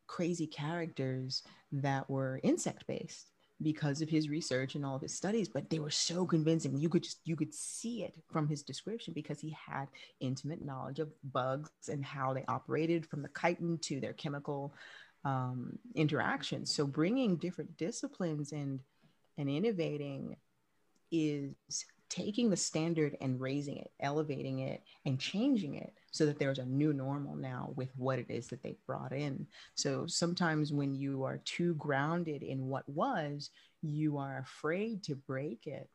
[0.06, 3.30] crazy characters that were insect based
[3.62, 6.76] because of his research and all of his studies but they were so convincing.
[6.76, 9.88] You could just you could see it from his description because he had
[10.20, 14.74] intimate knowledge of bugs and how they operated from the chitin to their chemical
[15.24, 18.78] um, interactions so bringing different disciplines and
[19.38, 20.36] and innovating
[21.10, 21.54] is
[22.08, 26.64] taking the standard and raising it, elevating it, and changing it so that there's a
[26.66, 29.46] new normal now with what it is that they brought in.
[29.74, 33.50] So sometimes when you are too grounded in what was,
[33.82, 35.90] you are afraid to break it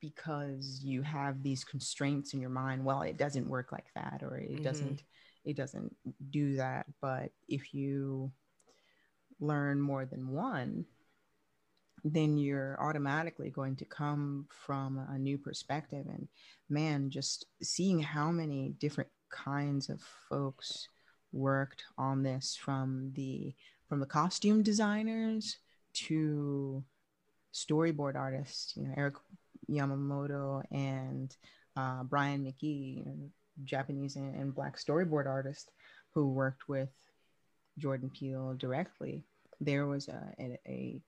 [0.00, 2.84] because you have these constraints in your mind.
[2.84, 4.62] Well, it doesn't work like that, or it Mhm.
[4.62, 5.02] doesn't,
[5.44, 5.94] it doesn't
[6.30, 6.86] do that.
[7.00, 8.32] But if you
[9.38, 10.86] learn more than one,
[12.12, 16.06] then you're automatically going to come from a new perspective.
[16.08, 16.28] And
[16.68, 20.88] man, just seeing how many different kinds of folks
[21.32, 23.54] worked on this from the
[23.88, 25.58] from the costume designers
[25.92, 26.82] to
[27.54, 29.14] storyboard artists, you know, Eric
[29.70, 31.34] Yamamoto and
[31.76, 33.30] uh, Brian McGee, you know,
[33.64, 35.70] Japanese and, and black storyboard artist
[36.14, 36.88] who worked with
[37.78, 39.24] Jordan Peele directly.
[39.60, 41.00] There was a, a, a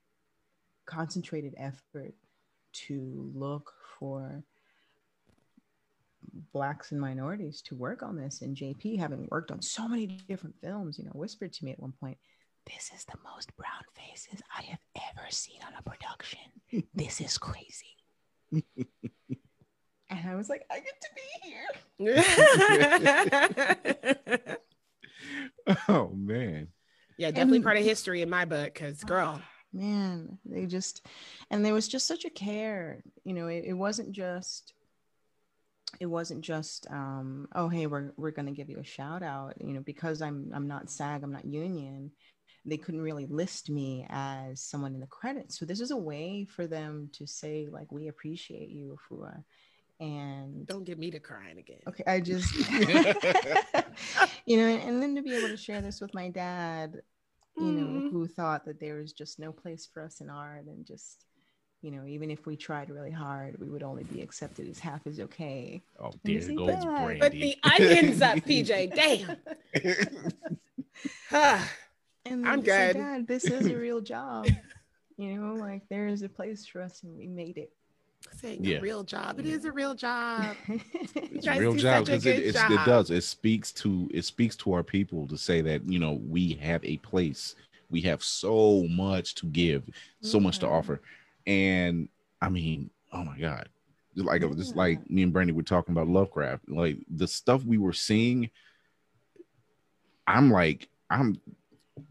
[0.88, 2.14] concentrated effort
[2.72, 4.42] to look for
[6.52, 8.42] blacks and minorities to work on this.
[8.42, 11.80] And jp having worked on so many different films you know whispered to me at
[11.80, 12.18] one point
[12.66, 16.40] this is the most brown faces i have ever seen on a production.
[16.94, 17.96] This is crazy.
[20.10, 21.20] And i was like i get to be
[21.50, 21.68] here.
[25.88, 26.68] Oh man.
[27.18, 28.72] Yeah, definitely And- part of history in my book.
[28.74, 29.40] Because girl,
[29.72, 31.06] man they just
[31.50, 34.72] and there was just such a care you know it, it wasn't just
[36.00, 39.72] it wasn't just um oh hey we're, we're gonna give you a shout out you
[39.72, 42.10] know because i'm i'm not sag i'm not union
[42.64, 46.44] they couldn't really list me as someone in the credits so this is a way
[46.44, 49.42] for them to say like we appreciate you Afua.
[50.00, 51.80] and don't get me to crying again.
[51.86, 52.54] okay i just
[54.46, 57.00] you know and then to be able to share this with my dad
[57.60, 58.10] you know, Mm.
[58.10, 61.24] who thought that there was just no place for us in art and just,
[61.82, 65.06] you know, even if we tried really hard, we would only be accepted as half
[65.06, 65.82] as okay.
[66.00, 68.94] oh And there see goes that, brandy But the onions up, PJ.
[68.94, 69.36] Damn.
[71.30, 71.70] Ah,
[72.26, 73.00] And I'm then to good.
[73.00, 74.46] Dad, this is a real job.
[75.20, 77.72] You know, like there is a place for us and we made it.
[78.36, 78.78] Saying Yeah.
[78.78, 79.38] a real job.
[79.38, 80.56] It is a real job.
[81.14, 83.10] It's a real job because it, good it does.
[83.10, 86.84] It speaks to it speaks to our people to say that you know we have
[86.84, 87.54] a place.
[87.90, 89.84] We have so much to give,
[90.20, 91.00] so much to offer,
[91.46, 92.08] and
[92.42, 93.68] I mean, oh my god,
[94.16, 97.64] like it was just like me and Brandy were talking about Lovecraft, like the stuff
[97.64, 98.50] we were seeing.
[100.26, 101.40] I'm like, I'm,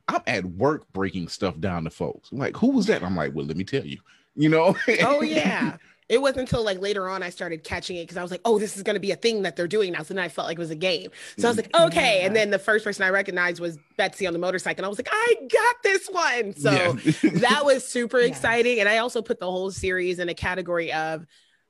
[0.08, 2.32] I'm at work breaking stuff down to folks.
[2.32, 3.04] I'm like, who was that?
[3.04, 4.00] I'm like, well, let me tell you.
[4.36, 4.76] You know?
[5.04, 5.78] oh yeah.
[6.10, 8.58] It wasn't until like later on I started catching it because I was like, oh,
[8.60, 10.04] this is going to be a thing that they're doing now.
[10.04, 11.12] So then I felt like it was a game.
[11.38, 11.88] So I was like, mm.
[11.88, 12.22] okay.
[12.22, 14.80] And then the first person I recognized was Betsy on the motorcycle.
[14.80, 16.56] And I was like, I got this one.
[16.56, 17.30] So Yeah.
[17.40, 18.30] that was super Yes.
[18.30, 18.80] exciting.
[18.80, 21.26] And I also put the whole series in a category of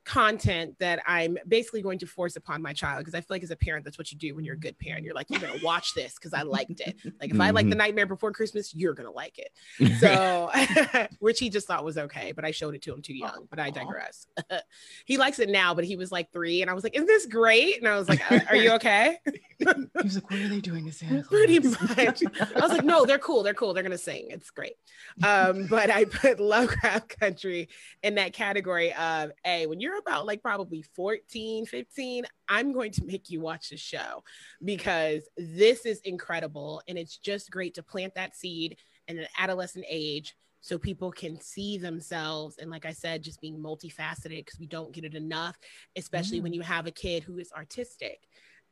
[0.08, 3.52] content that I'm basically going to force upon my child because I feel like as
[3.52, 5.04] a parent, that's what you do when you're a good parent.
[5.04, 6.96] You're like, you're gonna watch this because I liked it.
[7.20, 7.80] Like if I like the Mhm.
[7.80, 9.52] Nightmare Before Christmas, you're gonna like it.
[10.00, 10.50] So,
[11.20, 13.48] which he just thought was okay, but I showed it to him too young.
[13.50, 14.28] But I digress.
[15.06, 17.26] he likes it now, but he was like three, and I was like, "Is this
[17.26, 19.18] great?" And I was like, "Uh, "Are you okay?"
[19.60, 21.28] he was like, what are they doing to Santa Claus?
[21.28, 22.24] Pretty much.
[22.56, 23.44] I was like, "No, they're cool.
[23.44, 23.74] They're cool.
[23.74, 24.28] They're gonna sing.
[24.30, 24.76] It's great."
[25.24, 27.68] Um, but I put Lovecraft Country
[28.04, 33.06] in that category of a when you're about like probably 14, 15, I'm going to
[33.06, 34.24] make you watch the show
[34.64, 39.86] because this is incredible and it's just great to plant that seed in an adolescent
[39.90, 44.66] age so people can see themselves and like i said just being multifaceted because we
[44.66, 45.56] don't get it enough
[45.96, 46.44] especially Mm.
[46.44, 48.20] when you have a kid who is artistic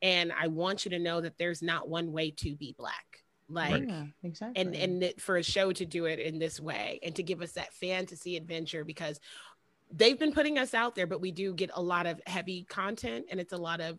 [0.02, 3.84] and i want you to know that there's not one way to be black like
[3.86, 4.60] yeah, exactly.
[4.60, 7.52] and and for a show to do it in this way and to give us
[7.52, 9.20] that fantasy adventure because
[9.92, 13.24] they've been putting us out there but we do get a lot of heavy content
[13.30, 13.98] and it's a lot of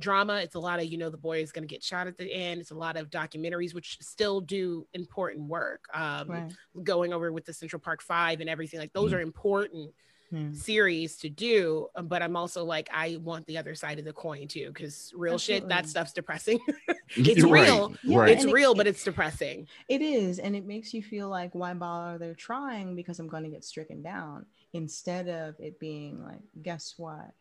[0.00, 2.16] drama it's a lot of you know the boy is going to get shot at
[2.16, 6.52] the end it's a lot of documentaries which still do important work um right.
[6.84, 9.16] going over with the central park five and everything like those Mhm.
[9.16, 9.92] are important
[10.30, 10.52] Hmm.
[10.52, 14.12] series to do um, but i'm also like i want the other side of the
[14.12, 16.58] coin too because real shit that stuff's depressing
[17.16, 17.94] It's Right, real.
[18.02, 21.30] Yeah, it's and it- real but it's depressing It is, and it makes you feel
[21.30, 25.78] like why bother they're trying because I'm going to get stricken down instead of it
[25.78, 27.32] being like, guess what?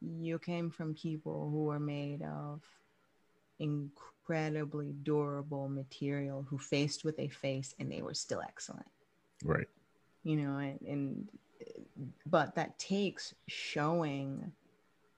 [0.00, 2.62] You came from people who are made of
[3.58, 8.86] incredibly durable material who faced with a face and they were still excellent.
[9.44, 9.68] right.
[10.24, 11.28] You know, and, and
[12.26, 14.52] but that takes showing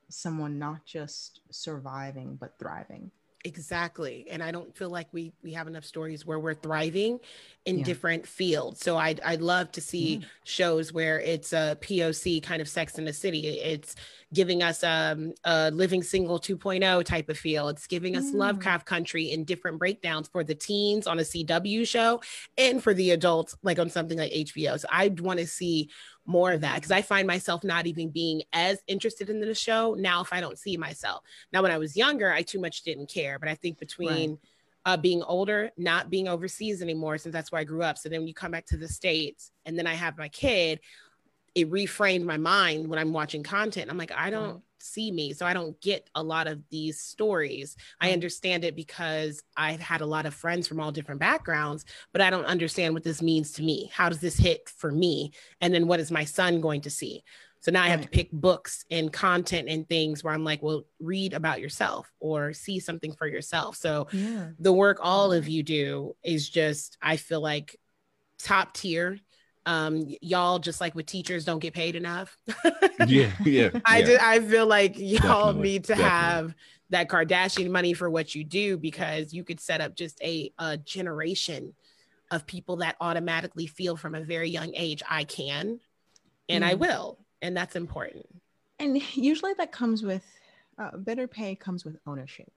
[0.09, 3.11] someone not just surviving but thriving.
[3.45, 4.27] Exactly.
[4.31, 7.19] And I don't feel like we we have enough stories where we're thriving
[7.65, 7.85] in Yeah.
[7.85, 8.81] different fields.
[8.81, 10.27] So I'd I'd love to see Yeah.
[10.45, 13.59] shows where it's a POC kind of sex in the city.
[13.59, 13.97] It's
[14.33, 17.69] giving us um, a living single 2.0 type of feel.
[17.69, 18.35] It's giving us Mm.
[18.35, 22.21] Lovecraft Country in different breakdowns for the teens on a CW show
[22.57, 24.79] and for the adults like on something like HBO.
[24.79, 25.91] So I want to see
[26.25, 29.95] more of that because I find myself not even being as interested in the show
[29.99, 31.23] now if I don't see myself.
[31.53, 34.39] Now, when I was younger, I too much didn't care, but I think between
[34.85, 37.99] uh, being older, not being overseas anymore, since that's where I grew up.
[37.99, 40.81] So then when you come back to the States and then I have my kid,
[41.55, 43.91] it reframed my mind when I'm watching content.
[43.91, 44.33] I'm like, I mm.
[44.33, 45.33] don't see me.
[45.33, 47.77] So I don't get a lot of these stories.
[48.01, 48.15] I mm.
[48.15, 52.31] understand it because I've had a lot of friends from all different backgrounds, but I
[52.31, 53.91] don't understand what this means to me.
[53.95, 55.33] How does this hit for me?
[55.61, 57.23] And then what is my son going to see?
[57.61, 60.83] So now I have to pick books and content and things where I'm like, well,
[60.99, 63.77] read about yourself or see something for yourself.
[63.77, 64.49] So Yeah.
[64.59, 65.51] the work all of mm.
[65.51, 67.79] you do is just, I feel like
[68.39, 69.19] top tier.
[69.65, 72.37] Um, y'all just like with teachers don't get paid enough.
[73.07, 73.71] Yeah, yeah.
[73.85, 74.05] I yeah.
[74.07, 74.21] did.
[74.21, 76.11] I feel like y'all Definitely, need to definitely.
[76.11, 76.55] have
[76.91, 80.77] that Kardashian money for what you do because you could set up just a, a
[80.77, 81.75] generation
[82.31, 85.81] of people that automatically feel from a very young age, I can
[86.49, 87.19] and I will.
[87.41, 88.27] And that's important.
[88.79, 90.25] and usually that comes with
[90.79, 92.53] uh, better pay comes with ownership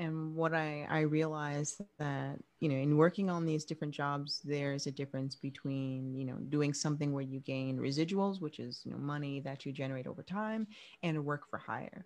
[0.00, 4.86] and what i i realized that you know in working on these different jobs there's
[4.86, 8.98] a difference between you know doing something where you gain residuals which is you know
[8.98, 10.66] money that you generate over time
[11.02, 12.04] and work for hire.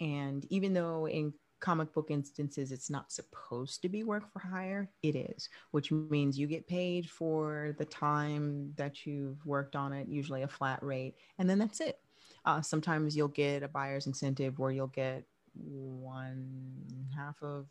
[0.00, 4.88] And even though in comic book instances it's not supposed to be work for hire
[5.02, 10.06] it is which means you get paid for the time that you've worked on it
[10.06, 11.98] usually a flat rate and then that's it.
[12.44, 15.24] Uh, sometimes you'll get a buyer's incentive where you'll get
[15.64, 16.84] one
[17.16, 17.66] half of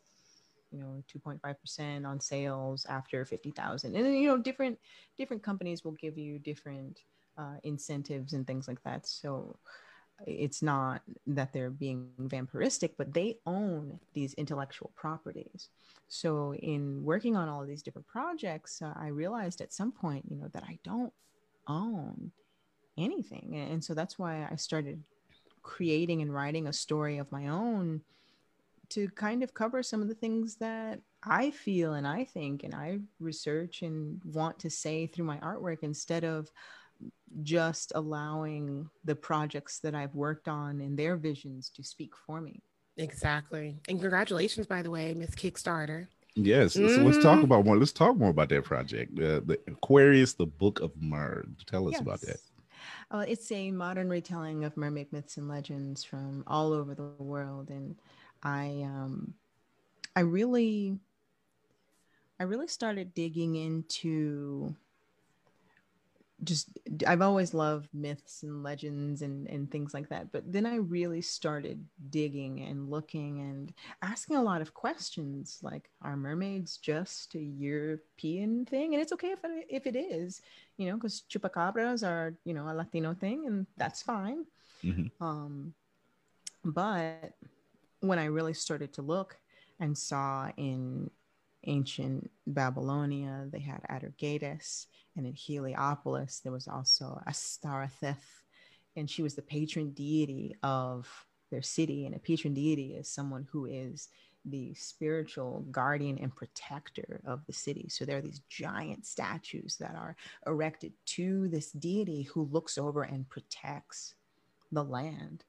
[0.72, 4.78] you know 2.5% on sales after 50,000 and then you know different
[5.18, 7.00] different companies will give you different
[7.38, 9.58] uh, incentives and things like that so
[10.26, 15.70] it's not that they're being vampiristic, but they own these intellectual properties.
[16.08, 20.26] So, in working on all of these different projects, uh, I realized at some point,
[20.28, 21.14] you know, that I don't
[21.68, 22.32] own
[22.98, 23.56] anything.
[23.56, 25.04] And so that's why I started
[25.64, 28.02] creating and writing a story of my own
[28.90, 32.74] to kind of cover some of the things that I feel and I think and
[32.74, 36.50] I research and want to say through my artwork instead of
[37.44, 42.62] just allowing the projects that I've worked on and their visions to speak for me.
[42.98, 43.78] Exactly.
[43.88, 46.08] And congratulations, by the way, Miss Kickstarter.
[46.36, 46.74] Yes.
[46.74, 47.78] So let's talk about more.
[47.78, 49.18] Let's talk more about that project.
[49.20, 51.46] Uh, the Aquarius, the Book of Mer.
[51.66, 52.02] Tell us yes.
[52.02, 52.38] about that.
[53.12, 57.70] Uh, it's a modern retelling of mermaid myths and legends from all over the world,
[57.70, 57.96] and
[58.44, 59.34] I, um,
[60.16, 60.98] I really,
[62.40, 64.76] I really started digging into
[66.44, 66.70] just
[67.08, 70.32] I've always loved myths and legends and and things like that.
[70.32, 75.90] But then I really started digging and looking and asking a lot of questions like
[76.02, 78.94] are mermaids just a European thing?
[78.94, 80.42] And it's okay if it, if it is,
[80.78, 84.46] you know, because chupacabras are, you know, a Latino thing and that's fine.
[84.84, 85.24] Mm-hmm.
[85.24, 85.74] Um
[86.64, 87.34] but
[88.02, 89.40] when I really started to look
[89.80, 91.10] and saw in
[91.68, 94.88] ancient Babylonia, they had Atargatis
[95.18, 98.16] and in Heliopolis, there was also Astarte,
[98.96, 101.08] and she was the patron deity of
[101.52, 102.06] their city.
[102.06, 104.10] And a patron deity is someone who is
[104.46, 107.90] the spiritual guardian and protector of the city.
[107.90, 110.16] So there are these giant statues that are
[110.46, 114.14] erected to this deity who looks over and protects
[114.72, 115.44] the land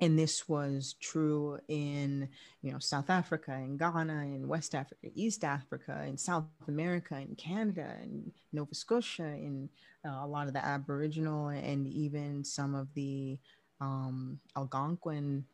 [0.00, 2.28] and this was true in
[2.62, 7.36] you know south africa and ghana and west africa east africa and south america and
[7.36, 9.68] canada and nova scotia and
[10.06, 13.38] uh, a lot of the aboriginal and even some of the
[13.80, 15.44] um, algonquin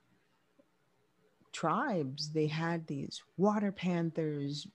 [1.55, 2.31] tribes.
[2.31, 4.67] They had these water panthers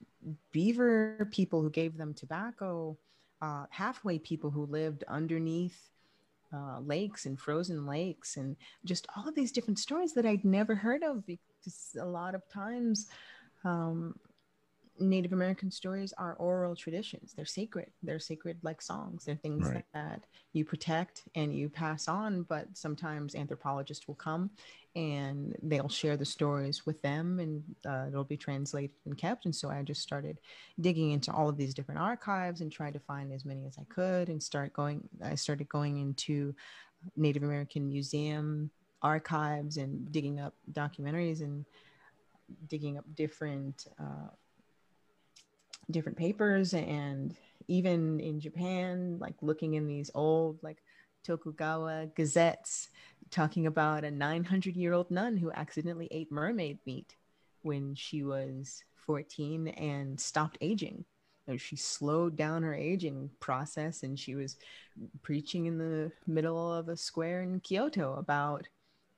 [0.51, 2.97] beaver people who gave them tobacco
[3.41, 5.89] uh, halfway people who lived underneath
[6.53, 8.55] uh, lakes and frozen lakes and
[8.85, 12.47] just all of these different stories that I'd never heard of because a lot of
[12.49, 13.07] times
[13.63, 14.15] um,
[14.99, 17.33] Native American stories are oral traditions.
[17.35, 17.91] They're sacred.
[18.03, 19.25] They're sacred like songs.
[19.25, 19.85] They're things right.
[19.93, 22.43] that you protect and you pass on.
[22.43, 24.49] But sometimes anthropologists will come
[24.95, 29.45] and they'll share the stories with them and uh, it'll be translated and kept.
[29.45, 30.39] And so I just started
[30.81, 33.85] digging into all of these different archives and tried to find as many as I
[33.93, 35.07] could and start going.
[35.23, 36.53] I started going into
[37.15, 38.71] Native American museum
[39.01, 41.65] archives and digging up documentaries and
[42.67, 43.87] digging up different.
[43.99, 44.29] Uh,
[45.91, 47.35] different papers and
[47.67, 50.83] even in Japan, like looking in these old like
[51.23, 52.89] Tokugawa gazettes
[53.29, 57.15] talking about a 900 year old nun who accidentally ate mermaid meat
[57.61, 61.05] when she was 14 and stopped aging.
[61.57, 64.57] She slowed down her aging process and she was
[65.23, 68.67] preaching in the middle of a square in Kyoto about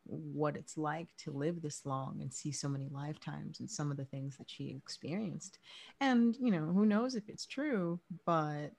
[0.05, 3.97] what it's like to live this long and see so many lifetimes and some of
[3.97, 5.59] the things that she experienced.
[5.99, 8.71] And, you know, who knows if it's true, but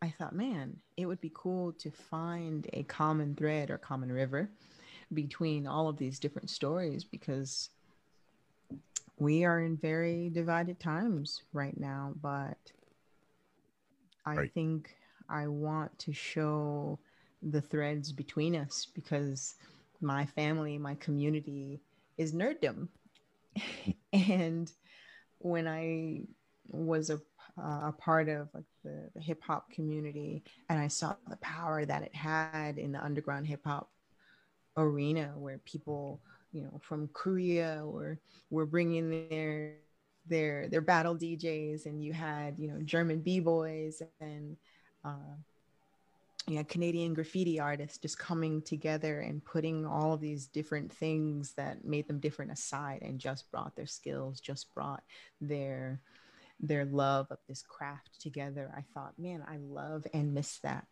[0.00, 4.50] I thought, man, it would be cool to find a common thread or common river
[5.12, 7.70] between all of these different stories because
[9.18, 12.12] we are in very divided times right now.
[12.22, 12.58] But
[14.24, 14.52] I right.
[14.52, 14.94] think
[15.28, 16.98] I want to show
[17.42, 19.54] the threads between us because
[20.00, 21.80] my family, my community
[22.16, 22.88] is nerddom.
[24.12, 24.70] and
[25.38, 26.22] when I
[26.68, 27.20] was a,
[27.58, 31.84] uh, a part of like the, the hip hop community and I saw the power
[31.84, 33.90] that it had in the underground hip hop
[34.76, 36.20] arena where people,
[36.52, 38.18] you know, from Korea were,
[38.50, 39.74] were bringing their,
[40.26, 44.56] their, their battle DJs and you had, you know, German B-boys and,
[45.04, 45.36] uh,
[46.48, 51.84] yeah, Canadian graffiti artists just coming together and putting all of these different things that
[51.84, 55.02] made them different aside and just brought their skills, just brought
[55.40, 56.00] their
[56.60, 58.72] their love of this craft together.
[58.76, 60.86] I thought, man, I love and miss that.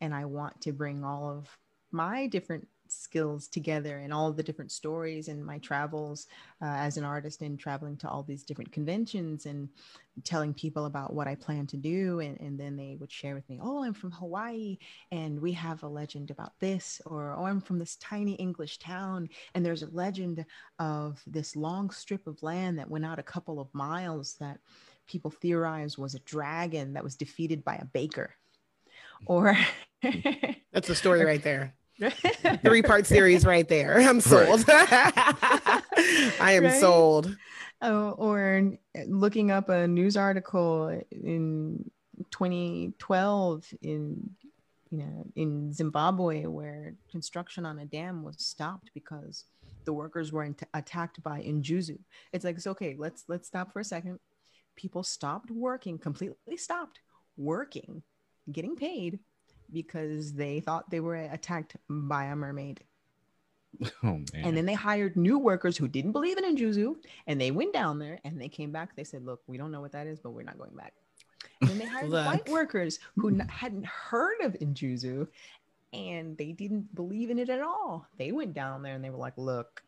[0.00, 1.48] And I want to bring all of
[1.90, 6.26] my different skills together and all the different stories and my travels
[6.62, 9.68] uh, as an artist and traveling to all these different conventions and
[10.24, 12.20] telling people about what I plan to do.
[12.20, 14.78] And, and then they would share with me, oh, I'm from Hawaii
[15.10, 19.28] and we have a legend about this, or oh, I'm from this tiny English town
[19.54, 20.44] and there's a legend
[20.78, 24.58] of this long strip of land that went out a couple of miles that
[25.06, 28.34] people theorize was a dragon that was defeated by a baker
[29.26, 29.56] or
[30.72, 31.74] That's a story right there.
[32.62, 33.98] Three part series right there.
[34.00, 34.64] I'm sold.
[34.68, 35.82] I
[36.40, 36.80] am Right?
[36.80, 37.36] sold.
[37.80, 38.72] Oh, or
[39.06, 41.88] looking up a news article in
[42.30, 44.30] 2012 in
[44.90, 49.44] you know in Zimbabwe where construction on a dam was stopped because
[49.84, 51.98] the workers were int- attacked by Injuzu.
[52.32, 52.96] It's like it's okay.
[52.98, 54.18] Let's let's stop for a second.
[54.76, 57.00] People stopped working, completely stopped
[57.36, 58.02] working,
[58.50, 59.18] getting paid
[59.72, 62.82] because they thought they were attacked by a mermaid.
[64.02, 64.44] Oh man.
[64.44, 66.96] And then they hired new workers who didn't believe in Injuzu,
[67.26, 68.96] and they went down there and they came back.
[68.96, 70.94] They said, "Look, we don't know what that is, but we're not going back."
[71.60, 75.28] And then they hired white workers who n- hadn't heard of Injuzu,
[75.92, 78.06] and they didn't believe in it at all.
[78.16, 79.82] They went down there and they were like, "Look,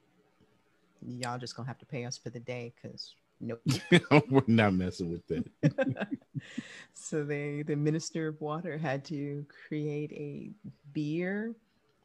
[1.03, 3.63] y'all just gonna have to pay us for the day, cause nope."
[4.31, 6.09] We're not messing with that.
[6.95, 10.51] so they, the minister of water, had to create a
[10.93, 11.55] beer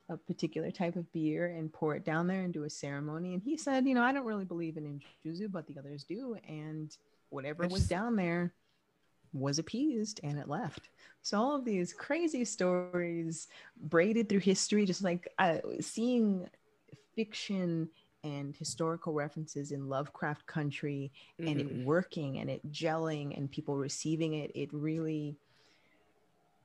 [0.09, 3.33] a particular type of beer and pour it down there and do a ceremony.
[3.33, 6.37] And he said, you know, I don't really believe in Injuzu, but the others do.
[6.47, 6.95] And
[7.29, 8.53] whatever was down there
[9.33, 10.89] was appeased and it left.
[11.21, 13.47] So all of these crazy stories
[13.77, 16.47] braided through history, just like uh, seeing
[17.15, 17.89] fiction
[18.26, 21.60] and historical references in Lovecraft country and Mhm.
[21.60, 25.38] it working and it gelling and people receiving it, it really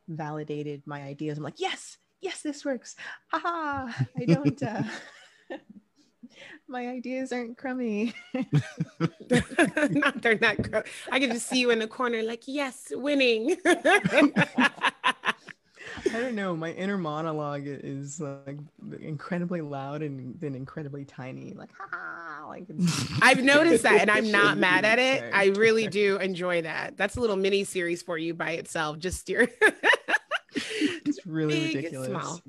[0.08, 1.36] validated my ideas.
[1.38, 2.96] I'm like, yes, yes, this works.
[3.28, 4.82] Haha, I don't, uh,
[6.68, 8.14] my ideas aren't crummy.
[9.30, 10.62] not, they're not.
[10.62, 10.82] Gro-
[11.12, 13.56] I can just see you in the corner, like, yes, winning.
[16.06, 16.56] I don't know.
[16.56, 18.58] My inner monologue is like
[19.00, 21.52] incredibly loud and then incredibly tiny.
[21.54, 22.64] Like, haha, like
[23.22, 25.24] I've noticed that, and I'm not mad at it.
[25.34, 26.96] I really do enjoy that.
[26.96, 28.98] That's a little mini series for you by itself.
[28.98, 29.48] Just your
[30.54, 32.08] it's really big ridiculous.
[32.08, 32.42] smile.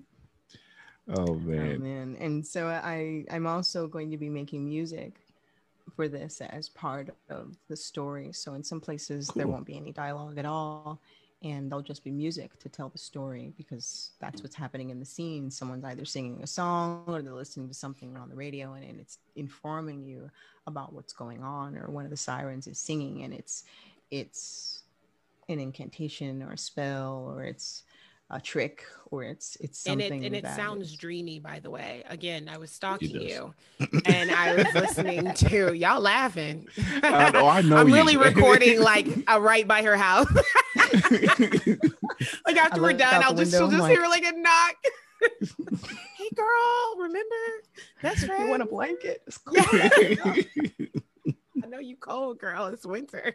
[1.09, 1.81] Oh Oh, man.
[1.81, 2.17] man.
[2.19, 5.19] And so I I'm also going to be making music
[5.95, 8.31] for this as part of the story.
[8.33, 11.01] So in some places there won't be any dialogue at all
[11.43, 15.05] and there'll just be music to tell the story because that's what's happening in the
[15.05, 15.49] scene.
[15.49, 18.99] Someone's either singing a song or they're listening to something on the radio and, and
[18.99, 20.29] it's informing you
[20.67, 23.63] about what's going on or one of the sirens is singing and it's
[24.11, 24.83] it's
[25.49, 27.83] an incantation or a spell or it's
[28.29, 31.69] a trick or it's it's And something it and it sounds is- dreamy, by the
[31.69, 32.03] way.
[32.07, 33.53] Again, I was stalking you,
[34.05, 36.65] and I was listening to y'all laughing.
[37.03, 37.75] I, oh, I know.
[37.81, 37.95] I'm you.
[37.95, 40.27] really recording like uh, right by her house.
[42.45, 44.75] like after we're done, I'll just she'll just hear like a knock.
[46.17, 47.35] hey girl, remember
[48.01, 48.39] that's right.
[48.41, 49.21] you want a blanket?
[51.63, 52.67] I know you cold, girl.
[52.67, 53.33] It's winter.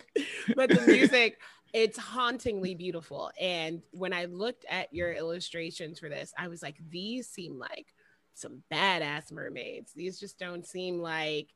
[0.55, 1.41] But the music,
[1.73, 3.31] it's hauntingly beautiful.
[3.41, 7.95] And when I looked at your illustrations for this, I was like, these seem like
[8.35, 9.93] some badass mermaids.
[9.95, 11.49] These just don't seem like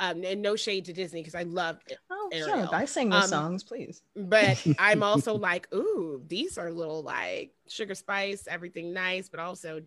[0.00, 1.98] um and no shade to Disney because I love it.
[2.10, 2.66] Oh, Ariel.
[2.66, 2.74] sure.
[2.74, 4.02] I sang those Um, songs, please.
[4.16, 9.80] But I'm also like, ooh, these are little like sugar spice, everything nice, but also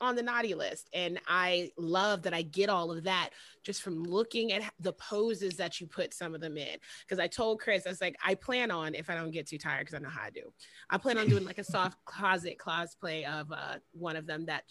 [0.00, 0.88] on the naughty list.
[0.92, 3.30] And I love that I get all of that
[3.62, 6.78] just from looking at the poses that you put some of them in.
[7.06, 9.56] Because I told Chris, I was like, I plan on, if I don't get too
[9.58, 10.52] tired, because I know how I do,
[10.90, 14.64] I plan on doing like a soft closet cosplay of uh, one of them that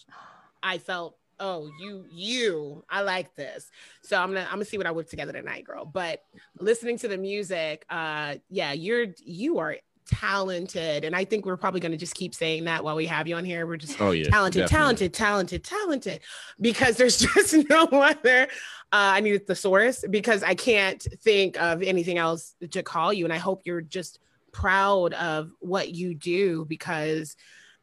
[0.62, 3.70] I felt, oh, you, you, I like this.
[4.02, 5.86] So I'm gonna, I'm gonna see what I whip together tonight, girl.
[5.86, 6.24] But
[6.60, 9.76] listening to the music, uh, yeah, you're, you are
[10.06, 13.36] talented, and I think we're probably gonna just keep saying that while we have you
[13.36, 13.68] on here.
[13.68, 14.30] We're just oh yeah.
[14.30, 14.78] talented, definitely.
[14.78, 16.22] talented, talented, talented,
[16.62, 18.44] because there's just no other.
[18.44, 23.26] Uh, I need a thesaurus because I can't think of anything else to call you.
[23.26, 24.20] And I hope you're just
[24.52, 27.36] proud of what you do because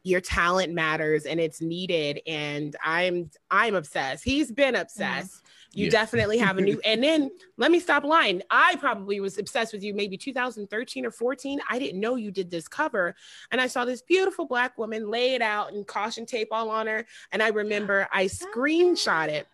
[0.03, 2.21] your talent matters and it's needed.
[2.25, 4.23] And I'm I'm obsessed.
[4.23, 5.35] He's been obsessed.
[5.35, 5.47] Mm-hmm.
[5.73, 5.91] You Yeah.
[5.91, 6.81] definitely have a new.
[6.85, 8.41] And then let me stop lying.
[8.49, 11.61] I probably was obsessed with you maybe 2013 or 14.
[11.69, 13.15] I didn't know you did this cover,
[13.51, 16.87] and I saw this beautiful black woman lay it out and caution tape all on
[16.87, 17.05] her.
[17.31, 18.27] And I remember I ah.
[18.27, 19.47] screenshot it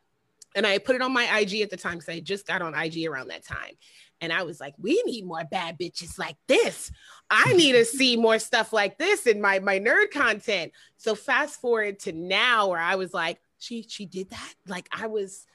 [0.57, 2.73] and I put it on my IG at the time because I just got on
[2.73, 3.77] IG around that time.
[4.19, 6.91] And I was like, we need more bad bitches like this.
[7.29, 10.73] I need to see more stuff like this in my my nerd content.
[10.97, 14.53] So fast forward to now where I was like, she she did that.
[14.67, 15.45] Like I was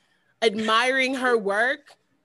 [0.41, 1.81] admiring her work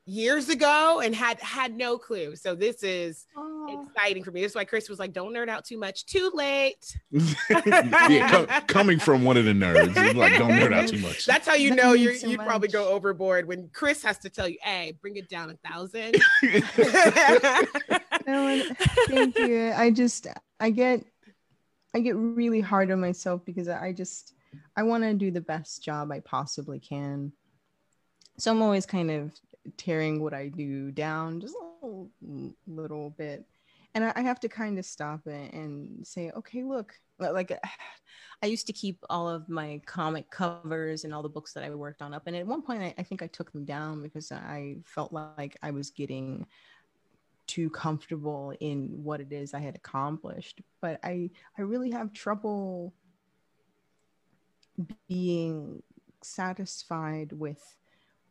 [0.07, 2.35] years ago and had had no clue.
[2.35, 3.27] So this is
[3.67, 4.41] exciting for me.
[4.41, 6.05] That's why Chris was like, don't nerd out too much.
[6.05, 6.97] Too late.
[7.11, 11.25] yeah, co- coming from one of the nerds, like don't nerd out too much.
[11.25, 14.47] That's how you That know you you'd probably go overboard when Chris has to tell
[14.47, 16.15] you, hey, bring it down a thousand.
[18.27, 18.61] No,
[19.07, 19.71] thank you.
[19.73, 20.27] I just
[20.59, 21.01] I get
[21.95, 24.33] I get really hard on myself because I just
[24.75, 27.31] I want to do the best job I possibly can.
[28.37, 29.31] So I'm always kind of
[29.75, 32.09] tearing what I do down just a little,
[32.67, 33.45] little bit.
[33.93, 37.51] And I, have to kind of stop it and say, okay, look, like
[38.43, 41.71] I used to keep all of my comic covers and all the books that I
[41.71, 42.27] worked on up.
[42.27, 45.57] And at one point, I, I think I took them down because I felt like
[45.63, 46.45] I was getting
[47.47, 50.61] too comfortable in what it is I had accomplished.
[50.81, 52.93] But I, I really have trouble
[55.07, 55.81] being
[56.21, 57.75] satisfied with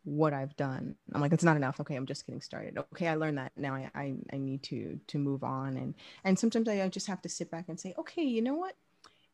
[0.06, 0.94] what I've done.
[1.12, 1.80] I'm like, it's not enough.
[1.80, 2.78] Okay, I'm just getting started.
[2.92, 3.50] Okay, I learned that.
[3.56, 5.76] Now I, I, I need to to move on.
[5.76, 8.74] And and sometimes I just have to sit back and say, okay, you know what?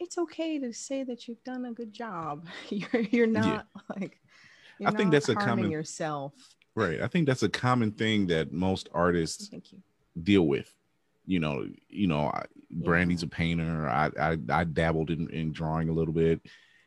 [0.00, 2.46] It's okay to say that you've done a good job.
[2.70, 3.82] You're you're not yeah.
[3.96, 4.18] like
[4.78, 6.32] you're I think that's a common yourself.
[6.74, 7.02] Right.
[7.02, 9.50] I think that's a common thing that most artists
[10.22, 10.74] deal with.
[11.26, 12.84] You know, you know, I, yeah.
[12.84, 13.88] Brandy's a painter.
[13.88, 16.40] I, I I dabbled in, in drawing a little bit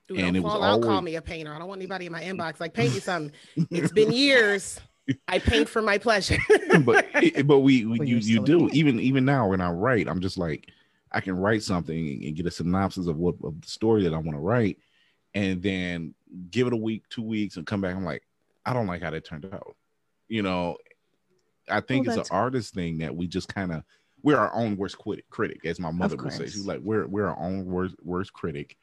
[0.08, 0.86] Dude, and it was always...
[0.86, 1.54] call me a painter.
[1.54, 3.32] I don't want anybody in my inbox like paint me something.
[3.72, 4.80] it's been years.
[5.28, 6.38] I paint for my pleasure.
[6.84, 7.06] but
[7.46, 10.70] but we, we you you do even even now when I write, I'm just like
[11.12, 14.18] I can write something and get a synopsis of what of the story that I
[14.18, 14.78] want to write,
[15.34, 16.14] and then
[16.52, 17.96] give it a week, two weeks, and come back.
[17.96, 18.24] I'm like,
[18.66, 19.76] I don't like how that turned out.
[20.28, 20.78] You know,
[21.70, 23.84] I think well, it's an artist thing that we just kind of
[24.24, 24.98] we're our own worst
[25.30, 26.46] critic, as my mother would say.
[26.46, 28.76] She's like, we're we're our own worst worst critic,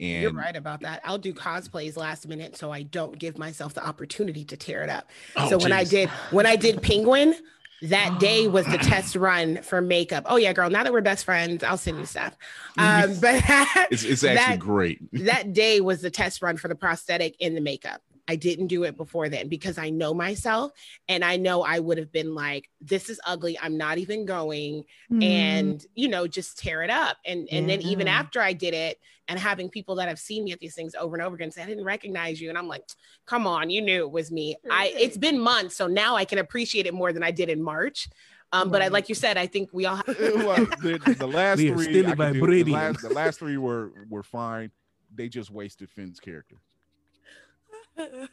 [0.00, 1.00] and you're right about that.
[1.04, 4.90] I'll do cosplays last minute so I don't give myself the opportunity to tear it
[4.90, 5.08] up.
[5.36, 5.64] Oh, so geez.
[5.64, 7.34] when I did when I did Penguin,
[7.82, 10.24] that day was the test run for makeup.
[10.26, 10.70] Oh yeah, girl.
[10.70, 12.36] Now that we're best friends, I'll send you stuff.
[12.78, 13.42] Um, but
[13.90, 15.00] it's, it's actually that, great.
[15.24, 18.02] that day was the test run for the prosthetic and the makeup.
[18.30, 20.70] I didn't do it before then because I know myself
[21.08, 23.58] and I know I would have been like, this is ugly.
[23.60, 25.24] I'm not even going mm.
[25.24, 27.16] and, you know, just tear it up.
[27.26, 27.76] And, and yeah.
[27.76, 30.76] then even after I did it and having people that have seen me at these
[30.76, 32.50] things over and over again say, I didn't recognize you.
[32.50, 32.84] And I'm like,
[33.26, 34.54] come on, you knew it was me.
[34.70, 35.74] I, it's been months.
[35.74, 38.08] So now I can appreciate it more than I did in March.
[38.52, 41.58] Um, but I, like you said, I think we all have well, the, the, last
[41.58, 44.70] three, the last, the last three were were fine.
[45.12, 46.56] They just wasted Finn's character.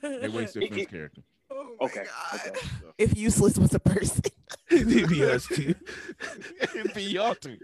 [0.02, 1.22] They wasted Finn's character.
[1.50, 2.04] Oh okay.
[2.36, 2.52] okay.
[2.98, 4.22] If useless was a person,
[4.70, 5.74] it'd be us too.
[6.62, 7.58] it'd be y'all too.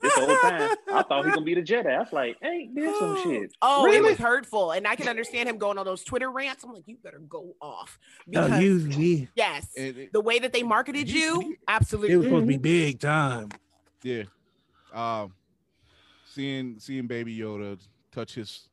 [0.00, 1.94] this whole time, I thought he was gonna be the Jedi.
[1.94, 3.52] I was like, ain't this some shit?
[3.60, 3.98] Oh, really?
[3.98, 6.64] it was hurtful, and I can understand him going on those Twitter rants.
[6.64, 7.98] I'm like, you better go off.
[8.26, 9.28] Because, no, use me.
[9.34, 12.14] Yes, it, the way that they marketed you, absolutely.
[12.14, 13.50] It was supposed to be big time.
[14.02, 14.22] Yeah.
[14.92, 15.34] Um,
[16.38, 17.78] seeing seeing Baby Yoda
[18.12, 18.68] touch his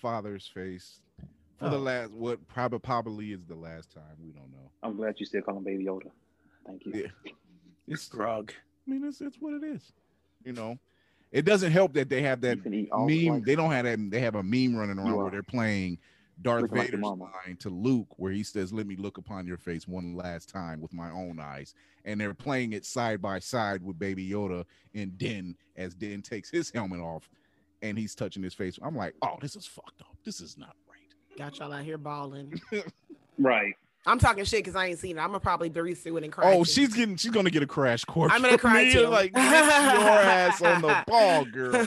[0.00, 1.00] father's face
[1.58, 1.70] for oh.
[1.70, 4.16] the last what probably probably is the last time.
[4.24, 4.70] We don't know.
[4.82, 6.10] I'm glad you still call him Baby Yoda.
[6.66, 6.92] Thank you.
[6.94, 7.32] Yeah.
[7.86, 8.50] It's Grogu.
[8.50, 9.92] I mean, it's it's what it is.
[10.44, 10.78] You know,
[11.30, 13.42] it doesn't help that they have that meme.
[13.42, 14.10] They don't have that.
[14.10, 15.98] They have a meme running around where they're playing
[16.42, 19.56] Darth Looking Vader's like line to Luke, where he says, "Let me look upon your
[19.56, 21.74] face one last time with my own eyes,"
[22.04, 24.64] and they're playing it side by side with Baby Yoda
[24.94, 27.28] and Din as Din takes his helmet off
[27.82, 28.78] and he's touching his face.
[28.80, 30.16] I'm like, oh, this is fucked up.
[30.24, 31.36] This is not right.
[31.36, 32.60] Got y'all out here balling.
[33.38, 33.74] right.
[34.04, 35.20] I'm talking shit because I ain't seen it.
[35.20, 36.52] I'm gonna probably breathe through it and cry.
[36.52, 36.70] Oh, too.
[36.70, 38.32] she's getting she's gonna get a crash course.
[38.34, 39.06] I'm gonna cry too.
[39.06, 41.86] Like your ass on the ball, girl.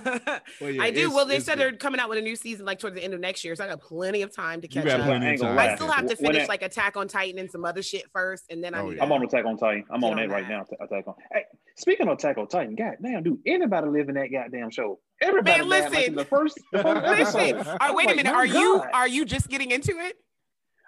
[0.61, 1.11] Yeah, I do.
[1.11, 3.19] Well, they said they're coming out with a new season like towards the end of
[3.19, 5.01] next year, so I got plenty of time to catch up.
[5.01, 8.63] I still have to finish like Attack on Titan and some other shit first, and
[8.63, 8.93] then oh, I.
[8.93, 9.03] Yeah.
[9.03, 9.83] I'm on Attack on Titan.
[9.89, 10.63] I'm on that right now.
[10.79, 11.15] Attack on.
[11.33, 11.43] Hey,
[11.75, 14.99] speaking of Attack on Titan, god damn, dude, anybody live in that goddamn show?
[15.21, 15.93] Everybody, man, listen.
[15.93, 17.77] Like the first, the first listen.
[17.81, 18.33] Right, wait a minute.
[18.33, 20.15] Are you are you just getting into it?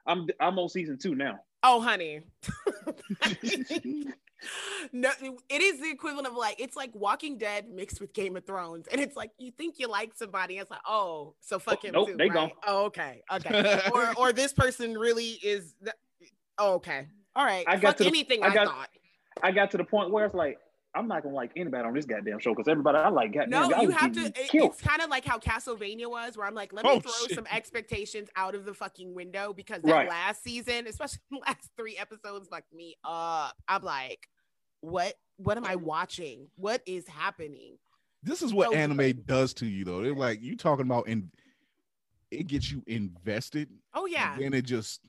[0.07, 1.39] I'm I'm on season two now.
[1.63, 2.21] Oh, honey.
[4.93, 5.09] no,
[5.49, 8.87] it is the equivalent of like it's like Walking Dead mixed with Game of Thrones,
[8.91, 11.87] and it's like you think you like somebody, it's like oh, so oh, fuck oh,
[11.87, 12.17] him nope, too.
[12.17, 12.53] They right?
[12.65, 13.81] Oh, okay, okay.
[13.93, 15.73] or or this person really is.
[15.81, 15.93] The,
[16.57, 17.65] oh, okay, all right.
[17.67, 18.89] I got fuck to anything the, I, got, I thought.
[19.43, 20.57] I got to the point where it's like
[20.97, 23.49] I'm not gonna like anybody on this goddamn show because everybody I like goddamn.
[23.69, 24.25] No, you have to.
[24.25, 27.11] It, it's kind of like how Castlevania was, where I'm like, let me oh, throw
[27.27, 27.35] shit.
[27.35, 30.09] some expectations out of the fucking window because that right.
[30.09, 33.55] last season, especially the last three episodes, fucked me up.
[33.67, 34.27] I'm like,
[34.81, 35.13] what?
[35.37, 36.47] What am I watching?
[36.55, 37.77] What is happening?
[38.23, 39.27] This is what so anime good.
[39.27, 40.01] does to you, though.
[40.01, 41.29] They're like you talking about, and
[42.31, 43.69] it gets you invested.
[43.93, 45.01] Oh yeah, and it just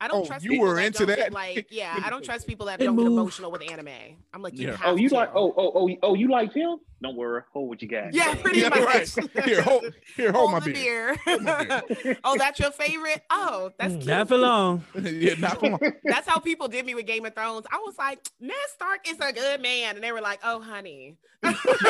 [0.00, 0.44] I don't oh, trust.
[0.44, 1.32] You were that into that.
[1.32, 3.88] like, yeah, I don't trust people that don't get emotional with anime.
[4.32, 4.76] I'm like, you yeah.
[4.84, 5.30] oh, you like?
[5.34, 6.78] Oh, oh, oh, oh, you like him?
[7.02, 8.14] Don't worry, hold what you got.
[8.14, 8.80] Yeah, pretty Yeah, much.
[8.80, 9.44] right.
[9.44, 9.84] Here, hold-
[10.16, 11.16] here, hold my the beer.
[11.26, 12.16] beer.
[12.24, 13.22] oh, that's your favorite?
[13.30, 14.06] Oh, that's mm, cute.
[14.06, 14.84] Not for long.
[15.02, 15.80] yeah, not for long.
[16.04, 17.66] That's how people did me with Game of Thrones.
[17.70, 19.96] I was like, Ned Stark is a good man.
[19.96, 21.18] And they were like, oh, honey.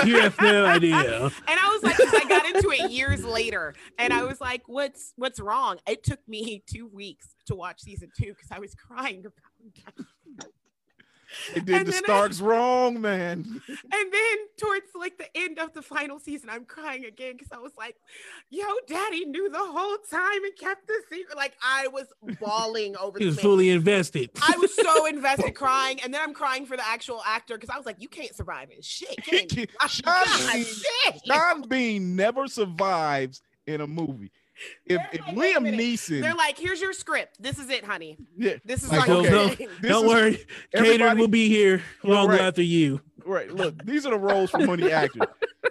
[0.05, 1.23] You have no idea.
[1.25, 5.13] And I was like, I got into it years later, and I was like, "What's
[5.15, 9.21] what's wrong?" It took me two weeks to watch season two because I was crying
[9.21, 10.07] about it.
[11.55, 13.61] They did And the then I- Starks wrong, man.
[13.69, 17.59] And then towards like the end of the final season, I'm crying again because I
[17.59, 17.97] was like,
[18.51, 22.07] "Yo, Daddy knew the whole time and kept the secret." Like I was
[22.41, 23.19] bawling over.
[23.19, 23.43] He this was man.
[23.43, 24.31] fully invested.
[24.43, 27.77] I was so invested, crying, and then I'm crying for the actual actor because I
[27.77, 29.67] was like, "You can't survive in shit." He Can you?
[29.67, 29.89] can't- God,
[30.27, 31.21] Sean Bean- shit.
[31.27, 34.31] Sean Bean never survives in a movie.
[34.87, 35.77] If, They're if like, Liam.
[35.77, 37.43] Neeson, They're like, "Here's your script.
[37.43, 38.17] This is it, honey.
[38.37, 39.65] yeah, This is Like, all Don't, okay.
[39.67, 39.83] don't.
[39.83, 40.47] This don't is- worry.
[40.75, 42.41] Caden will be here long right.
[42.41, 43.01] after you.
[43.27, 43.51] right.
[43.51, 45.23] Look, these are the roles for money actors.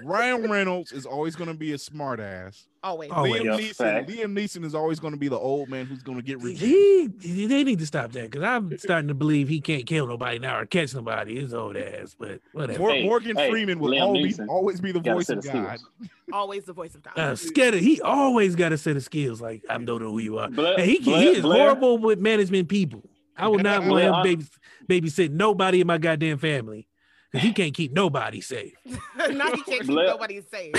[0.04, 2.66] Ryan Reynolds is always going to be a smartass.
[2.84, 3.12] Always.
[3.12, 4.10] Oh, Liam Neeson, fact.
[4.10, 6.60] Liam Neeson is always going to be the old man who's going to get revenge.
[6.60, 10.06] He, he- they need to stop that because I'm starting to believe he can't kill
[10.06, 11.40] nobody now or catch nobody.
[11.40, 12.90] His old ass, but whatever.
[12.90, 15.80] Hey, Morgan hey, Freeman will always, Neeson always be the voice of of God.
[16.32, 17.14] Always the voice of God.
[17.18, 17.76] Uh, scared.
[17.76, 19.40] He always got a set of skills.
[19.40, 20.50] Like I don't know who you are.
[20.50, 23.04] Blair, And he can, Blair- he is Blair- horrible with management people.
[23.38, 24.46] I would not want Blair, him I- baby
[24.90, 26.93] babysit nobody in my goddamn family because
[27.34, 28.74] he can't keep nobody safe.
[28.86, 30.74] now he can't keep Blair- nobody safe.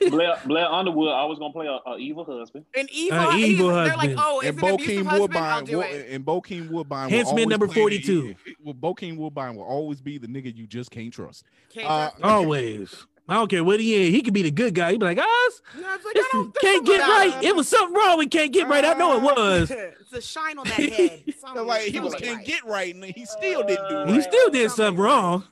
[0.10, 2.64] Blair, Blair Underwood always gonna play a, a evil husband.
[2.76, 4.18] An evil, Uh, evil They're like, husband.
[4.20, 5.10] oh, it's And an abusive Bokeem husband.
[5.10, 5.20] I'll
[5.60, 6.06] Woodbine, do will, it.
[6.10, 8.34] and Bokeem Woodbine, Henchman will always number play the- 42.
[8.64, 11.44] Well, Bokeem Woodbine will always be the nigga you just can't trust.
[11.72, 12.24] Can't uh, trust.
[12.24, 13.06] Always.
[13.28, 14.12] I don't care what he is.
[14.12, 14.92] He could be the good guy.
[14.92, 15.62] He'd be like, us.
[15.78, 17.28] No, I was like, I don't- Can't get right.
[17.30, 18.18] about It was something wrong.
[18.18, 18.84] We can't get right.
[18.84, 19.70] I know it uh, was.
[20.10, 21.22] it's a shine on that head.
[21.38, 22.46] Something- like he was can't right.
[22.46, 24.08] get right, and he still didn't do it.
[24.08, 24.22] He right.
[24.24, 25.44] still did something wrong.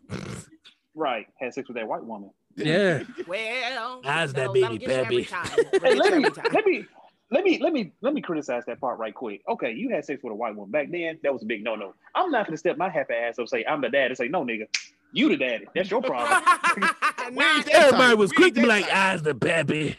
[0.95, 2.31] Right, had sex with that white woman.
[2.57, 3.05] Yeah.
[3.27, 5.79] Well, How's that no, baby, that'll get you every baby?
[5.81, 6.87] Hey, let me, let me,
[7.31, 9.43] let me, let me, let me criticize that part right quick.
[9.49, 11.19] Okay, you had sex with a white woman back then.
[11.23, 11.95] That was a big no-no.
[12.15, 14.29] I'm not gonna step my happy ass up, and say I'm the dad, and say
[14.29, 14.67] no, nigga,
[15.13, 15.67] you the daddy.
[15.75, 16.43] That's your problem.
[17.33, 18.91] Not- Everybody was quick to be like.
[18.91, 19.97] I's the baby.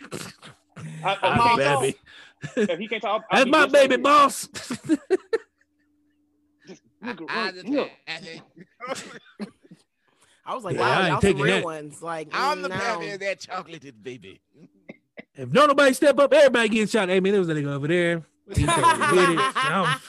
[1.04, 1.98] I, I'm the baby.
[2.72, 4.48] If he can't talk, That's my just like baby boss.
[7.04, 7.90] Nigga, I- right, look,
[10.46, 11.64] I was like, Yeah, wow, I ain't y'all some taking real that.
[11.64, 12.02] ones.
[12.02, 12.78] Like, I'm the no.
[13.00, 14.42] baby of that chocolated baby.
[15.36, 17.10] if no nobody step up, everybody getting shot.
[17.10, 18.24] Hey man, there was a nigga over there.
[18.56, 20.02] He totally it.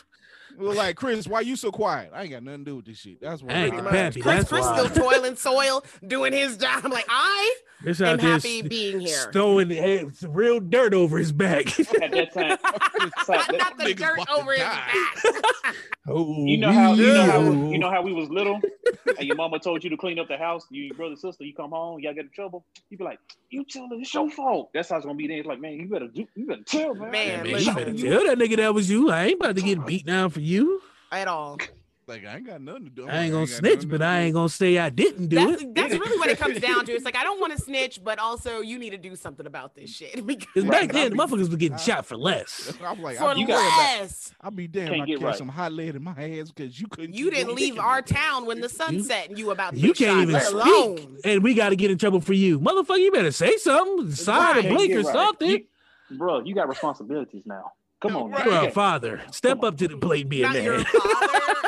[0.63, 2.11] I'm- Well, like Chris, why you so quiet?
[2.15, 3.21] I ain't got nothing to do with this shit.
[3.21, 3.53] That's why.
[3.53, 4.21] I ain't pappy.
[4.21, 4.87] Chris, That's Chris why.
[4.87, 6.83] still toiling soil, doing his job.
[6.85, 9.31] I'm like, I This am out happy st- being here.
[9.33, 11.79] throwing hey, real dirt over his back.
[11.81, 12.59] at that time,
[13.29, 14.95] not, not the dirt about to over his back.
[16.09, 18.61] oh, you know how you know how you know how we was little,
[19.19, 20.67] and your mama told you to clean up the house.
[20.71, 22.65] You, your brother, sister, you come home, y'all get in trouble.
[22.91, 23.19] You be like,
[23.51, 25.29] "You tell her it's your fault." That's how it's gonna be.
[25.29, 27.11] Then it's like, man, you better do, you better tell man.
[27.11, 29.11] Man, Yeah, man, you better tell that nigga that was you.
[29.11, 30.81] I ain't about to get beat down for you.
[31.11, 31.59] At all.
[32.09, 33.09] Like I ain't got nothing to do.
[33.09, 35.75] I ain't gonna got snitch, but I ain't gonna say I didn't do That's, it.
[35.75, 36.93] that's really what it comes down to.
[36.93, 39.75] It's like I don't want to snitch, but also you need to do something about
[39.77, 40.15] this shit.
[40.27, 42.73] Because Because Right, back then, the I motherfuckers were getting I- shot for less.
[42.85, 44.89] I'm like, for I'll be, damned, less, I'll be damned.
[44.91, 45.37] Can't I get catch right.
[45.37, 47.15] some hot lead in my hands because you couldn't.
[47.15, 49.79] you didn't leave our in town when the sun You- set and you about to
[49.81, 51.19] You can't shot, even speak, alone.
[51.25, 52.99] and we got to get in trouble for you, motherfucker.
[52.99, 54.65] You better say something, sign Right.
[54.65, 55.65] a blink or something.
[56.11, 56.41] Bro.
[56.45, 57.73] You got responsibilities now.
[58.03, 58.47] Come on, Right.
[58.47, 59.21] You're a father.
[59.31, 60.87] Step up to the plate, be a Not your man.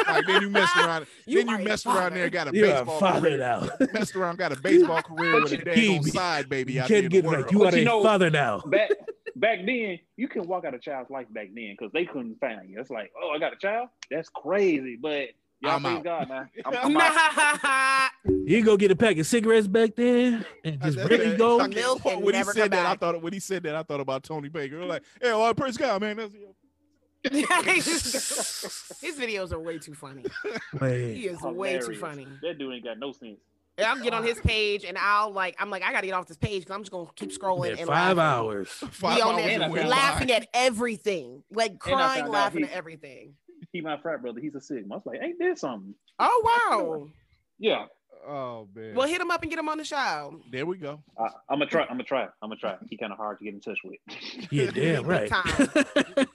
[0.07, 1.07] Like then you messed around.
[1.27, 3.39] You then you a messed around there, got a You're baseball father career.
[3.39, 3.69] now.
[3.95, 6.11] Messed around, got a baseball career with a you dang keep old me.
[6.11, 8.31] side baby You out there can't in get like you But are you a father
[8.31, 8.61] now.
[8.67, 8.91] back
[9.37, 12.69] back then, you can walk out a child's life back then because they couldn't find
[12.69, 12.79] you.
[12.81, 13.89] It's like, oh, I got a child.
[14.11, 15.29] That's crazy, but
[15.65, 16.05] y'all I'm out.
[16.05, 16.47] God now.
[16.67, 18.11] I'm, I'm out.
[18.47, 21.59] You go get a pack of cigarettes back then and just That's- really go.
[21.61, 23.75] I can't- Milk and when he said come that, I thought when he said that,
[23.75, 24.81] I thought about Tony Baker.
[24.83, 26.17] I'm like, hey, well, praise God, man.
[26.17, 26.31] That's,
[29.01, 30.25] His videos are way too funny.
[30.81, 31.15] Man.
[31.15, 32.27] He is way too funny.
[32.43, 33.39] That dude ain't got no sense.
[33.77, 36.27] And I'm get on his page and I'll like, I'm like, I gotta get off
[36.29, 38.21] this page because I'm just gonna keep scrolling Man, and five laughing.
[38.47, 38.69] hours.
[38.69, 42.65] five Be on hours there and I went found- laughing at everything, like crying, laughing
[42.65, 43.35] he- at everything.
[43.73, 44.41] He my frat brother.
[44.41, 44.95] He's a sigma.
[44.95, 45.95] I was like, ain't there something?
[46.19, 47.09] Oh wow!
[47.59, 47.87] Yeah.
[48.27, 48.95] Oh man.
[48.95, 50.41] Well, hit him up and get him on the show.
[50.51, 51.03] there we go.
[51.19, 51.83] I, I'm gonna try.
[51.83, 52.23] I'm gonna try.
[52.43, 52.77] I'm gonna try.
[52.89, 53.99] He kind of hard to get in touch with.
[54.51, 55.31] Yeah, damn right.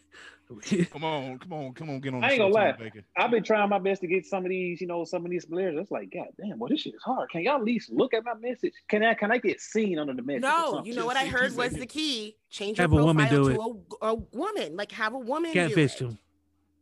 [0.91, 2.21] Come on, come on, come on, get on.
[2.21, 2.75] The I ain't gonna lie.
[3.15, 5.45] I've been trying my best to get some of these, you know, some of these
[5.45, 5.75] players.
[5.79, 7.29] It's like, God damn, well, this shit is hard.
[7.29, 8.73] Can y'all at least look at my message?
[8.87, 10.41] Can I can I get seen under the message?
[10.41, 12.35] No, you know what I heard was the key.
[12.49, 14.75] Change your Have a woman do to a, a woman.
[14.75, 15.53] Like have a woman.
[15.53, 16.05] do Catfish it.
[16.05, 16.17] him.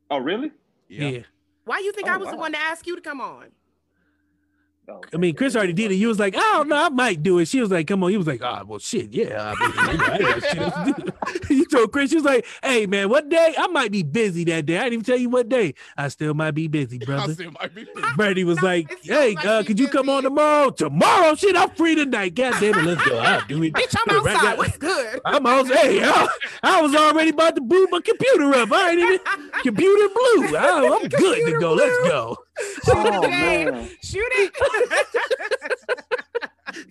[0.10, 0.52] Oh, really?
[0.88, 1.10] Yeah.
[1.10, 1.20] Yeah.
[1.66, 3.48] Why you think Oh, I was the one to ask you to come on?
[4.90, 5.96] Oh, I mean, Chris already did it.
[5.96, 7.48] You was like, I don't know, I might do it.
[7.50, 8.10] She was like, come on.
[8.10, 9.54] He was like, ah, well, shit, yeah.
[9.54, 11.14] I mean, you I shit to
[11.50, 11.66] do.
[11.70, 13.54] told Chris, she was like, hey, man, what day?
[13.58, 14.78] I might be busy that day.
[14.78, 15.74] I didn't even tell you what day.
[15.98, 17.34] I still might be busy, I brother.
[17.34, 17.86] still might be.
[18.16, 20.70] Brady was like, hey, uh, could you come on tomorrow?
[20.70, 21.36] Tomorrow?
[21.36, 22.36] Shit, I'm free tonight.
[22.36, 23.18] God damn it, let's go.
[23.20, 23.74] I'll do it.
[23.74, 24.42] Bitch, I'm outside.
[24.42, 25.20] got- What's good?
[25.26, 25.66] I'm on.
[25.68, 26.28] Hey, I,
[26.64, 28.72] I was already about to boot my computer up.
[28.72, 29.20] I ain't even
[29.64, 30.56] computer blue.
[30.58, 31.74] I, I'm good to go.
[31.74, 32.38] Let's go.
[32.90, 33.66] Oh Okay.
[33.66, 34.54] man, Shoot it.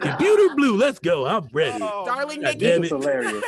[0.01, 0.77] Computer blue.
[0.77, 1.27] Let's go.
[1.27, 1.79] I'm ready.
[1.83, 2.59] Oh, Darling God Nikki.
[2.59, 2.97] damn this it.
[2.97, 3.45] is hilarious.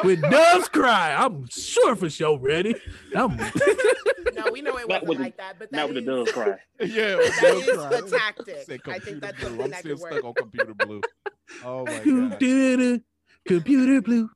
[0.02, 2.74] When doves cry, I'm sure for sure ready.
[3.14, 3.36] I'm
[4.34, 6.02] No, we know it Not wasn't with the- like that, but that Not with the
[6.02, 6.58] doves cry.
[6.80, 8.00] Yeah, that they'll cry.
[8.00, 8.88] the tactic.
[8.88, 9.48] I think computer that's blue.
[9.48, 10.24] something I'm still stuck work.
[10.24, 11.00] on computer blue.
[11.64, 12.04] Oh my god.
[12.38, 13.00] do, do,
[13.46, 14.28] computer blue.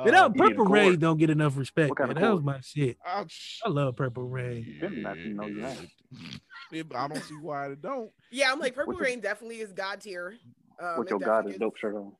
[0.00, 1.00] Oh, you need a Purple Rain chord.
[1.00, 1.88] don't get enough respect.
[1.90, 2.22] What kind Man.
[2.22, 2.96] That was my shit.
[3.06, 3.60] ouch.
[3.64, 4.78] I love Purple Rain.
[4.80, 5.76] Didn't I know you had?
[6.70, 8.10] Yeah, I don't see why it don't.
[8.30, 10.34] Yeah, I'm like Purple What's your- Rain definitely is god tier.
[10.80, 12.12] Um, With your God definitely is dope shirt on.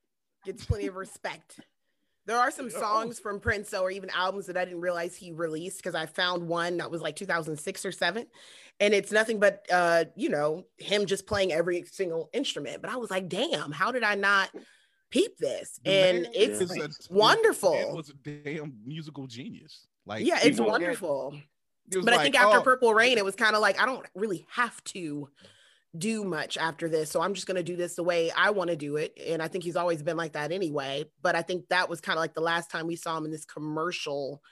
[0.44, 1.60] gets plenty of respect.
[2.26, 5.32] There are some songs from Prince, though, or even albums that I didn't realize he
[5.32, 8.26] released because I found one that was like 2006 or seven,
[8.80, 12.82] and it's nothing but uh, you know, him just playing every single instrument.
[12.82, 14.50] But I was like, damn, how did I not
[15.10, 15.80] peep this?
[15.84, 17.72] The and man it's is a- wonderful.
[17.72, 19.86] the man was a damn musical genius.
[20.06, 21.34] Like yeah, it's wonderful.
[21.90, 23.86] it was But I think after oh, Purple Rain, it was kind of like I
[23.86, 25.28] don't really have to
[25.96, 27.10] do much after this.
[27.10, 29.18] So I'm just gonna do this the way I want to do it.
[29.26, 31.04] And I think he's always been like that anyway.
[31.22, 33.30] But I think that was kind of like the last time we saw him in
[33.30, 34.42] this commercial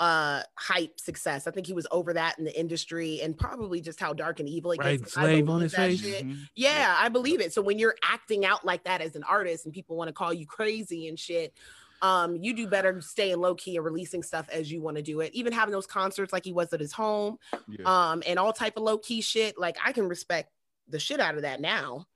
[0.00, 1.46] uh hype success.
[1.46, 4.48] I think he was over that in the industry and probably just how dark and
[4.48, 5.16] evil it Right, gets.
[5.16, 6.00] I slave on his face.
[6.00, 6.24] shit.
[6.26, 6.38] mhm.
[6.54, 7.52] Yeah, I believe it.
[7.52, 10.32] So when you're acting out like that as an artist and people want to call
[10.32, 11.52] you crazy and shit,
[12.00, 15.18] um, you do better staying low key and releasing stuff as you want to do
[15.20, 15.34] it.
[15.34, 18.10] Even having those concerts like he was at his home, Yeah.
[18.12, 19.58] um, and all type of low key shit.
[19.58, 20.50] Like I can respect
[20.88, 22.06] the shit out of that now.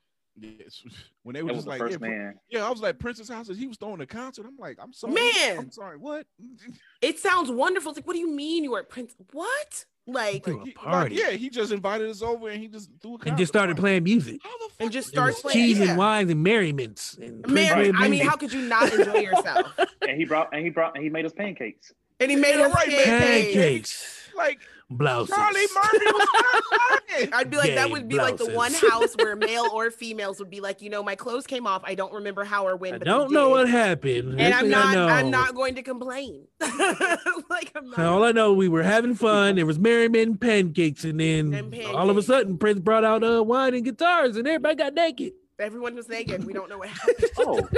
[0.41, 0.83] Yes.
[1.25, 2.35] When they were That was just the like, first yeah, man.
[2.51, 4.45] yeah, I was like, Princess House, he was throwing a concert.
[4.47, 5.13] I'm like, I'm sorry.
[5.15, 5.59] Man.
[5.59, 6.27] I'm sorry, what?
[7.01, 7.91] It sounds wonderful.
[7.93, 9.15] It's like, what do you mean you were at Prince?
[9.33, 9.85] What?
[10.07, 11.15] Like, Threw a he- like, party.
[11.17, 13.29] yeah, he just invited us over and he just threw a concert.
[13.29, 14.41] And just started playing music.
[14.43, 14.81] How the fuck?
[14.81, 15.55] and just did starts playing.
[15.59, 15.91] cheese yeah.
[15.91, 17.17] and wines and merriments.
[17.21, 19.73] And Prince I mean, how could you not enjoy yourself?
[20.01, 21.93] And he brought and he brought and he made us pancakes.
[22.19, 23.55] And he made Yeah, us right, pancakes.
[23.55, 24.59] pancakes, like
[24.97, 25.35] blouses.
[25.35, 27.03] Charlie Murphy was not
[27.33, 30.51] I'd be like, that would be like the one house where male or females would
[30.51, 31.83] be like, you know, my clothes came off.
[31.85, 32.95] I don't remember how or when.
[32.95, 34.29] I but they don't know what happened.
[34.29, 34.97] and Next I'm not.
[34.97, 36.47] I'm not going to complain.
[36.61, 37.99] like I'm not.
[37.99, 39.57] All I know, we were having fun.
[39.57, 43.23] There was merriment and pancakes, and then And all of a sudden, Prince brought out
[43.23, 45.33] uh, wine and guitars, and everybody got naked.
[45.59, 46.45] Everyone was naked.
[46.45, 47.31] We don't know what happened.
[47.39, 47.69] Oh,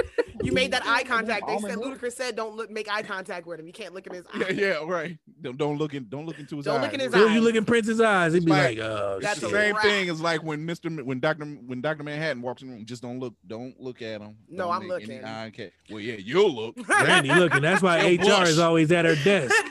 [0.43, 1.47] You made that eye contact.
[1.47, 1.77] They said.
[1.77, 3.67] Ludacris said, "Don't look, make eye contact with him.
[3.67, 4.51] You can't look in his eyes." Yeah, eye."
[4.83, 5.17] yeah, right.
[5.41, 6.07] Don't, don't look in.
[6.09, 6.83] Don't look into his Don't eyes.
[6.83, 7.33] look in his eyes.
[7.33, 9.59] you look in Prince's eyes, he'd be Like, like, "Oh It's That's the shit." a
[9.61, 12.85] same thing as like when Mister when Doctor when Doctor Manhattan walks in the room.
[12.85, 13.33] Just don't look.
[13.47, 14.35] Don't look at him.
[14.49, 15.25] No, Don't I'm make any looking.
[15.25, 15.73] eye contact.
[15.89, 16.75] Well, yeah, you'll look.
[16.89, 17.61] Randy looking.
[17.61, 18.49] That's why Yo, HR Bush.
[18.49, 19.53] is always at her desk.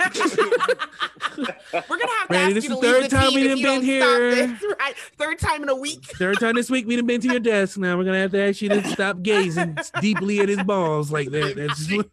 [1.37, 3.43] We're gonna have to Randy, ask this you to is leave third the time we
[3.43, 4.33] if done you been here.
[4.47, 4.95] Stop this, right?
[5.19, 6.05] Third time in a week.
[6.17, 7.77] Third time this week, we done been to your desk.
[7.79, 11.31] Now we're gonna have to ask you to stop gazing deeply at his balls like
[11.31, 11.57] that.
[11.57, 12.09] That's just,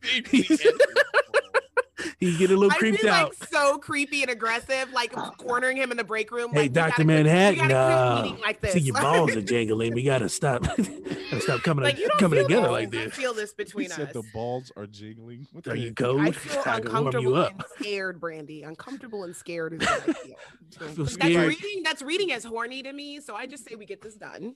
[2.20, 3.30] he's getting a little I'd creeped be out.
[3.40, 6.52] like so creepy and aggressive, like cornering him in the break room.
[6.54, 7.04] Hey, like, Dr.
[7.06, 8.74] Manhattan, we uh, like this.
[8.74, 9.94] See, your balls are jingling.
[9.94, 10.64] We gotta stop.
[10.78, 12.72] gotta stop coming, like you coming together this.
[12.72, 13.16] like You don't this.
[13.16, 14.14] Feel this He between said us.
[14.14, 15.48] the balls are jingling.
[15.52, 15.96] What the Are you heck?
[15.98, 16.22] cold?
[16.22, 17.52] I feel I can warm you uncomfortable up.
[17.54, 18.64] and scared, Brandy.
[18.64, 20.36] Uncomfortable and scared is what I feel.
[20.82, 21.84] I feel But that's reading.
[21.84, 23.20] That's reading as horny to me.
[23.20, 24.56] So I just say we get this done,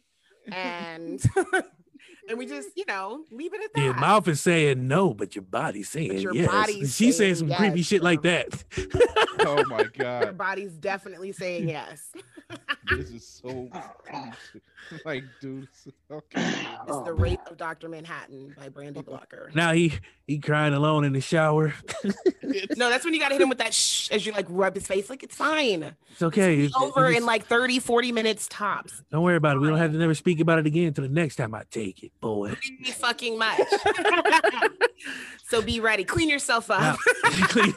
[0.52, 1.24] and
[2.30, 3.82] and we just you know leave it at that.
[3.84, 6.48] Your mouth is saying no, but your body's saying your yes.
[6.50, 8.48] body's She's saying saying some creepy yes, shit like that.
[9.42, 10.24] Oh my god.
[10.24, 12.12] Your body's definitely saying yes.
[12.90, 13.70] this is so
[15.04, 15.64] like, dude.
[15.64, 16.40] it's- Okay.
[16.40, 17.22] It's Oh, the man.
[17.22, 17.90] rape of Dr.
[17.90, 19.50] Manhattan by Brandy Blocker.
[19.56, 19.94] now he
[20.28, 21.74] he crying alone in the shower.
[22.78, 24.76] No, that's when you got to hit him with that shh as you like rub
[24.76, 25.10] his face.
[25.10, 25.96] Like it's fine.
[26.12, 26.60] It's okay.
[26.60, 29.02] It's It- it over just- in like 30, 40 minutes tops.
[29.12, 29.60] don't worry about it.
[29.62, 32.04] We don't have to never speak about it again until the next time I take
[32.04, 32.50] it, boy.
[32.56, 33.60] Pretty fucking much.
[35.48, 36.04] so be ready.
[36.04, 36.80] Clean yourself up.
[36.80, 36.96] Now-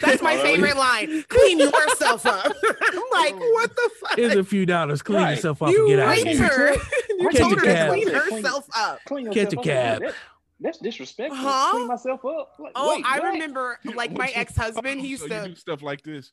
[0.00, 1.24] That's my Oh, favorite line.
[1.28, 2.46] Clean yourself up.
[2.64, 3.50] I'm like, oh.
[3.52, 4.16] what the fuck?
[4.16, 5.02] Here's a few dollars.
[5.02, 5.30] Clean Right.
[5.36, 6.48] yourself up you and get out of raped here.
[6.48, 6.74] her.
[7.18, 7.88] You Catch told a her to cab.
[7.90, 8.14] clean Clean-
[8.44, 8.98] herself up.
[9.06, 9.64] Clean Catch yourself a up.
[9.64, 10.02] cab.
[10.02, 10.14] That-
[10.60, 11.36] that's disrespectful.
[11.38, 11.72] Huh?
[11.72, 12.52] Clean myself up.
[12.60, 13.32] Like, Oh, wait, I what?
[13.32, 16.30] remember like my ex-husband, he used so you to do stuff like this.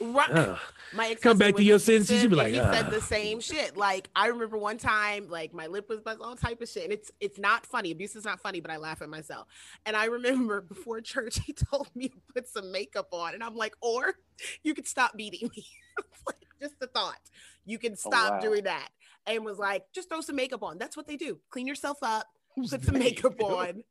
[0.00, 0.56] Ru-
[0.94, 3.76] my ex Come back to your senses, you be like, he said the same shit.
[3.76, 6.84] Like I remember one time, like my lip was buzzed, all type of shit.
[6.84, 7.90] And it's it's not funny.
[7.90, 9.48] Abuse is not funny, but I laugh at myself.
[9.86, 13.56] And I remember before church, he told me to put some makeup on, and I'm
[13.56, 14.14] like, or
[14.62, 15.66] you could stop beating me.
[16.26, 17.20] Like, just the thought.
[17.66, 18.40] You can stop wow.
[18.40, 18.88] doing that.
[19.26, 20.76] And was like, just throw some makeup on.
[20.76, 21.38] That's what they do.
[21.50, 22.26] Clean yourself up,
[22.68, 23.84] put some makeup on.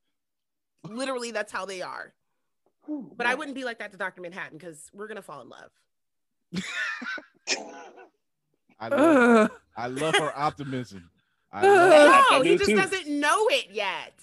[0.83, 2.13] Literally, that's how they are.
[2.85, 4.21] Whew, But I wouldn't be like that to Dr.
[4.21, 5.71] Manhattan because we're gonna fall in love.
[8.79, 11.09] I love, Uh, I love her optimism.
[11.51, 12.75] I love, No, do he just too.
[12.75, 14.13] doesn't know it yet.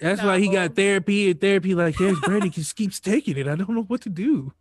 [0.00, 1.74] that's why he got therapy and therapy.
[1.74, 3.48] Like, there's Brandy just keeps taking it.
[3.48, 4.52] I don't know what to do.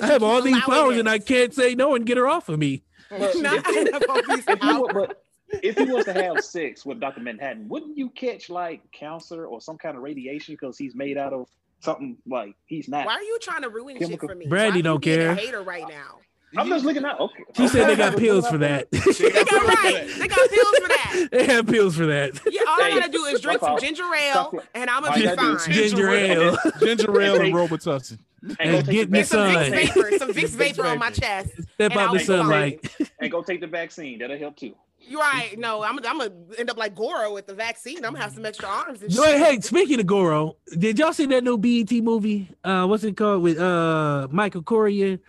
[0.00, 1.08] I have all these allowing powers and.
[1.08, 2.82] I can't say no and get her off of me.
[3.08, 5.22] But Not if you- have all these if you, but
[5.62, 7.20] if he wants to have sex with Dr.
[7.20, 11.32] Manhattan, wouldn't you catch like cancer or some kind of radiation because he's made out
[11.32, 11.48] of
[11.84, 13.06] something like he's not?
[13.06, 14.46] Why are you trying to ruin Chemical- shit for me?
[14.46, 15.30] Brandy Why are you don't care.
[15.30, 16.18] A hater right now.
[16.56, 17.18] I'm just looking out.
[17.20, 17.42] Okay.
[17.56, 18.86] She said they got pills for that.
[18.92, 19.00] They
[19.44, 20.08] got right.
[20.18, 21.28] They got pills for that.
[21.32, 22.40] they have pills for that.
[22.48, 25.24] Yeah, all I gotta do is drink some ginger ale, and I'm All gonna be
[25.24, 25.74] gotta do is fine.
[25.74, 26.56] Ginger ale.
[26.80, 28.18] ginger ale and Robitussin.
[28.60, 29.64] And And get in the the Some sun.
[29.72, 31.48] Vicks vapor, some Vicks Vicks vapor on my chest.
[31.54, 32.96] Step And out I'll the be sunlight.
[33.18, 34.18] and go take the vaccine.
[34.18, 34.74] That'll help too.
[35.08, 35.58] You're right.
[35.58, 37.98] No, I'm, I'm gonna end up like Goro with the vaccine.
[37.98, 39.38] I'm gonna have some extra arms and No, shit.
[39.38, 42.48] hey, speaking of Goro, did y'all see that new BET movie?
[42.62, 45.20] Uh, what's it called with uh Michael Corrigan?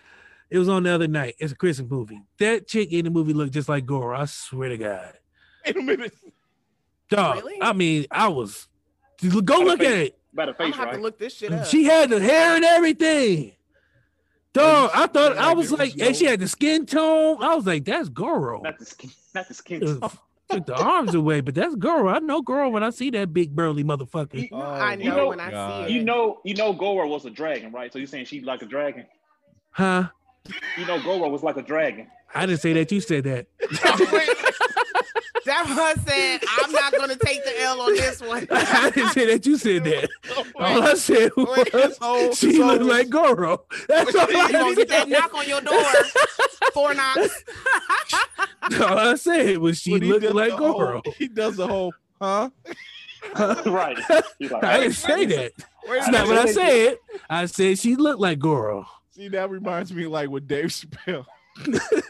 [0.49, 1.35] It was on the other night.
[1.39, 2.21] It's a Christmas movie.
[2.39, 4.15] That chick in the movie looked just like Goro.
[4.17, 5.13] I swear to God,
[5.65, 6.13] Wait a minute.
[7.09, 7.37] dog.
[7.37, 7.57] Really?
[7.61, 8.67] I mean, I was.
[9.21, 10.17] Go look at it.
[10.33, 10.95] By the I'm face, gonna have right?
[10.97, 11.65] to look this shit up.
[11.65, 13.53] She had the hair and everything.
[14.55, 17.43] Dog, I thought I was it was like, and she had the skin tone.
[17.43, 18.61] I was like, that's Goro.
[18.61, 19.11] Not the skin.
[19.33, 19.99] Not the skin.
[20.01, 20.09] Uh,
[20.47, 22.07] Took the arms away, but that's Goro.
[22.07, 24.35] I know Goro when I see that big burly motherfucker.
[24.43, 25.87] You, Oh, I you know know- when I God.
[25.87, 25.97] see it.
[25.97, 27.91] you know, you know, Goro was a dragon, right?
[27.91, 29.05] So you're saying she like a dragon?
[29.71, 30.09] Huh?
[30.77, 32.07] You know, Goro was like a dragon.
[32.35, 32.91] I didn't say that.
[32.91, 33.47] You said that.
[35.45, 36.39] That's what I said.
[36.59, 38.47] I'm not gonna take the L on this one.
[38.51, 39.45] I didn't say that.
[39.45, 40.09] You said that.
[40.55, 43.63] All I said was this whole- she this whole- looked like Goro.
[43.87, 45.09] That's all You gonna I get that said.
[45.09, 45.83] knock on your door.
[46.73, 47.43] Four knocks.
[48.81, 51.01] All I said was she When looked like the whole- Goro.
[51.17, 52.49] he does the whole, huh?
[53.67, 53.97] right.
[54.39, 55.51] He's like, I didn't say that.
[55.87, 56.97] Wait That's not what I said.
[57.29, 58.87] I said she looked like Goro.
[59.11, 61.25] See, that reminds me like with Dave Chappelle.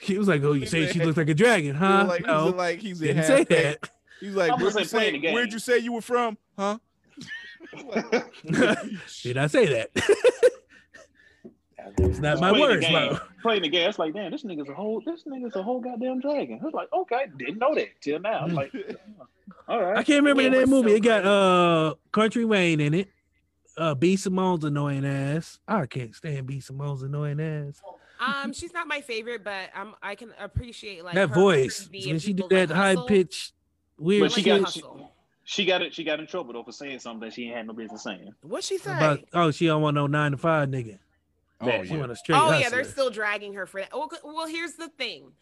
[0.00, 2.54] He was like, "Oh, you say she looks like a dragon, huh?" like, no, he's
[2.54, 3.48] like he's in didn't say fake.
[3.80, 3.90] that.
[4.20, 5.34] He's like, where'd you, say, playing the game.
[5.34, 6.36] where'd you say you were from?
[6.58, 6.78] Huh?
[9.22, 9.90] Did I say that?
[11.98, 12.92] It's not my words, game.
[12.92, 13.18] bro.
[13.42, 13.88] Playing the game.
[13.88, 16.58] It's like, damn, this nigga's a whole, this nigga's a whole goddamn dragon.
[16.62, 18.40] I was like, okay, didn't know that till now.
[18.40, 18.72] I'm like,
[19.68, 19.98] all right.
[19.98, 20.90] I can't remember It the name was movie.
[20.90, 23.08] so it got uh Country Wayne in it.
[23.76, 25.58] Uh B Simone's annoying ass.
[25.66, 27.80] I can't stand B Simone's annoying ass.
[28.20, 32.32] Um, she's not my favorite, but um, I can appreciate like that voice when she
[32.32, 33.06] did that like, high hustle.
[33.06, 33.52] pitched
[33.98, 35.10] weird But she Like got- hustle.
[35.46, 35.92] She got it.
[35.94, 38.34] She got in trouble though for saying something that she ain't had no business saying.
[38.40, 38.92] What she say?
[38.92, 40.98] about oh she don't want no nine to five nigga.
[41.60, 43.90] Oh, Yeah, She want a straight oh yeah, they're still dragging her for that.
[43.92, 45.32] Well, well, here's the thing.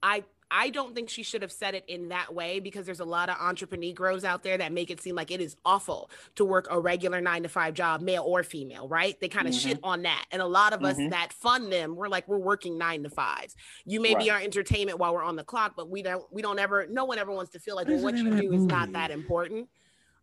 [0.00, 3.04] I I don't think she should have said it in that way because there's a
[3.04, 6.66] lot of entrepreneurs out there that make it seem like it is awful to work
[6.70, 9.20] a regular nine to five job, male or female, right?
[9.20, 9.60] They kind of Mhm.
[9.60, 10.24] shit on that.
[10.30, 11.10] And a lot of us Mhm.
[11.10, 13.56] that fund them, we're like, we're working nine to fives.
[13.84, 16.58] You may be our entertainment while we're on the clock, but we don't we don't
[16.58, 18.92] ever no one ever wants to feel like, What well, what you do is not
[18.92, 19.68] that important.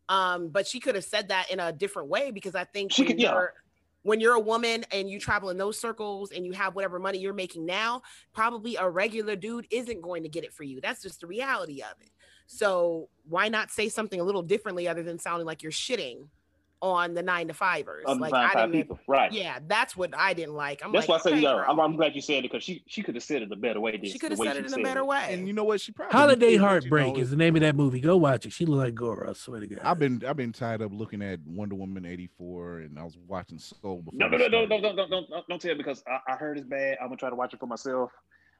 [0.10, 3.06] Um, but she could have said that in a different way because I think She
[3.06, 3.34] could- yeah.
[4.06, 7.18] When you're a woman and you travel in those circles and you have whatever money
[7.18, 8.04] you're making now,
[8.34, 10.80] probably a regular dude isn't going to get it for you.
[10.80, 12.12] That's just the reality of it.
[12.46, 16.28] So why not say something a little differently other than sounding like you're shitting
[16.92, 18.04] on the nine to fivers?
[18.08, 18.84] Other like than I five didn't.
[18.84, 19.32] people, right?
[19.32, 20.82] Yeah, that's what I didn't like.
[20.86, 21.58] I'm That's like, why I say, okay, yo.
[21.68, 23.80] I'm, I'm glad you said it because she she could have said it a better
[23.80, 23.92] way.
[23.98, 25.28] Than she could have said it in a better way.
[25.32, 25.82] And you know what?
[25.82, 28.00] She probably Holiday did, but, you Heartbreak know, is the name of that movie.
[28.00, 28.54] Go watch it.
[28.54, 29.30] She look like Goro.
[29.30, 29.80] I swear to God.
[29.84, 33.18] I've been I've been tied up looking at Wonder Woman eighty four, and I was
[33.28, 34.18] watching Soul before.
[34.20, 34.70] No, no, we no, no, started.
[34.70, 36.98] no, don't, don't, don't, don't, don't tell me because I, I heard it's bad.
[37.02, 38.12] I'm gonna try to watch it for myself.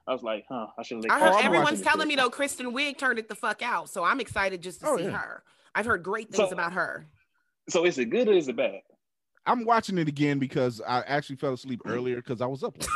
[0.08, 1.04] I was like, huh, I should.
[1.10, 3.34] I Oh, heard I'm everyone's watching it, telling me though, Kristen Wiig turned it the
[3.34, 3.88] fuck out.
[3.90, 5.10] So I'm excited just to Oh, see yeah.
[5.18, 5.42] her.
[5.74, 7.06] I've heard great things So- about her.
[7.68, 8.80] So is it good or is it bad?
[9.44, 12.76] I'm watching it again because I actually fell asleep earlier because I was up.
[12.82, 12.88] late.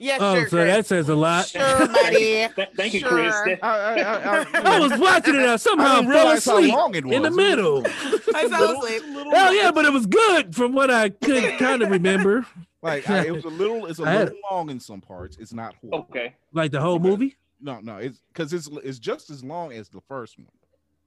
[0.00, 0.48] yeah, oh, sure.
[0.48, 0.74] so Chris.
[0.74, 1.46] that says a lot.
[1.46, 2.48] Sure, buddy.
[2.74, 3.32] Thank you, Chris.
[3.32, 3.46] Sure.
[3.46, 4.38] That- I, I, I,
[4.72, 5.42] I, I was watching it.
[5.48, 7.14] I somehow I didn't fell realize how asleep long it was.
[7.16, 7.82] in the middle.
[8.34, 9.02] I fell asleep.
[9.04, 12.44] Hell oh, yeah, but it was good from what I could kind of remember.
[12.82, 15.36] Like I, it was a little, it's a I had- little long in some parts.
[15.38, 16.08] It's not horrible.
[16.10, 16.34] okay.
[16.52, 17.36] Like the whole movie.
[17.60, 20.48] No, no, it's because it's it's just as long as the first one.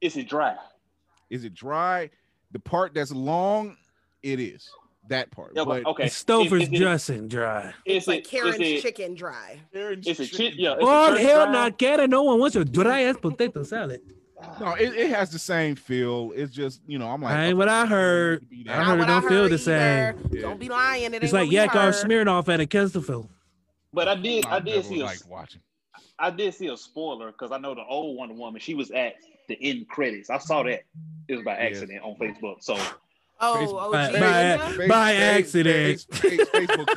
[0.01, 0.55] Is it dry?
[1.31, 2.11] Is it dry?
[2.53, 3.75] The part that's long,
[4.21, 4.69] it is
[5.09, 5.51] that part.
[5.55, 6.07] Yeah, but but, okay.
[6.07, 7.73] Stover's Is, is, it- dressing dry.
[7.85, 9.59] It's like Karen's it, chicken dry.
[9.73, 11.51] is it chi- yeah, it's a Oh church hell, dry?
[11.51, 12.09] not Karen.
[12.09, 14.01] No one wants a dry ass potato salad.
[14.59, 16.31] no, it, it has the same feel.
[16.35, 18.45] It's just you know, I'm like, Ain't what I heard.
[18.69, 20.15] I heard it don't feel the either.
[20.31, 20.41] Yeah.
[20.41, 21.13] Don't be lying.
[21.13, 21.95] It It's ain't like what we Yakov heard.
[21.95, 23.27] Smirnoff at a Kesterville.
[23.93, 25.61] But I did, I I've did see a, watching.
[26.19, 28.59] I did see a spoiler because I know the old Wonder Woman.
[28.61, 29.15] She was at
[29.47, 30.29] the end credits.
[30.29, 30.83] I saw that.
[31.27, 31.77] It was by Yes.
[31.77, 32.61] accident on Facebook.
[32.63, 32.75] So
[33.39, 35.99] Oh, Facebook- oh, By- by- By accident.
[36.11, 36.87] face- face- Facebook,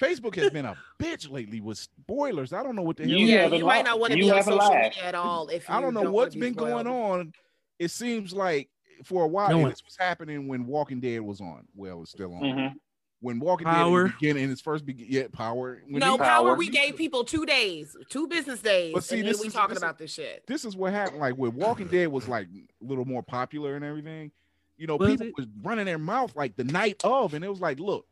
[0.00, 2.52] Facebook has been a bitch lately with spoilers.
[2.52, 3.12] I don't know what the hell.
[3.12, 4.90] You yeah, haven't you might not want to be on social lied.
[4.90, 5.48] media at all.
[5.48, 7.32] If I don't know wanna what's be been going on.
[7.78, 8.68] It seems like
[9.04, 11.66] for a while, No and this was happening when Walking Dead was on.
[11.74, 12.42] Well, it's still on.
[12.42, 12.74] mhm.
[13.22, 14.08] When Walking Power.
[14.20, 15.80] Dead in the in its first begin, yeah, power.
[15.88, 16.48] When No power.
[16.48, 16.54] Power.
[16.56, 19.52] We gave people two days, two business days, But see, and then this we is-
[19.54, 20.44] talking this about this shit.
[20.46, 21.20] this is what happened.
[21.20, 24.32] Like when Walking Dead was like a little more popular and everything,
[24.76, 25.34] you know, Was people it?
[25.38, 28.06] was running their mouth like the night of, and it was like, look,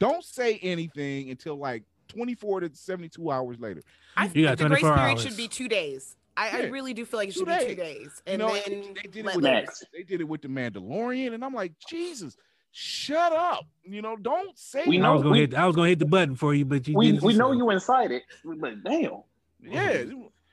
[0.00, 3.82] don't say anything until like 24 to 72 hours later.
[4.16, 5.22] I You think got the grace period hours.
[5.22, 6.16] should be two days.
[6.36, 7.76] I, I really do feel like it Two should be two days.
[7.76, 9.84] days, You and know, then they did it with loose.
[9.92, 12.36] They did it with the Mandalorian, and I'm like, Jesus,
[12.76, 13.66] shut up.
[13.84, 15.54] You know, don't say We I know- was gonna we- hit.
[15.54, 17.22] I was gonna hit the button for you, but you we didn't.
[17.22, 19.22] we know you inside it, but damn.
[19.62, 20.04] Yeah,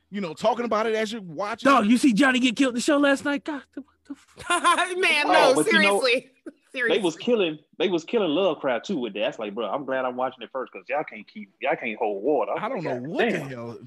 [0.10, 1.70] you know, talking about it as you're watching.
[1.70, 3.44] Dog, you see Johnny get killed in the show last night?
[3.44, 4.14] God, what the
[4.50, 6.30] f- Man, Oh, no, but you know, seriously.
[6.74, 9.20] They was killing, they was killing Lovecraft too with that.
[9.20, 11.98] That's like, bro, I'm glad I'm watching it first because y'all can't keep, y'all can't
[12.00, 12.54] hold water.
[12.58, 13.50] I don't know God what damn.
[13.50, 13.78] the hell.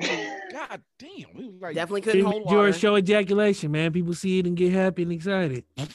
[0.00, 3.92] God damn, it was like Definitely couldn't hold Premature water show ejaculation, man.
[3.92, 5.64] People see it and get happy and excited.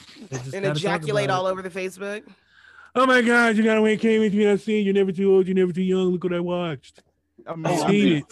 [0.52, 1.50] And ejaculate all it.
[1.50, 2.22] over the Facebook.
[2.94, 4.48] Oh my God, you gotta wait, came with me.
[4.48, 6.08] I seen you're never too old, you're never too young.
[6.12, 7.02] Look what I watched.
[7.46, 8.24] I mean, I I I'm seen it.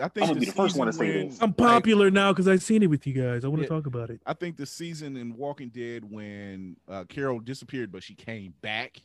[0.00, 1.38] I I'm think gonna be the first one to say season this.
[1.40, 3.44] I'm like, popular now because I've seen it with you guys.
[3.44, 3.68] I want to Yeah.
[3.76, 4.20] talk about it.
[4.26, 8.98] I think the season in Walking Dead when uh, Carol disappeared, but she came back,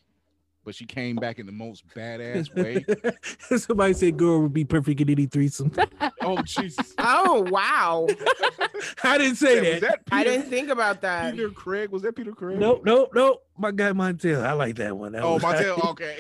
[0.66, 2.54] but she came back in the most badass
[3.52, 3.58] way.
[3.58, 5.72] Somebody said girl would be perfect in any threesome.
[6.22, 6.94] oh Jesus!
[6.98, 8.08] Oh wow,
[9.04, 9.90] I didn't say Was that.
[9.90, 11.34] that Peter, I didn't think about that.
[11.34, 11.90] Peter Craig?
[11.90, 12.58] Was that Peter Craig?
[12.60, 13.44] Nope, nope, nope.
[13.58, 14.44] My guy Montel.
[14.44, 15.12] I like that one.
[15.14, 15.90] That Oh, was- Montel.
[15.92, 16.18] Okay.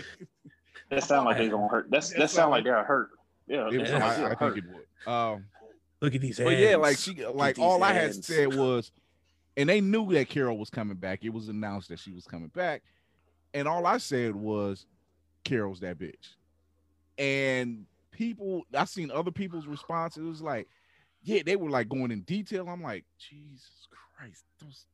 [0.90, 1.88] That sound like they gonna hurt.
[1.90, 3.10] That's That that sound sound like they're hurt.
[3.48, 4.58] Yeah, It was- sound like I, they're I think hurt.
[4.58, 4.64] it
[5.06, 5.12] would.
[5.12, 5.46] Um,
[6.02, 6.50] Look at these hands.
[6.50, 8.28] but yeah, like she, like these all I had hands.
[8.28, 8.92] said was,
[9.56, 11.24] and they knew that Carol was coming back.
[11.24, 12.84] It was announced that she was coming back,
[13.54, 14.86] and all I said was,
[15.44, 16.36] Carol's that bitch.
[17.18, 20.24] And people, I seen other people's responses.
[20.24, 20.68] It was like,
[21.22, 22.68] yeah, they were like going in detail.
[22.70, 24.86] I'm like, Jesus Christ, those,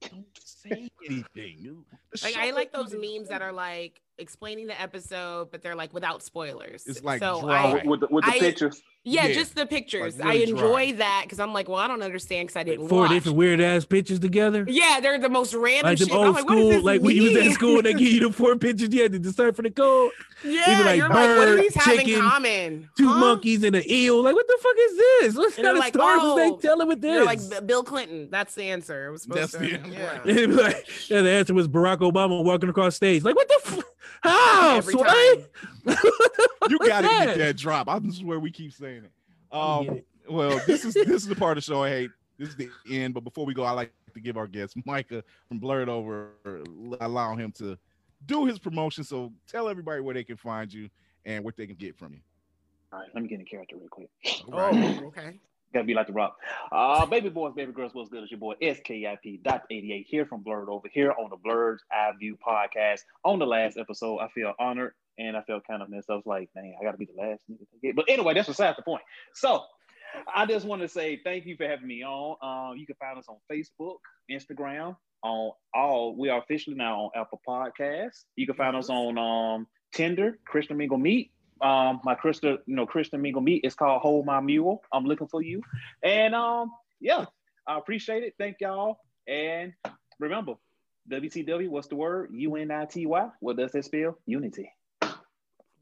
[0.00, 1.84] don't say anything.
[2.12, 5.92] The Like I like those memes that are like explaining the episode, but they're like
[5.94, 6.86] without spoilers.
[6.86, 7.62] It's like so dry.
[7.70, 8.82] I, with, with the, with the I- pictures.
[9.04, 10.18] yeah, Yeah, just the pictures.
[10.18, 10.98] like I enjoy dry.
[10.98, 13.10] that because I'm like, well, I don't understand because I didn't four watch.
[13.10, 14.64] different weird ass pictures together.
[14.68, 16.16] Yeah, they're the most random Like them shit.
[16.16, 17.52] I'm old like, what school, this like when you was at mean?
[17.52, 20.10] school, they give you the four pictures you had to decipher the code.
[20.44, 22.90] Yeah, like you're like, what do bird, these have in chicken, common?
[22.96, 23.18] Two Huh?
[23.18, 24.22] monkeys and an eel.
[24.22, 25.34] Like, what the fuck is this?
[25.36, 27.40] What And kind they're of like, stories oh, was they oh, telling with They're like
[27.66, 28.28] Bill Clinton.
[28.30, 29.06] That's the answer.
[29.08, 29.58] It was supposed That's to.
[29.58, 29.98] the yeah.
[29.98, 30.22] answer.
[30.28, 33.24] And it was like, yeah, the answer was Barack Obama walking across stage.
[33.24, 33.84] Like, what the f-
[34.22, 34.76] How?
[34.76, 35.46] Every Sway?
[36.68, 37.38] you gotta get that?
[37.38, 37.88] that drop.
[37.88, 39.12] I swear we keep saying it.
[39.52, 40.06] Um, it.
[40.28, 42.10] well, this is this is the part of the show I hate.
[42.38, 43.14] This is the end.
[43.14, 46.28] But before we go, I like to give our guest Micah from Blerdover
[47.00, 47.78] allow him to
[48.26, 49.04] do his promotion.
[49.04, 50.88] So tell everybody where they can find you
[51.24, 52.20] and what they can get from you.
[52.92, 54.08] All right, let me get in character real quick.
[54.50, 55.38] Oh, okay.
[55.72, 56.36] Gotta be like the rock.
[56.72, 58.22] Uh, baby boys, baby girls, what's good?
[58.22, 62.38] It's your boy SKIP dot 88 here from Blerdover here on the Blerd's Eye View
[62.46, 63.00] podcast.
[63.24, 66.14] On the last episode, I feel honored and I felt kind of messed up.
[66.14, 67.96] I was like, man, I gotta be the last nigga to get.
[67.96, 69.02] But anyway, that's besides the point.
[69.34, 69.62] So
[70.34, 72.36] I just want to say thank you for having me on.
[72.40, 73.98] Um, you can find us on Facebook,
[74.30, 76.16] Instagram, on all.
[76.16, 78.24] We are officially now on Apple Podcasts.
[78.36, 81.30] You can find us on um Tinder, Christian Mingle Meet.
[81.60, 84.82] Um, my Christian, you know, Christian Mingle Meet It's called Hold My Mule.
[84.92, 85.62] I'm looking for you.
[86.02, 87.24] And um, yeah,
[87.66, 88.34] I appreciate it.
[88.38, 88.98] Thank y'all.
[89.26, 89.72] And
[90.18, 90.54] remember,
[91.10, 92.30] WTW, what's the word?
[92.32, 93.28] U-N-I-T-Y.
[93.40, 94.18] What does that spell?
[94.26, 94.70] Unity.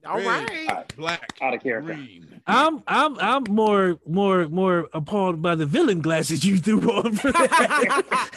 [0.06, 0.96] All Red, right.
[0.96, 1.94] Black, Out of character.
[1.94, 2.40] green.
[2.48, 7.12] I'm I'm I'm more more more appalled by the villain glasses you threw on.
[7.16, 8.30] For that.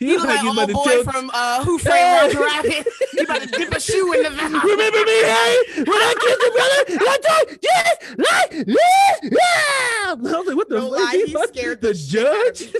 [0.00, 2.86] You look like you old about to boy tell- from uh, Who Framed Roger Rabbit.
[3.12, 4.64] You about to dip a shoe in the mouth.
[4.64, 5.56] Remember me, hey?
[5.76, 8.76] When I kissed your brother, I told yes, like this.
[9.22, 10.14] Yeah.
[10.14, 10.98] I was like, what the No fuck?
[11.00, 12.72] lie, He he scared the the shit out of judge.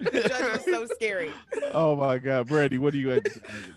[0.00, 1.30] The judge was so scary.
[1.72, 3.20] Oh my God, Brandy, what do you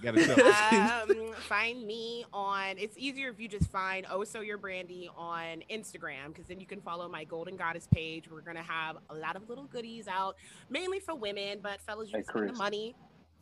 [0.02, 1.02] got to tell?
[1.10, 2.78] um, find me on.
[2.78, 6.66] It's easier if you just find Oh So Your Brandy on Instagram because then you
[6.66, 8.30] can follow my Golden Goddess page.
[8.32, 10.36] We're gonna have a lot of little goodies out,
[10.70, 12.96] mainly for women, but fellas, you Hey, can spend the money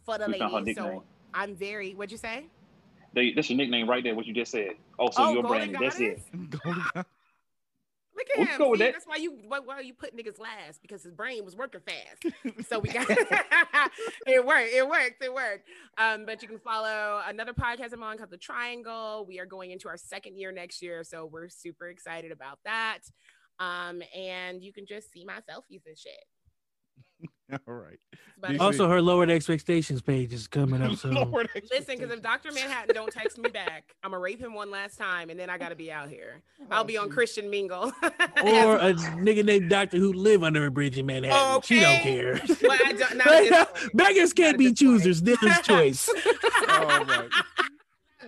[0.05, 0.75] for the You ladies.
[0.75, 1.03] So
[1.33, 1.93] I'm very.
[1.93, 2.45] What'd you say?
[3.13, 4.71] They, that's your nickname right there, what you just said.
[4.97, 5.85] Oh, so oh, you're Golden Brandy.
[5.85, 7.05] That's it.
[8.21, 8.57] Look at Let's him.
[8.59, 8.93] go with See, that.
[8.93, 12.35] That's why you why, why you put niggas last because his brain was working fast.
[12.67, 13.05] So we got
[14.27, 14.73] it worked.
[14.73, 15.23] It worked.
[15.23, 15.67] It worked.
[15.97, 19.25] Um, but you can follow another podcast I'm on called The Triangle.
[19.27, 22.99] We are going into our second year next year, so we're super excited about that.
[23.59, 26.13] Um, and you can just see my selfies and shit.
[27.67, 27.99] All right.
[28.11, 28.59] That's about You it.
[28.59, 31.13] see- Also, her lowered expectations page is coming up soon.
[31.13, 32.51] Listen, because if Dr.
[32.51, 35.57] Manhattan don't text me back, I'm gonna rape him one last time, and then I
[35.57, 36.41] gotta be out here.
[36.61, 37.91] Oh, I'll be on Christian Mingle.
[38.03, 41.61] Or a nigga named Doctor who live under a bridge in Manhattan.
[41.63, 42.41] She don't care.
[42.61, 43.95] Well, I don't- not at this point.
[43.97, 45.21] Beggars can't at be choosers.
[45.21, 46.09] this is choice.
[46.67, 47.27] oh my.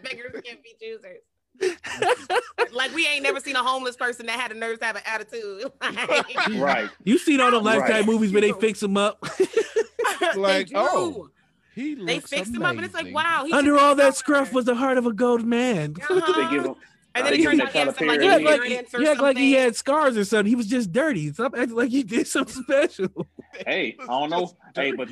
[0.03, 1.19] Beggars can't be choosers.
[2.73, 5.03] like we ain't never seen a homeless person that had a nerve to have an
[5.05, 5.71] attitude.
[5.81, 6.89] Like, Right.
[7.03, 7.79] You seen all the Right.
[7.79, 9.23] Lifetime movies where they fix them up?
[10.35, 10.73] Like, do.
[10.77, 11.29] oh,
[11.75, 13.45] He they looks fixed him up, and it's like, wow.
[13.51, 14.43] Under all that somewhere.
[14.43, 15.95] scruff was the heart of a gold man.
[16.01, 16.33] Uh-huh.
[16.49, 16.75] They give him.
[17.15, 18.31] And then They it give him turns out he had some like Tyler Perry You
[18.31, 20.47] act like, inheritance or you like he had scars or something.
[20.47, 21.31] He was just dirty.
[21.31, 23.27] Stop acting like he did something special.
[23.65, 24.51] Hey, I don't know.
[24.75, 25.09] Hey, but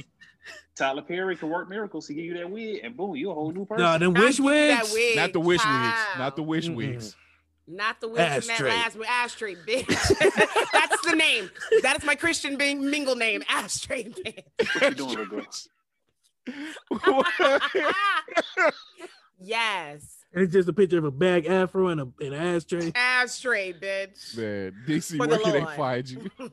[0.81, 2.07] Tyler Perry can work miracles.
[2.07, 3.83] He give you that wig, and boom, you a whole new person.
[3.83, 4.93] No, them Not wish give wigs.
[4.93, 5.97] wig, Not the wish wigs.
[6.17, 6.75] Not the wish Mm-mm.
[6.75, 7.15] wigs.
[7.67, 8.69] Not the wig from that Ashtray.
[8.69, 9.85] last ashtray, bitch.
[10.73, 11.49] That's the name.
[11.83, 14.43] That is my Christian Bing- mingle name, ashtray, bitch.
[14.81, 15.45] what you doing, little girl?
[19.39, 22.91] yes, And it's just a picture of a bag afro and a, an ashtray.
[22.95, 24.35] ashtray, bitch.
[24.37, 26.31] Man, DC, For where the can they find you?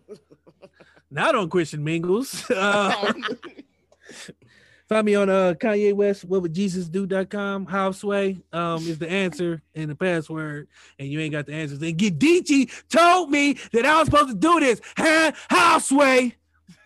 [1.10, 2.48] Not on Christian Mingles.
[2.50, 3.12] Uh,
[4.88, 7.66] find me on uh Kanye West, what would Jesus do.com.
[7.66, 10.68] Houseway um is the answer and the password,
[10.98, 11.82] and you ain't got the answers.
[11.82, 14.80] And Gedici told me that I was supposed to do this.
[14.96, 15.32] Huh?
[15.48, 16.34] Houseway.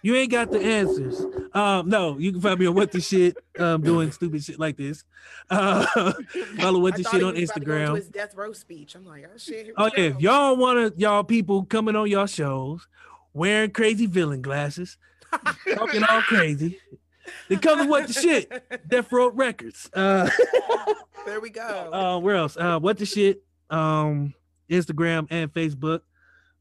[0.05, 1.25] You ain't got the answers.
[1.55, 4.77] Um, no, you can find me on what the shit, um, doing stupid shit like
[4.77, 5.05] this.
[5.49, 5.87] Uh,
[6.59, 7.97] follow what the shit on was about to go into Instagram.
[7.97, 8.97] His death row speech.
[8.97, 9.73] I'm like, oh shit.
[9.77, 12.89] Oh yeah, if y'all want to, y'all people coming on y'all shows,
[13.33, 14.99] wearing crazy villain glasses,
[15.73, 16.81] talking all crazy,
[17.49, 19.89] then come to what the shit, Death Row Records.
[19.93, 20.29] Uh,
[21.27, 21.91] there we go.
[21.93, 22.57] uh, where else?
[22.57, 23.43] Uh, what the shit?
[23.71, 24.35] Um,
[24.71, 26.01] Instagram and Facebook.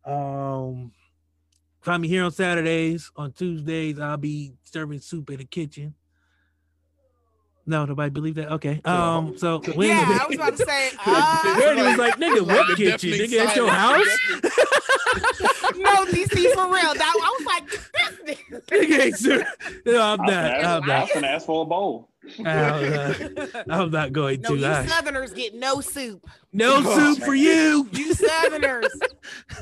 [0.05, 0.91] Um,
[1.81, 3.11] find me here on Saturdays.
[3.15, 5.93] On Tuesdays, I'll be serving soup in the kitchen.
[7.65, 8.51] No, nobody believe that.
[8.53, 8.81] Okay.
[8.85, 10.91] Um, so yeah, Wednesday- I was about to say.
[11.05, 13.09] uh, Verdi was like, nigga, what The kitchen?
[13.11, 14.07] Nigga, at your house?
[15.77, 16.93] no, DC for real.
[16.93, 18.65] That I was like, this nigga.
[18.65, 19.43] Nigga ain't sure.
[19.85, 20.45] No, I'm I was not.
[20.45, 21.13] I'm ask- I was not.
[21.13, 22.07] gonna ask for a bowl.
[22.39, 24.57] I'm not, I'm not going No, to.
[24.57, 26.25] you I- Southerners get no soup.
[26.53, 27.87] no soup for you.
[27.91, 28.91] You Southerners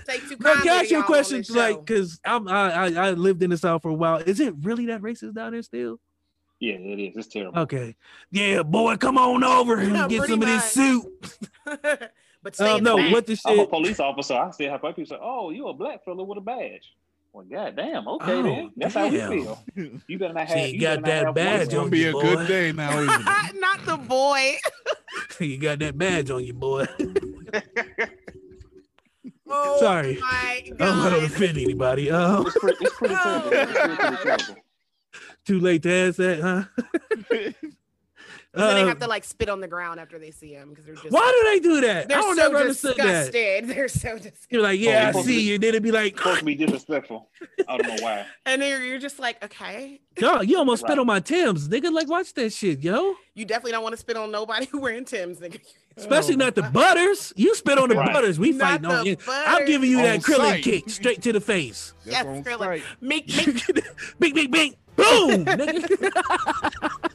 [0.06, 1.44] take too No, can I ask to you a question?
[1.50, 4.18] Like, cause I'm I, I I lived in the South for a while.
[4.18, 6.00] Is it really that racist down there still?
[6.60, 7.16] Yeah, it is.
[7.18, 7.60] It's terrible.
[7.60, 7.96] Okay.
[8.32, 11.26] Yeah, boy, come on over and Yeah, get pretty some of this soup.
[12.44, 13.12] but stay Um, no, back.
[13.14, 13.46] what the shit?
[13.52, 14.34] I'm a police officer.
[14.36, 16.92] I still have people say, "Oh, you a black fella with a badge."
[17.32, 18.08] Well, goddamn.
[18.08, 18.72] Okay, Oh, then.
[18.76, 19.32] That's how we damn.
[19.32, 19.64] feel.
[20.08, 20.58] You better not have.
[20.58, 22.22] ain't you got better not that have badge It's gonna be a boy.
[22.22, 23.26] good day now, isn't
[23.86, 24.56] the boy.
[25.40, 26.88] you got that badge on you, boy.
[29.52, 30.18] Oh Sorry.
[30.22, 32.12] my I don't want to offend anybody.
[32.12, 33.50] Um, It's pretty, it's pretty terrible.
[33.52, 34.56] It's pretty, pretty terrible.
[35.50, 36.64] Too late to ask that, huh?
[38.56, 40.84] So they Uh, have to like spit on the ground after they see him because
[40.84, 41.12] they're just.
[41.12, 42.08] why do they do that?
[42.10, 43.32] They're I don't so never understood that.
[43.32, 43.68] disgusted.
[43.70, 44.48] They're so disgusted.
[44.50, 45.60] You're like, Oh, yeah, I you're supposed to see be- you.
[45.60, 47.30] Then it'd be like, supposed to be disrespectful.
[47.68, 48.26] I don't know why.
[48.48, 50.02] And then you're, you're just like, okay.
[50.20, 51.70] yo, you almost spit on my Tims.
[51.70, 53.14] Nigga, like, watch that shit, yo.
[53.36, 55.38] You definitely don't want to spit on nobody wearing Tim's.
[55.40, 55.60] Nigga.
[55.96, 57.32] Especially Oh, not the butters.
[57.36, 58.12] You spit on the Right.
[58.12, 58.40] butters.
[58.40, 59.18] We Not fighting on you.
[59.28, 61.94] I'm giving you that On krillin kick straight to the face.
[62.04, 62.82] That's Yes, on Krillin.
[62.82, 62.84] site.
[63.00, 63.86] Make, make.
[64.20, 64.76] bing, bing, bing.
[65.00, 65.46] Boom.
[65.46, 67.10] nigga.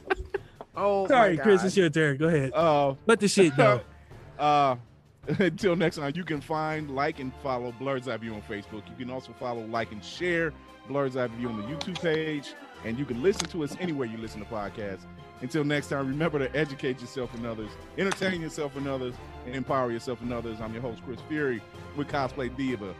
[0.75, 2.17] Oh, Sorry, my Chris, it's your turn.
[2.17, 2.51] Go ahead.
[2.53, 3.81] Uh, Let the shit go.
[4.39, 4.75] uh,
[5.39, 8.83] until next time, you can find, like, and follow Blerd's Eye View on Facebook.
[8.89, 10.53] You can also follow, like, and share
[10.89, 12.53] Blerd's Eye View on the YouTube page.
[12.83, 15.05] And you can listen to us anywhere you listen to podcasts.
[15.41, 19.91] Until next time, remember to educate yourself and others, entertain yourself and others, and empower
[19.91, 20.61] yourself and others.
[20.61, 21.61] I'm your host, Chris Fury,
[21.95, 22.93] with Cosplay Diva.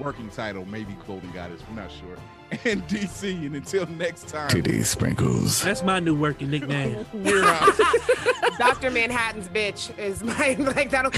[0.00, 2.16] Working title, maybe Golden Goddess, we're not sure.
[2.64, 5.62] And DC, and until next time, Titty sprinkles.
[5.62, 7.04] That's my new working nickname.
[7.12, 7.78] we're out.
[8.58, 8.90] Dr.
[8.90, 11.10] Manhattan's bitch is my like that'll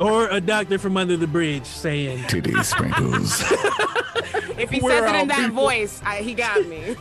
[0.00, 3.42] or a doctor from under the bridge saying, Titty sprinkles.
[4.56, 5.54] if he We're says it in that people.
[5.64, 6.96] voice, I, he got me.